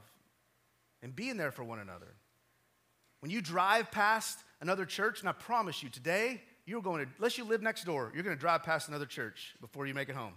and 1.03 1.15
being 1.15 1.37
there 1.37 1.51
for 1.51 1.63
one 1.63 1.77
another. 1.77 2.15
When 3.19 3.29
you 3.29 3.39
drive 3.39 3.91
past 3.91 4.39
another 4.61 4.85
church, 4.85 5.19
and 5.19 5.29
I 5.29 5.33
promise 5.33 5.83
you 5.83 5.89
today, 5.89 6.41
you're 6.65 6.81
going 6.81 7.05
to, 7.05 7.11
unless 7.17 7.37
you 7.37 7.43
live 7.43 7.61
next 7.61 7.83
door, 7.83 8.11
you're 8.13 8.23
going 8.23 8.35
to 8.35 8.39
drive 8.39 8.63
past 8.63 8.87
another 8.87 9.05
church 9.05 9.55
before 9.61 9.87
you 9.87 9.93
make 9.93 10.09
it 10.09 10.15
home. 10.15 10.33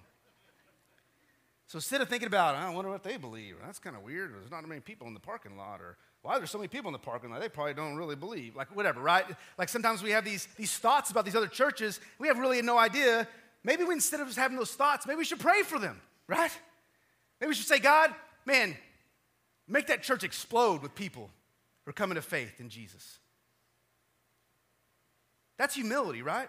So 1.66 1.78
instead 1.78 2.00
of 2.00 2.08
thinking 2.08 2.26
about, 2.26 2.54
I 2.56 2.70
wonder 2.70 2.90
what 2.90 3.02
they 3.02 3.16
believe, 3.16 3.56
that's 3.64 3.78
kind 3.78 3.96
of 3.96 4.02
weird, 4.02 4.34
there's 4.34 4.50
not 4.50 4.66
many 4.68 4.80
people 4.80 5.06
in 5.06 5.14
the 5.14 5.20
parking 5.20 5.56
lot, 5.56 5.80
or 5.80 5.96
why 6.22 6.38
there's 6.38 6.50
so 6.50 6.58
many 6.58 6.68
people 6.68 6.88
in 6.88 6.92
the 6.92 6.98
parking 6.98 7.30
lot, 7.30 7.40
they 7.40 7.48
probably 7.48 7.74
don't 7.74 7.96
really 7.96 8.16
believe, 8.16 8.54
like 8.54 8.74
whatever, 8.76 9.00
right? 9.00 9.24
Like 9.58 9.68
sometimes 9.68 10.02
we 10.02 10.10
have 10.10 10.24
these, 10.24 10.46
these 10.56 10.76
thoughts 10.76 11.10
about 11.10 11.24
these 11.24 11.34
other 11.34 11.46
churches, 11.46 12.00
we 12.18 12.28
have 12.28 12.38
really 12.38 12.60
no 12.62 12.78
idea. 12.78 13.26
Maybe 13.62 13.84
we, 13.84 13.94
instead 13.94 14.20
of 14.20 14.26
just 14.26 14.38
having 14.38 14.58
those 14.58 14.72
thoughts, 14.72 15.06
maybe 15.06 15.18
we 15.18 15.24
should 15.24 15.40
pray 15.40 15.62
for 15.62 15.78
them, 15.78 16.00
right? 16.28 16.50
Maybe 17.40 17.48
we 17.48 17.54
should 17.54 17.66
say, 17.66 17.78
God, 17.78 18.14
man, 18.44 18.76
make 19.66 19.86
that 19.86 20.02
church 20.02 20.22
explode 20.22 20.82
with 20.82 20.94
people 20.94 21.30
who 21.84 21.90
are 21.90 21.94
coming 21.94 22.16
to 22.16 22.22
faith 22.22 22.60
in 22.60 22.68
Jesus. 22.68 23.18
That's 25.58 25.74
humility, 25.74 26.22
right? 26.22 26.48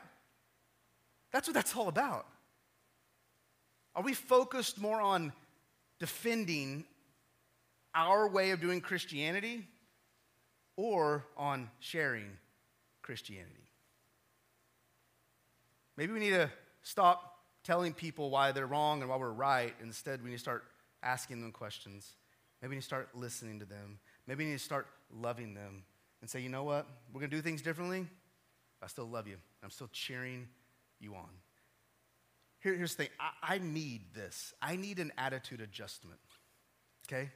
That's 1.31 1.47
what 1.47 1.53
that's 1.53 1.75
all 1.75 1.87
about. 1.87 2.25
Are 3.95 4.03
we 4.03 4.13
focused 4.13 4.79
more 4.79 4.99
on 4.99 5.31
defending 5.99 6.85
our 7.93 8.27
way 8.27 8.51
of 8.51 8.59
doing 8.59 8.81
Christianity 8.81 9.67
or 10.75 11.25
on 11.37 11.69
sharing 11.79 12.29
Christianity? 13.01 13.51
Maybe 15.97 16.11
we 16.11 16.19
need 16.19 16.31
to 16.31 16.49
stop 16.83 17.39
telling 17.63 17.93
people 17.93 18.29
why 18.29 18.51
they're 18.51 18.67
wrong 18.67 19.01
and 19.01 19.09
why 19.09 19.17
we're 19.17 19.31
right. 19.31 19.73
Instead, 19.81 20.21
we 20.21 20.29
need 20.29 20.35
to 20.35 20.41
start 20.41 20.65
asking 21.01 21.41
them 21.41 21.51
questions. 21.51 22.15
Maybe 22.61 22.71
we 22.71 22.75
need 22.75 22.81
to 22.81 22.87
start 22.87 23.09
listening 23.13 23.59
to 23.59 23.65
them. 23.65 23.99
Maybe 24.27 24.43
we 24.43 24.51
need 24.51 24.57
to 24.57 24.63
start 24.63 24.87
loving 25.09 25.53
them 25.53 25.83
and 26.21 26.29
say, 26.29 26.41
you 26.41 26.49
know 26.49 26.63
what? 26.63 26.87
We're 27.13 27.19
going 27.19 27.29
to 27.29 27.35
do 27.35 27.41
things 27.41 27.61
differently. 27.61 28.07
I 28.85 28.87
still 28.87 29.09
love 29.09 29.27
you. 29.27 29.37
I'm 29.63 29.71
still 29.71 29.89
cheering 29.91 30.47
you 30.99 31.15
on. 31.15 31.29
Here, 32.61 32.75
here's 32.75 32.95
the 32.95 33.05
thing 33.05 33.11
I, 33.19 33.55
I 33.55 33.57
need 33.57 34.13
this. 34.13 34.53
I 34.61 34.75
need 34.75 34.99
an 34.99 35.11
attitude 35.17 35.59
adjustment, 35.59 36.19
okay? 37.07 37.31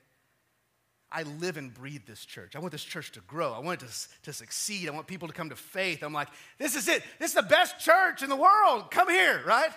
I 1.11 1.23
live 1.23 1.57
and 1.57 1.73
breathe 1.73 2.03
this 2.05 2.23
church. 2.23 2.55
I 2.55 2.59
want 2.59 2.71
this 2.71 2.83
church 2.83 3.11
to 3.13 3.21
grow. 3.21 3.51
I 3.51 3.59
want 3.59 3.81
it 3.81 3.87
to, 3.87 4.21
to 4.25 4.33
succeed. 4.33 4.87
I 4.87 4.91
want 4.91 5.07
people 5.07 5.27
to 5.27 5.33
come 5.33 5.49
to 5.49 5.55
faith. 5.55 6.03
I'm 6.03 6.13
like, 6.13 6.27
this 6.59 6.75
is 6.75 6.87
it. 6.87 7.01
This 7.17 7.31
is 7.31 7.35
the 7.35 7.41
best 7.41 7.79
church 7.79 8.21
in 8.21 8.29
the 8.29 8.35
world. 8.35 8.91
Come 8.91 9.09
here, 9.09 9.41
right? 9.43 9.71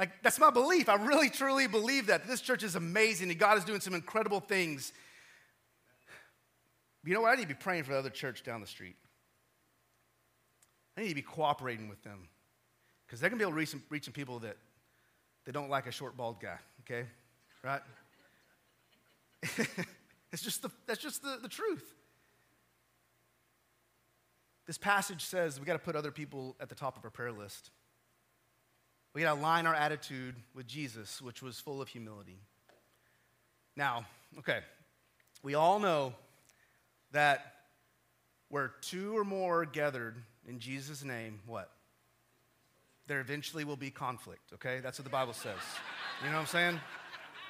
Like, 0.00 0.10
that's 0.24 0.40
my 0.40 0.50
belief. 0.50 0.88
I 0.88 0.96
really, 0.96 1.30
truly 1.30 1.68
believe 1.68 2.08
that. 2.08 2.26
This 2.26 2.40
church 2.40 2.64
is 2.64 2.74
amazing 2.74 3.30
and 3.30 3.38
God 3.38 3.58
is 3.58 3.64
doing 3.64 3.80
some 3.80 3.94
incredible 3.94 4.40
things. 4.40 4.92
You 7.04 7.14
know 7.14 7.20
what? 7.20 7.32
I 7.32 7.36
need 7.36 7.42
to 7.42 7.48
be 7.48 7.54
praying 7.54 7.84
for 7.84 7.92
the 7.92 7.98
other 7.98 8.10
church 8.10 8.42
down 8.42 8.60
the 8.60 8.66
street. 8.66 8.96
I 10.96 11.02
need 11.02 11.08
to 11.08 11.14
be 11.14 11.22
cooperating 11.22 11.88
with 11.88 12.02
them 12.02 12.28
because 13.06 13.20
they're 13.20 13.30
going 13.30 13.38
to 13.38 13.44
be 13.44 13.48
able 13.48 13.52
to 13.52 13.58
reach 13.58 13.68
some, 13.70 13.82
reach 13.90 14.04
some 14.04 14.14
people 14.14 14.38
that 14.40 14.56
they 15.44 15.52
don't 15.52 15.70
like 15.70 15.86
a 15.86 15.92
short, 15.92 16.16
bald 16.16 16.40
guy, 16.40 16.58
okay? 16.80 17.06
Right? 17.62 17.80
it's 20.32 20.42
just 20.42 20.62
the, 20.62 20.70
that's 20.86 21.00
just 21.00 21.22
the, 21.22 21.38
the 21.40 21.48
truth. 21.48 21.84
This 24.66 24.78
passage 24.78 25.24
says 25.24 25.60
we 25.60 25.66
got 25.66 25.74
to 25.74 25.78
put 25.78 25.94
other 25.94 26.10
people 26.10 26.56
at 26.60 26.68
the 26.68 26.74
top 26.74 26.96
of 26.96 27.04
our 27.04 27.10
prayer 27.10 27.30
list. 27.30 27.70
We 29.14 29.22
got 29.22 29.34
to 29.34 29.40
align 29.40 29.66
our 29.66 29.74
attitude 29.74 30.34
with 30.54 30.66
Jesus, 30.66 31.22
which 31.22 31.42
was 31.42 31.60
full 31.60 31.80
of 31.80 31.88
humility. 31.88 32.38
Now, 33.76 34.04
okay, 34.38 34.58
we 35.42 35.54
all 35.54 35.78
know 35.78 36.14
that 37.12 37.52
where 38.48 38.72
two 38.80 39.16
or 39.16 39.24
more 39.24 39.62
are 39.62 39.66
gathered 39.66 40.16
in 40.48 40.58
Jesus' 40.58 41.04
name, 41.04 41.40
what? 41.46 41.70
There 43.06 43.20
eventually 43.20 43.64
will 43.64 43.76
be 43.76 43.90
conflict, 43.90 44.52
okay? 44.54 44.80
That's 44.82 44.98
what 44.98 45.04
the 45.04 45.10
Bible 45.10 45.32
says. 45.32 45.58
You 46.22 46.28
know 46.30 46.36
what 46.36 46.40
I'm 46.40 46.46
saying? 46.46 46.80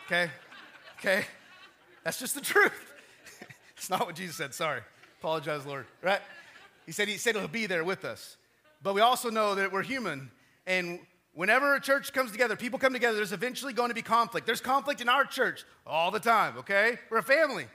Okay? 0.06 0.30
Okay? 0.98 1.24
That's 2.04 2.18
just 2.18 2.35
the 2.35 2.40
truth. 2.40 2.94
it's 3.76 3.90
not 3.90 4.06
what 4.06 4.14
Jesus 4.14 4.37
said, 4.37 4.54
sorry. 4.54 4.80
Apologize, 5.20 5.64
Lord, 5.66 5.87
right? 6.02 6.20
He 6.85 6.92
said 6.92 7.09
he 7.09 7.16
said 7.16 7.37
he'll 7.37 7.48
be 7.48 7.66
there 7.66 7.85
with 7.85 8.04
us. 8.04 8.37
But 8.82 8.94
we 8.94 9.00
also 9.00 9.30
know 9.30 9.54
that 9.54 9.72
we're 9.72 9.82
human 9.82 10.30
and 10.66 11.00
whenever 11.37 11.74
a 11.74 11.80
church 11.80 12.12
comes 12.12 12.32
together, 12.32 12.56
people 12.56 12.78
come 12.78 12.92
together, 12.92 13.16
there's 13.16 13.32
eventually 13.32 13.72
going 13.72 13.90
to 13.90 13.94
be 13.94 14.02
conflict. 14.02 14.46
There's 14.46 14.61
conflict 14.61 15.00
in 15.00 15.09
our 15.09 15.24
church 15.24 15.64
all 15.87 16.11
the 16.11 16.18
time, 16.18 16.59
okay? 16.59 16.98
We're 17.11 17.18
a 17.18 17.22
family. 17.22 17.66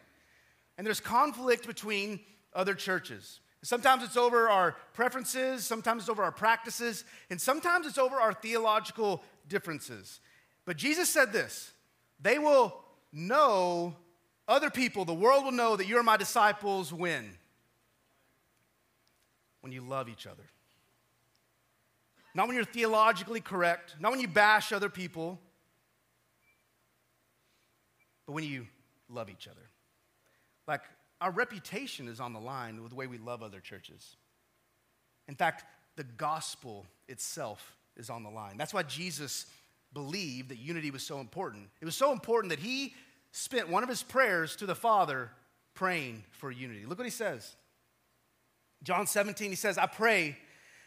And 0.77 0.85
there's 0.85 0.99
conflict 0.99 1.67
between 1.67 2.19
other 2.53 2.73
churches. 2.73 3.39
Sometimes 3.63 4.03
it's 4.03 4.17
over 4.17 4.49
our 4.49 4.75
preferences, 4.93 5.65
sometimes 5.65 6.03
it's 6.03 6.09
over 6.09 6.23
our 6.23 6.31
practices, 6.31 7.03
and 7.29 7.39
sometimes 7.39 7.85
it's 7.85 7.99
over 7.99 8.15
our 8.15 8.33
theological 8.33 9.21
differences. 9.47 10.19
But 10.65 10.77
Jesus 10.77 11.09
said 11.09 11.31
this 11.31 11.73
they 12.19 12.39
will 12.39 12.75
know, 13.11 13.95
other 14.47 14.69
people, 14.69 15.05
the 15.05 15.13
world 15.13 15.43
will 15.43 15.51
know 15.51 15.75
that 15.75 15.87
you're 15.87 16.03
my 16.03 16.17
disciples 16.17 16.91
when? 16.91 17.37
When 19.61 19.71
you 19.71 19.81
love 19.81 20.09
each 20.09 20.25
other. 20.25 20.43
Not 22.33 22.47
when 22.47 22.55
you're 22.55 22.65
theologically 22.65 23.41
correct, 23.41 23.95
not 23.99 24.11
when 24.11 24.21
you 24.21 24.27
bash 24.27 24.71
other 24.71 24.89
people, 24.89 25.39
but 28.25 28.33
when 28.33 28.43
you 28.43 28.65
love 29.09 29.29
each 29.29 29.47
other. 29.47 29.69
Like, 30.67 30.81
our 31.21 31.31
reputation 31.31 32.07
is 32.07 32.19
on 32.19 32.33
the 32.33 32.39
line 32.39 32.81
with 32.81 32.89
the 32.89 32.95
way 32.95 33.07
we 33.07 33.19
love 33.19 33.43
other 33.43 33.59
churches. 33.59 34.17
In 35.27 35.35
fact, 35.35 35.63
the 35.95 36.03
gospel 36.03 36.87
itself 37.07 37.77
is 37.95 38.09
on 38.09 38.23
the 38.23 38.29
line. 38.29 38.57
That's 38.57 38.73
why 38.73 38.83
Jesus 38.83 39.45
believed 39.93 40.49
that 40.49 40.57
unity 40.57 40.89
was 40.89 41.03
so 41.03 41.19
important. 41.19 41.69
It 41.79 41.85
was 41.85 41.95
so 41.95 42.11
important 42.11 42.49
that 42.49 42.59
he 42.59 42.95
spent 43.31 43.69
one 43.69 43.83
of 43.83 43.89
his 43.89 44.01
prayers 44.01 44.55
to 44.57 44.65
the 44.65 44.75
Father 44.75 45.29
praying 45.75 46.23
for 46.31 46.51
unity. 46.51 46.85
Look 46.85 46.97
what 46.97 47.05
he 47.05 47.11
says. 47.11 47.55
John 48.83 49.05
17, 49.05 49.51
he 49.51 49.55
says, 49.55 49.77
I 49.77 49.85
pray 49.85 50.37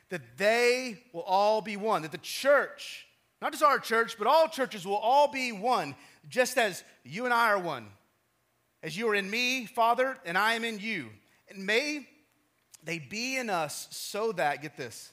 that 0.08 0.36
they 0.36 0.98
will 1.12 1.22
all 1.22 1.62
be 1.62 1.76
one, 1.76 2.02
that 2.02 2.12
the 2.12 2.18
church, 2.18 3.06
not 3.40 3.52
just 3.52 3.62
our 3.62 3.78
church, 3.78 4.16
but 4.18 4.26
all 4.26 4.48
churches 4.48 4.84
will 4.84 4.96
all 4.96 5.28
be 5.28 5.52
one, 5.52 5.94
just 6.28 6.58
as 6.58 6.82
you 7.04 7.24
and 7.24 7.32
I 7.32 7.50
are 7.50 7.58
one. 7.58 7.86
As 8.84 8.94
you 8.94 9.08
are 9.08 9.14
in 9.14 9.30
me, 9.30 9.64
Father, 9.64 10.18
and 10.26 10.36
I 10.36 10.52
am 10.52 10.62
in 10.62 10.78
you. 10.78 11.08
And 11.48 11.64
may 11.64 12.06
they 12.84 12.98
be 12.98 13.38
in 13.38 13.48
us 13.48 13.88
so 13.90 14.30
that, 14.32 14.60
get 14.60 14.76
this, 14.76 15.10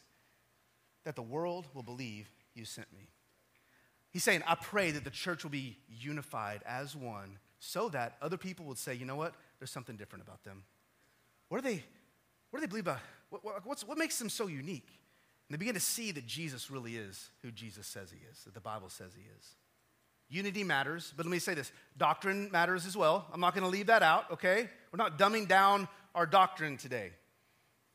that 1.06 1.16
the 1.16 1.22
world 1.22 1.68
will 1.74 1.82
believe 1.82 2.30
you 2.54 2.66
sent 2.66 2.92
me. 2.92 3.08
He's 4.10 4.26
saying, 4.26 4.44
I 4.46 4.56
pray 4.56 4.92
that 4.92 5.06
the 5.06 5.10
church 5.10 5.44
will 5.44 5.52
be 5.52 5.78
unified 5.90 6.64
as 6.66 6.98
one 6.98 7.40
so 7.60 7.88
that 7.90 8.18
other 8.22 8.36
people 8.36 8.66
would 8.66 8.78
say, 8.78 8.94
you 8.94 9.06
know 9.06 9.16
what? 9.16 9.36
There's 9.58 9.72
something 9.72 9.96
different 9.96 10.26
about 10.26 10.44
them. 10.44 10.64
What 11.48 11.64
do 11.64 11.70
they, 11.70 11.82
what 12.50 12.60
do 12.60 12.68
they 12.68 12.70
believe 12.70 12.88
about? 12.88 13.00
What, 13.30 13.66
what, 13.66 13.82
what 13.88 13.98
makes 13.98 14.20
them 14.20 14.28
so 14.28 14.48
unique? 14.48 14.90
And 15.48 15.54
they 15.54 15.58
begin 15.58 15.76
to 15.76 15.80
see 15.80 16.12
that 16.12 16.28
Jesus 16.28 16.70
really 16.70 16.98
is 16.98 17.30
who 17.42 17.52
Jesus 17.52 17.88
says 17.88 18.12
he 18.12 18.20
is, 18.30 18.44
that 18.44 18.54
the 18.54 18.60
Bible 18.60 18.90
says 18.90 19.14
he 19.16 19.24
is. 19.40 19.56
Unity 20.32 20.64
matters, 20.64 21.14
but 21.18 21.26
let 21.26 21.32
me 21.32 21.40
say 21.40 21.54
this 21.54 21.74
doctrine 21.98 22.50
matters 22.52 22.86
as 22.86 22.96
well. 22.96 23.28
I'm 23.34 23.42
not 23.42 23.54
going 23.54 23.66
to 23.66 23.70
leave 23.70 23.88
that 23.88 24.02
out, 24.02 24.32
okay? 24.32 24.70
We're 24.92 24.98
not 24.98 25.20
dumbing 25.20 25.50
down 25.50 25.90
our 26.16 26.26
doctrine 26.26 26.78
today. 26.78 27.12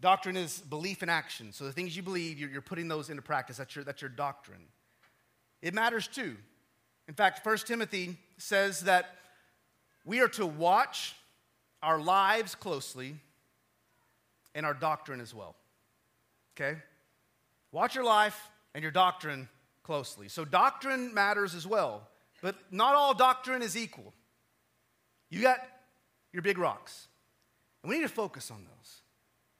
Doctrine 0.02 0.36
is 0.36 0.58
belief 0.58 1.02
in 1.02 1.08
action. 1.08 1.50
So 1.52 1.64
the 1.64 1.72
things 1.72 1.96
you 1.96 2.02
believe, 2.02 2.38
you're, 2.38 2.50
you're 2.50 2.60
putting 2.60 2.88
those 2.88 3.08
into 3.08 3.22
practice. 3.22 3.56
That's 3.56 3.74
your, 3.74 3.84
that's 3.84 4.02
your 4.02 4.10
doctrine. 4.10 4.60
It 5.62 5.72
matters 5.72 6.06
too. 6.06 6.36
In 7.08 7.14
fact, 7.14 7.44
1 7.44 7.56
Timothy 7.58 8.18
says 8.36 8.80
that 8.80 9.16
we 10.04 10.20
are 10.20 10.28
to 10.28 10.44
watch 10.44 11.16
our 11.82 11.98
lives 11.98 12.54
closely 12.54 13.16
and 14.54 14.66
our 14.66 14.74
doctrine 14.74 15.22
as 15.22 15.34
well. 15.34 15.56
Okay? 16.54 16.78
Watch 17.72 17.94
your 17.94 18.04
life 18.04 18.50
and 18.74 18.82
your 18.82 18.92
doctrine 18.92 19.48
closely. 19.82 20.28
So, 20.28 20.44
doctrine 20.44 21.14
matters 21.14 21.54
as 21.54 21.66
well. 21.66 22.06
But 22.46 22.54
not 22.70 22.94
all 22.94 23.12
doctrine 23.12 23.60
is 23.60 23.76
equal. 23.76 24.14
You 25.30 25.42
got 25.42 25.58
your 26.32 26.42
big 26.42 26.58
rocks, 26.58 27.08
and 27.82 27.90
we 27.90 27.96
need 27.96 28.02
to 28.02 28.08
focus 28.08 28.52
on 28.52 28.58
those. 28.64 29.00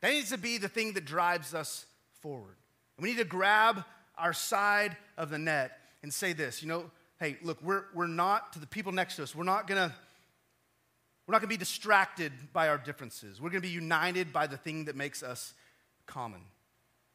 That 0.03 0.12
needs 0.12 0.31
to 0.31 0.38
be 0.38 0.57
the 0.57 0.68
thing 0.68 0.92
that 0.92 1.05
drives 1.05 1.53
us 1.53 1.85
forward. 2.20 2.55
And 2.96 3.03
we 3.03 3.11
need 3.11 3.18
to 3.18 3.25
grab 3.25 3.83
our 4.16 4.33
side 4.33 4.96
of 5.16 5.31
the 5.31 5.38
net 5.38 5.81
and 6.05 6.14
say 6.14 6.33
this 6.33 6.62
you 6.62 6.68
know, 6.68 6.88
hey, 7.18 7.38
look, 7.42 7.61
we're, 7.61 7.87
we're 7.92 8.07
not, 8.07 8.53
to 8.53 8.61
the 8.61 8.68
people 8.68 8.92
next 8.92 9.16
to 9.16 9.25
us, 9.25 9.35
we're 9.35 9.42
not 9.42 9.66
gonna. 9.66 9.92
We're 11.27 11.33
not 11.33 11.40
going 11.40 11.49
to 11.49 11.55
be 11.55 11.57
distracted 11.57 12.31
by 12.53 12.68
our 12.68 12.79
differences. 12.79 13.40
We're 13.40 13.51
going 13.51 13.62
to 13.62 13.68
be 13.68 13.75
united 13.75 14.33
by 14.33 14.46
the 14.46 14.57
thing 14.57 14.85
that 14.85 14.94
makes 14.94 15.25
us 15.25 15.55
common. 16.07 16.40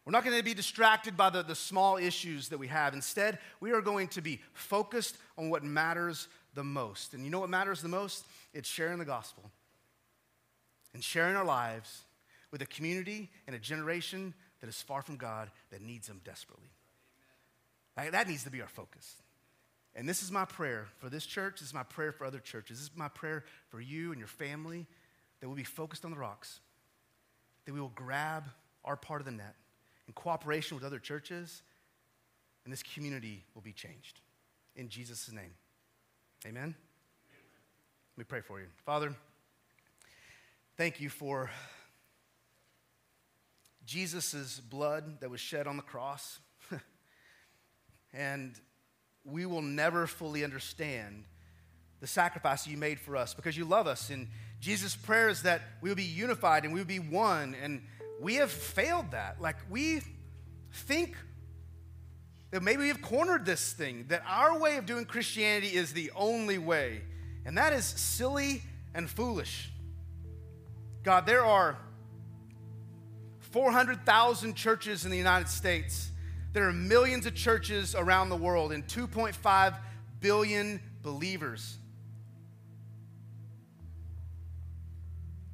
We're 0.06 0.12
not 0.12 0.24
going 0.24 0.38
to 0.38 0.44
be 0.44 0.54
distracted 0.56 1.16
by 1.16 1.30
the, 1.30 1.44
the 1.44 1.56
small 1.56 1.98
issues 1.98 2.50
that 2.50 2.58
we 2.58 2.68
have. 2.68 2.94
Instead, 2.94 3.38
we 3.60 3.72
are 3.72 3.82
going 3.82 4.08
to 4.10 4.22
be 4.22 4.40
focused 4.54 5.16
on 5.38 5.50
what 5.50 5.64
matters 5.64 6.28
the 6.56 6.64
most. 6.64 7.14
And 7.14 7.24
you 7.24 7.30
know 7.30 7.40
what 7.40 7.50
matters 7.50 7.82
the 7.82 7.88
most? 7.88 8.26
It's 8.54 8.68
sharing 8.68 8.98
the 8.98 9.06
gospel 9.06 9.52
and 10.94 11.04
sharing 11.04 11.36
our 11.36 11.46
lives 11.46 12.02
with 12.52 12.62
a 12.62 12.66
community 12.66 13.30
and 13.46 13.56
a 13.56 13.60
generation 13.60 14.34
that 14.60 14.68
is 14.68 14.82
far 14.82 15.02
from 15.04 15.18
God 15.18 15.52
that 15.70 15.82
needs 15.82 16.10
Him 16.10 16.20
desperately. 16.26 16.70
That 17.96 18.28
needs 18.28 18.44
to 18.46 18.50
be 18.50 18.62
our 18.62 18.68
focus. 18.68 19.16
And 19.96 20.10
this 20.10 20.24
is 20.24 20.32
my 20.32 20.46
prayer 20.46 20.88
for 20.98 21.10
this 21.10 21.26
church. 21.26 21.60
This 21.60 21.68
is 21.68 21.74
my 21.74 21.84
prayer 21.84 22.12
for 22.12 22.26
other 22.26 22.40
churches. 22.40 22.80
This 22.80 22.90
is 22.90 22.98
my 22.98 23.10
prayer 23.10 23.44
for 23.70 23.80
you 23.80 24.12
and 24.12 24.18
your 24.18 24.28
family 24.28 24.88
that 25.40 25.48
we'll 25.48 25.58
be 25.58 25.64
focused 25.64 26.06
on 26.06 26.12
the 26.12 26.18
rocks, 26.18 26.60
that 27.66 27.74
we 27.74 27.80
will 27.80 27.92
grab 27.94 28.46
our 28.84 28.96
part 28.96 29.22
of 29.22 29.26
the 29.26 29.32
net 29.32 29.56
in 30.12 30.14
cooperation 30.14 30.76
with 30.76 30.84
other 30.84 31.00
churches, 31.00 31.64
and 32.66 32.74
this 32.74 32.84
community 32.84 33.46
will 33.56 33.62
be 33.62 33.72
changed. 33.72 34.20
In 34.76 34.90
Jesus' 34.90 35.32
name. 35.32 35.54
Amen. 36.46 36.76
Let 38.18 38.18
me 38.18 38.26
pray 38.26 38.42
for 38.42 38.60
you. 38.60 38.66
Father, 38.86 39.16
thank 40.76 41.00
you 41.00 41.08
for 41.10 41.50
Jesus' 43.86 44.60
blood 44.60 45.22
that 45.22 45.30
was 45.30 45.40
shed 45.40 45.66
on 45.66 45.78
the 45.78 45.84
cross. 45.84 46.40
and 48.14 48.54
we 49.24 49.46
will 49.46 49.62
never 49.62 50.08
fully 50.08 50.44
understand 50.44 51.24
the 52.02 52.08
sacrifice 52.08 52.68
you 52.68 52.76
made 52.76 53.00
for 53.00 53.16
us 53.16 53.34
because 53.34 53.56
you 53.56 53.64
love 53.64 53.88
us. 53.88 54.10
And 54.10 54.28
Jesus' 54.60 54.94
prayer 54.94 55.30
is 55.30 55.44
that 55.44 55.62
we 55.80 55.88
will 55.88 55.96
be 55.96 56.04
unified 56.04 56.66
and 56.66 56.74
we 56.74 56.82
will 56.82 56.88
be 56.88 57.00
one. 57.00 57.56
And 57.64 57.82
we 58.22 58.36
have 58.36 58.52
failed 58.52 59.12
that. 59.12 59.42
Like 59.42 59.58
we 59.70 60.02
think 60.72 61.18
that 62.52 62.62
maybe 62.62 62.84
we've 62.84 63.02
cornered 63.02 63.46
this 63.46 63.74
thing, 63.74 64.06
that 64.10 64.24
our 64.28 64.58
way 64.58 64.78
of 64.78 64.86
doing 64.86 65.06
Christianity 65.06 65.76
is 65.76 65.94
the 65.94 66.12
only 66.16 66.58
way. 66.58 67.02
And 67.46 67.58
that 67.58 67.74
is 67.74 67.86
silly 67.86 68.62
and 68.94 69.10
foolish. 69.10 69.72
God, 71.04 71.26
there 71.26 71.44
are 71.44 71.78
400,000 73.40 74.54
churches 74.54 75.04
in 75.04 75.12
the 75.12 75.18
United 75.18 75.50
States. 75.50 76.12
There 76.54 76.68
are 76.68 76.74
millions 76.74 77.26
of 77.26 77.34
churches 77.34 77.96
around 77.96 78.30
the 78.30 78.36
world 78.36 78.72
and 78.72 78.86
2.5 78.86 79.76
billion 80.20 80.80
believers. 81.02 81.78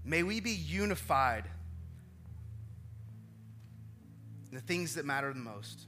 May 0.03 0.23
we 0.23 0.39
be 0.39 0.51
unified 0.51 1.45
the 4.57 4.63
things 4.63 4.95
that 4.95 5.05
matter 5.05 5.31
the 5.31 5.39
most. 5.39 5.85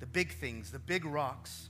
The 0.00 0.06
big 0.06 0.32
things, 0.32 0.72
the 0.72 0.80
big 0.80 1.04
rocks. 1.04 1.68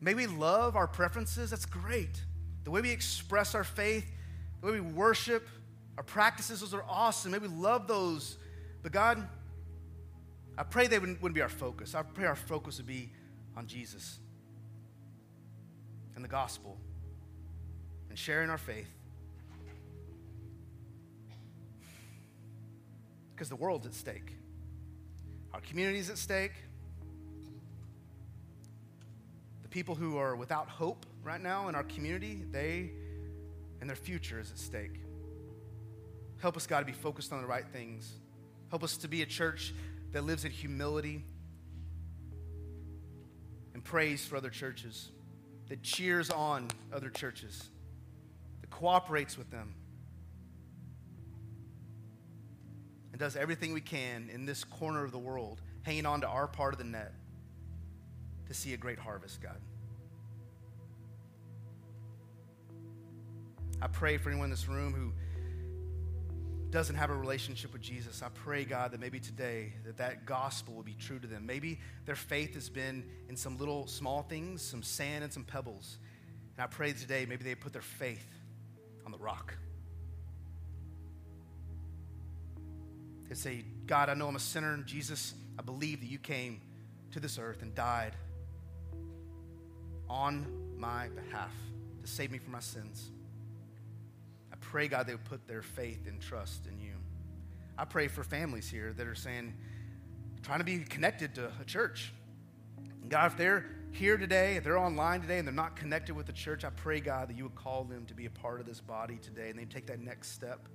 May 0.00 0.14
we 0.14 0.26
love 0.26 0.74
our 0.74 0.88
preferences, 0.88 1.50
that's 1.50 1.66
great. 1.66 2.20
The 2.64 2.72
way 2.72 2.80
we 2.80 2.90
express 2.90 3.54
our 3.54 3.62
faith, 3.62 4.04
the 4.60 4.66
way 4.66 4.72
we 4.72 4.80
worship, 4.80 5.46
our 5.96 6.02
practices, 6.02 6.62
those 6.62 6.74
are 6.74 6.84
awesome. 6.88 7.30
May 7.30 7.38
we 7.38 7.46
love 7.46 7.86
those. 7.86 8.36
But 8.82 8.90
God, 8.90 9.24
I 10.58 10.64
pray 10.64 10.88
they 10.88 10.98
wouldn't, 10.98 11.22
wouldn't 11.22 11.36
be 11.36 11.42
our 11.42 11.48
focus. 11.48 11.94
I 11.94 12.02
pray 12.02 12.26
our 12.26 12.34
focus 12.34 12.78
would 12.78 12.88
be 12.88 13.08
on 13.56 13.68
Jesus 13.68 14.18
and 16.16 16.24
the 16.24 16.28
gospel 16.28 16.76
and 18.08 18.18
sharing 18.18 18.50
our 18.50 18.58
faith. 18.58 18.90
Because 23.40 23.48
the 23.48 23.56
world's 23.56 23.86
at 23.86 23.94
stake, 23.94 24.36
our 25.54 25.62
community's 25.62 26.10
at 26.10 26.18
stake. 26.18 26.52
The 29.62 29.68
people 29.70 29.94
who 29.94 30.18
are 30.18 30.36
without 30.36 30.68
hope 30.68 31.06
right 31.24 31.40
now 31.40 31.70
in 31.70 31.74
our 31.74 31.84
community, 31.84 32.44
they 32.50 32.90
and 33.80 33.88
their 33.88 33.96
future 33.96 34.38
is 34.40 34.50
at 34.50 34.58
stake. 34.58 35.00
Help 36.42 36.54
us, 36.58 36.66
God, 36.66 36.80
to 36.80 36.84
be 36.84 36.92
focused 36.92 37.32
on 37.32 37.40
the 37.40 37.46
right 37.46 37.64
things. 37.72 38.12
Help 38.68 38.84
us 38.84 38.98
to 38.98 39.08
be 39.08 39.22
a 39.22 39.26
church 39.26 39.72
that 40.12 40.24
lives 40.24 40.44
in 40.44 40.50
humility 40.50 41.24
and 43.72 43.82
prays 43.82 44.22
for 44.26 44.36
other 44.36 44.50
churches, 44.50 45.12
that 45.70 45.82
cheers 45.82 46.28
on 46.28 46.68
other 46.92 47.08
churches, 47.08 47.70
that 48.60 48.68
cooperates 48.68 49.38
with 49.38 49.50
them, 49.50 49.76
does 53.20 53.36
everything 53.36 53.74
we 53.74 53.82
can 53.82 54.30
in 54.32 54.46
this 54.46 54.64
corner 54.64 55.04
of 55.04 55.12
the 55.12 55.18
world, 55.18 55.60
hanging 55.82 56.06
on 56.06 56.22
to 56.22 56.26
our 56.26 56.48
part 56.48 56.72
of 56.72 56.78
the 56.78 56.84
net 56.84 57.12
to 58.48 58.54
see 58.54 58.72
a 58.72 58.76
great 58.78 58.98
harvest, 58.98 59.42
God. 59.42 59.58
I 63.82 63.88
pray 63.88 64.16
for 64.16 64.30
anyone 64.30 64.46
in 64.46 64.50
this 64.50 64.68
room 64.68 64.94
who 64.94 65.12
doesn't 66.70 66.96
have 66.96 67.10
a 67.10 67.14
relationship 67.14 67.72
with 67.72 67.82
Jesus, 67.82 68.22
I 68.22 68.28
pray, 68.28 68.64
God, 68.64 68.92
that 68.92 69.00
maybe 69.00 69.20
today 69.20 69.74
that 69.84 69.98
that 69.98 70.24
gospel 70.24 70.74
will 70.74 70.82
be 70.82 70.94
true 70.94 71.18
to 71.18 71.26
them. 71.26 71.44
Maybe 71.44 71.78
their 72.06 72.14
faith 72.14 72.54
has 72.54 72.70
been 72.70 73.04
in 73.28 73.36
some 73.36 73.58
little 73.58 73.86
small 73.86 74.22
things, 74.22 74.62
some 74.62 74.82
sand 74.82 75.24
and 75.24 75.32
some 75.32 75.44
pebbles. 75.44 75.98
And 76.56 76.64
I 76.64 76.68
pray 76.68 76.92
today 76.92 77.26
maybe 77.28 77.44
they 77.44 77.54
put 77.54 77.72
their 77.72 77.82
faith 77.82 78.26
on 79.04 79.12
the 79.12 79.18
rock. 79.18 79.54
They 83.30 83.34
say, 83.34 83.64
God, 83.86 84.10
I 84.10 84.14
know 84.14 84.28
I'm 84.28 84.36
a 84.36 84.40
sinner, 84.40 84.74
and 84.74 84.84
Jesus, 84.84 85.32
I 85.58 85.62
believe 85.62 86.00
that 86.00 86.08
you 86.08 86.18
came 86.18 86.60
to 87.12 87.20
this 87.20 87.38
earth 87.38 87.62
and 87.62 87.74
died 87.74 88.14
on 90.10 90.44
my 90.76 91.08
behalf 91.08 91.54
to 92.02 92.06
save 92.06 92.30
me 92.30 92.36
from 92.36 92.52
my 92.52 92.60
sins 92.60 93.10
I 94.52 94.56
pray, 94.60 94.88
God, 94.88 95.06
they 95.06 95.14
would 95.14 95.24
put 95.24 95.46
their 95.46 95.62
faith 95.62 96.06
and 96.06 96.20
trust 96.20 96.66
in 96.66 96.78
you. 96.80 96.94
I 97.78 97.84
pray 97.84 98.08
for 98.08 98.22
families 98.22 98.68
here 98.68 98.92
that 98.92 99.06
are 99.06 99.14
saying, 99.14 99.54
trying 100.42 100.58
to 100.58 100.64
be 100.64 100.78
connected 100.78 101.34
to 101.36 101.50
a 101.60 101.64
church. 101.64 102.12
God, 103.08 103.32
if 103.32 103.38
they're 103.38 103.66
here 103.92 104.16
today, 104.16 104.56
if 104.56 104.64
they're 104.64 104.78
online 104.78 105.20
today 105.20 105.38
and 105.38 105.46
they're 105.46 105.54
not 105.54 105.76
connected 105.76 106.14
with 106.14 106.26
the 106.26 106.32
church, 106.32 106.64
I 106.64 106.70
pray, 106.70 107.00
God, 107.00 107.28
that 107.28 107.36
you 107.36 107.44
would 107.44 107.54
call 107.54 107.84
them 107.84 108.04
to 108.06 108.14
be 108.14 108.26
a 108.26 108.30
part 108.30 108.60
of 108.60 108.66
this 108.66 108.80
body 108.80 109.18
today 109.22 109.50
and 109.50 109.58
they 109.58 109.64
take 109.64 109.86
that 109.86 110.00
next 110.00 110.32
step. 110.32 110.68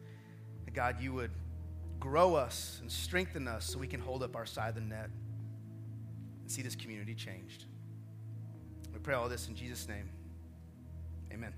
That 0.66 0.74
God, 0.74 1.00
you 1.00 1.14
would 1.14 1.32
grow 2.06 2.36
us 2.36 2.78
and 2.82 2.92
strengthen 2.92 3.48
us 3.48 3.66
so 3.66 3.80
we 3.80 3.88
can 3.88 4.00
hold 4.00 4.22
up 4.22 4.36
our 4.36 4.46
side 4.46 4.70
of 4.70 4.76
the 4.76 4.82
net 4.82 5.10
and 6.42 6.52
see 6.52 6.62
this 6.62 6.76
community 6.76 7.16
changed. 7.16 7.66
We 8.94 9.00
pray 9.00 9.16
all 9.16 9.28
this 9.28 9.48
in 9.48 9.56
Jesus' 9.56 9.88
name. 9.88 10.08
Amen. 11.34 11.52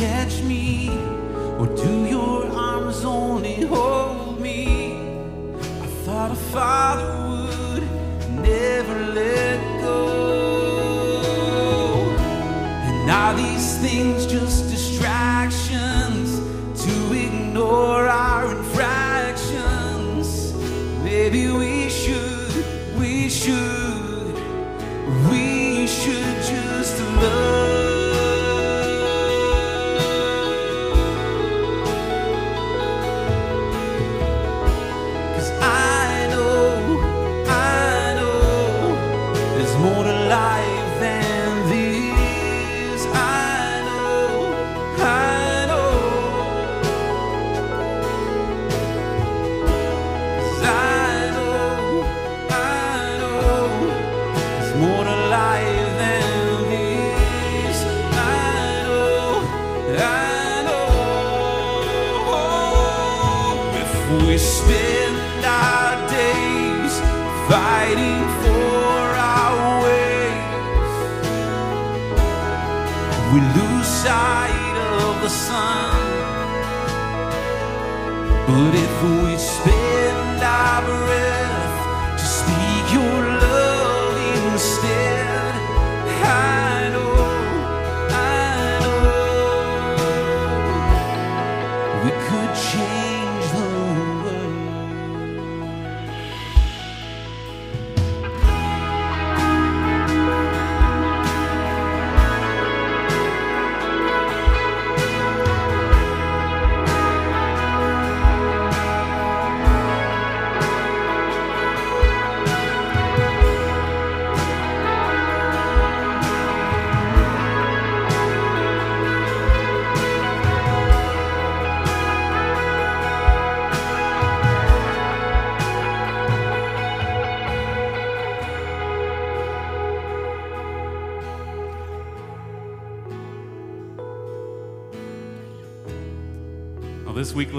We 0.00 0.90
could 79.20 79.38
change. 79.38 79.79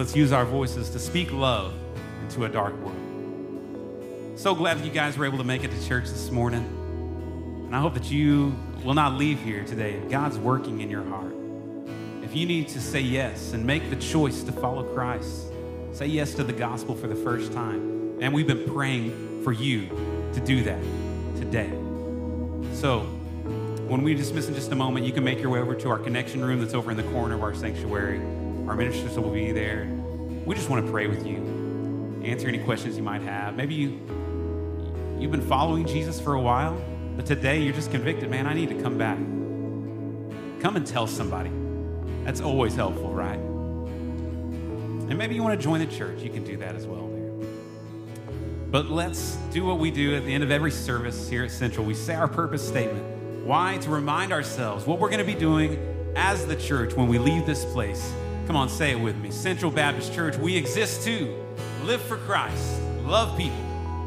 Let's 0.02 0.16
use 0.16 0.32
our 0.32 0.46
voices 0.46 0.90
to 0.90 0.98
speak 0.98 1.32
love 1.32 1.76
into 2.24 2.46
a 2.46 2.50
dark 2.50 2.76
world. 2.80 2.98
So 4.36 4.56
glad 4.56 4.80
that 4.80 4.84
you 4.84 4.90
guys 4.90 5.16
were 5.16 5.26
able 5.26 5.38
to 5.38 5.44
make 5.44 5.64
it 5.64 5.70
to 5.70 5.88
church 5.88 6.06
this 6.06 6.32
morning. 6.32 6.64
And 7.68 7.76
I 7.76 7.80
hope 7.80 7.94
that 7.94 8.10
you 8.10 8.56
will 8.84 8.96
not 8.96 9.14
leave 9.14 9.40
here 9.44 9.64
today. 9.64 10.02
God's 10.10 10.40
working 10.40 10.82
in 10.82 10.90
your 10.90 11.04
heart. 11.04 11.36
If 12.24 12.36
you 12.36 12.48
need 12.48 12.68
to 12.70 12.82
say 12.82 13.00
yes 13.00 13.54
and 13.54 13.64
make 13.64 13.92
the 13.92 13.96
choice 13.96 14.42
to 14.42 14.52
follow 14.52 14.92
Christ, 14.92 15.52
say 15.92 16.08
yes 16.08 16.34
to 16.34 16.44
the 16.44 16.54
gospel 16.54 16.96
for 16.96 17.06
the 17.06 17.16
first 17.16 17.54
time. 17.54 18.18
And 18.22 18.34
we've 18.34 18.48
been 18.48 18.68
praying 18.68 19.44
for 19.44 19.52
you 19.52 19.88
to 20.34 20.40
do 20.40 20.64
that 20.64 20.82
today. 21.36 21.70
So, 22.74 23.02
when 23.88 24.02
we 24.02 24.16
dismiss 24.16 24.48
in 24.48 24.56
just 24.56 24.72
a 24.72 24.76
moment, 24.76 25.06
you 25.06 25.14
can 25.14 25.24
make 25.24 25.40
your 25.40 25.52
way 25.52 25.60
over 25.60 25.76
to 25.76 25.90
our 25.90 26.00
connection 26.00 26.44
room 26.44 26.60
that's 26.60 26.74
over 26.74 26.90
in 26.90 26.98
the 26.98 27.04
corner 27.04 27.36
of 27.36 27.44
our 27.44 27.54
sanctuary. 27.54 28.20
Our 28.72 28.78
ministers 28.78 29.20
will 29.20 29.30
be 29.30 29.52
there. 29.52 29.86
We 30.46 30.56
just 30.56 30.70
want 30.70 30.86
to 30.86 30.90
pray 30.94 31.06
with 31.06 31.28
you, 31.28 32.22
answer 32.24 32.48
any 32.48 32.60
questions 32.60 32.96
you 32.96 33.04
might 33.04 33.22
have. 33.22 33.54
Maybe 33.58 33.76
you, 33.76 33.90
you've 35.20 35.32
been 35.32 35.46
following 35.46 35.86
Jesus 35.86 36.22
for 36.22 36.36
a 36.36 36.42
while, 36.42 36.82
but 37.18 37.26
today 37.26 37.62
you're 37.62 37.74
just 37.74 37.92
convicted, 37.92 38.30
man, 38.30 38.48
I 38.48 38.54
need 38.54 38.70
to 38.70 38.82
come 38.82 38.98
back. 38.98 39.18
Come 40.62 40.78
and 40.78 40.88
tell 40.88 41.06
somebody. 41.06 41.52
That's 42.24 42.40
always 42.40 42.74
helpful, 42.74 43.14
right? 43.14 43.40
And 43.40 45.18
maybe 45.18 45.36
you 45.36 45.44
want 45.44 45.60
to 45.60 45.62
join 45.62 45.82
the 45.82 45.94
church. 45.94 46.22
You 46.22 46.30
can 46.30 46.46
do 46.46 46.56
that 46.56 46.74
as 46.74 46.88
well 46.88 47.10
there. 47.10 47.50
But 48.72 48.86
let's 48.86 49.36
do 49.52 49.66
what 49.66 49.80
we 49.80 49.92
do 49.92 50.16
at 50.16 50.24
the 50.24 50.34
end 50.34 50.46
of 50.46 50.52
every 50.52 50.72
service 50.72 51.28
here 51.28 51.44
at 51.44 51.52
Central. 51.52 51.86
We 51.86 51.94
say 51.94 52.16
our 52.16 52.30
purpose 52.30 52.66
statement. 52.66 53.46
Why? 53.46 53.80
To 53.80 53.90
remind 53.90 54.32
ourselves 54.32 54.88
what 54.88 54.98
we're 54.98 55.10
going 55.10 55.20
to 55.20 55.26
be 55.26 55.38
doing 55.38 56.14
as 56.16 56.46
the 56.46 56.56
church 56.56 56.94
when 56.94 57.10
we 57.10 57.18
leave 57.18 57.46
this 57.46 57.66
place. 57.66 58.14
Come 58.52 58.58
on, 58.58 58.68
say 58.68 58.92
it 58.92 59.00
with 59.00 59.16
me. 59.16 59.32
Central 59.32 59.72
Baptist 59.72 60.14
Church, 60.14 60.36
we 60.36 60.58
exist 60.58 61.06
to 61.06 61.34
live 61.86 62.02
for 62.02 62.18
Christ, 62.18 62.82
love 63.06 63.38
people, 63.38 63.56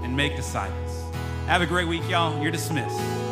and 0.03 0.15
make 0.15 0.37
disciples. 0.37 1.03
Have 1.47 1.63
a 1.63 1.67
great 1.67 1.89
week, 1.89 2.07
y'all. 2.11 2.43
You're 2.43 2.53
dismissed. 2.53 3.24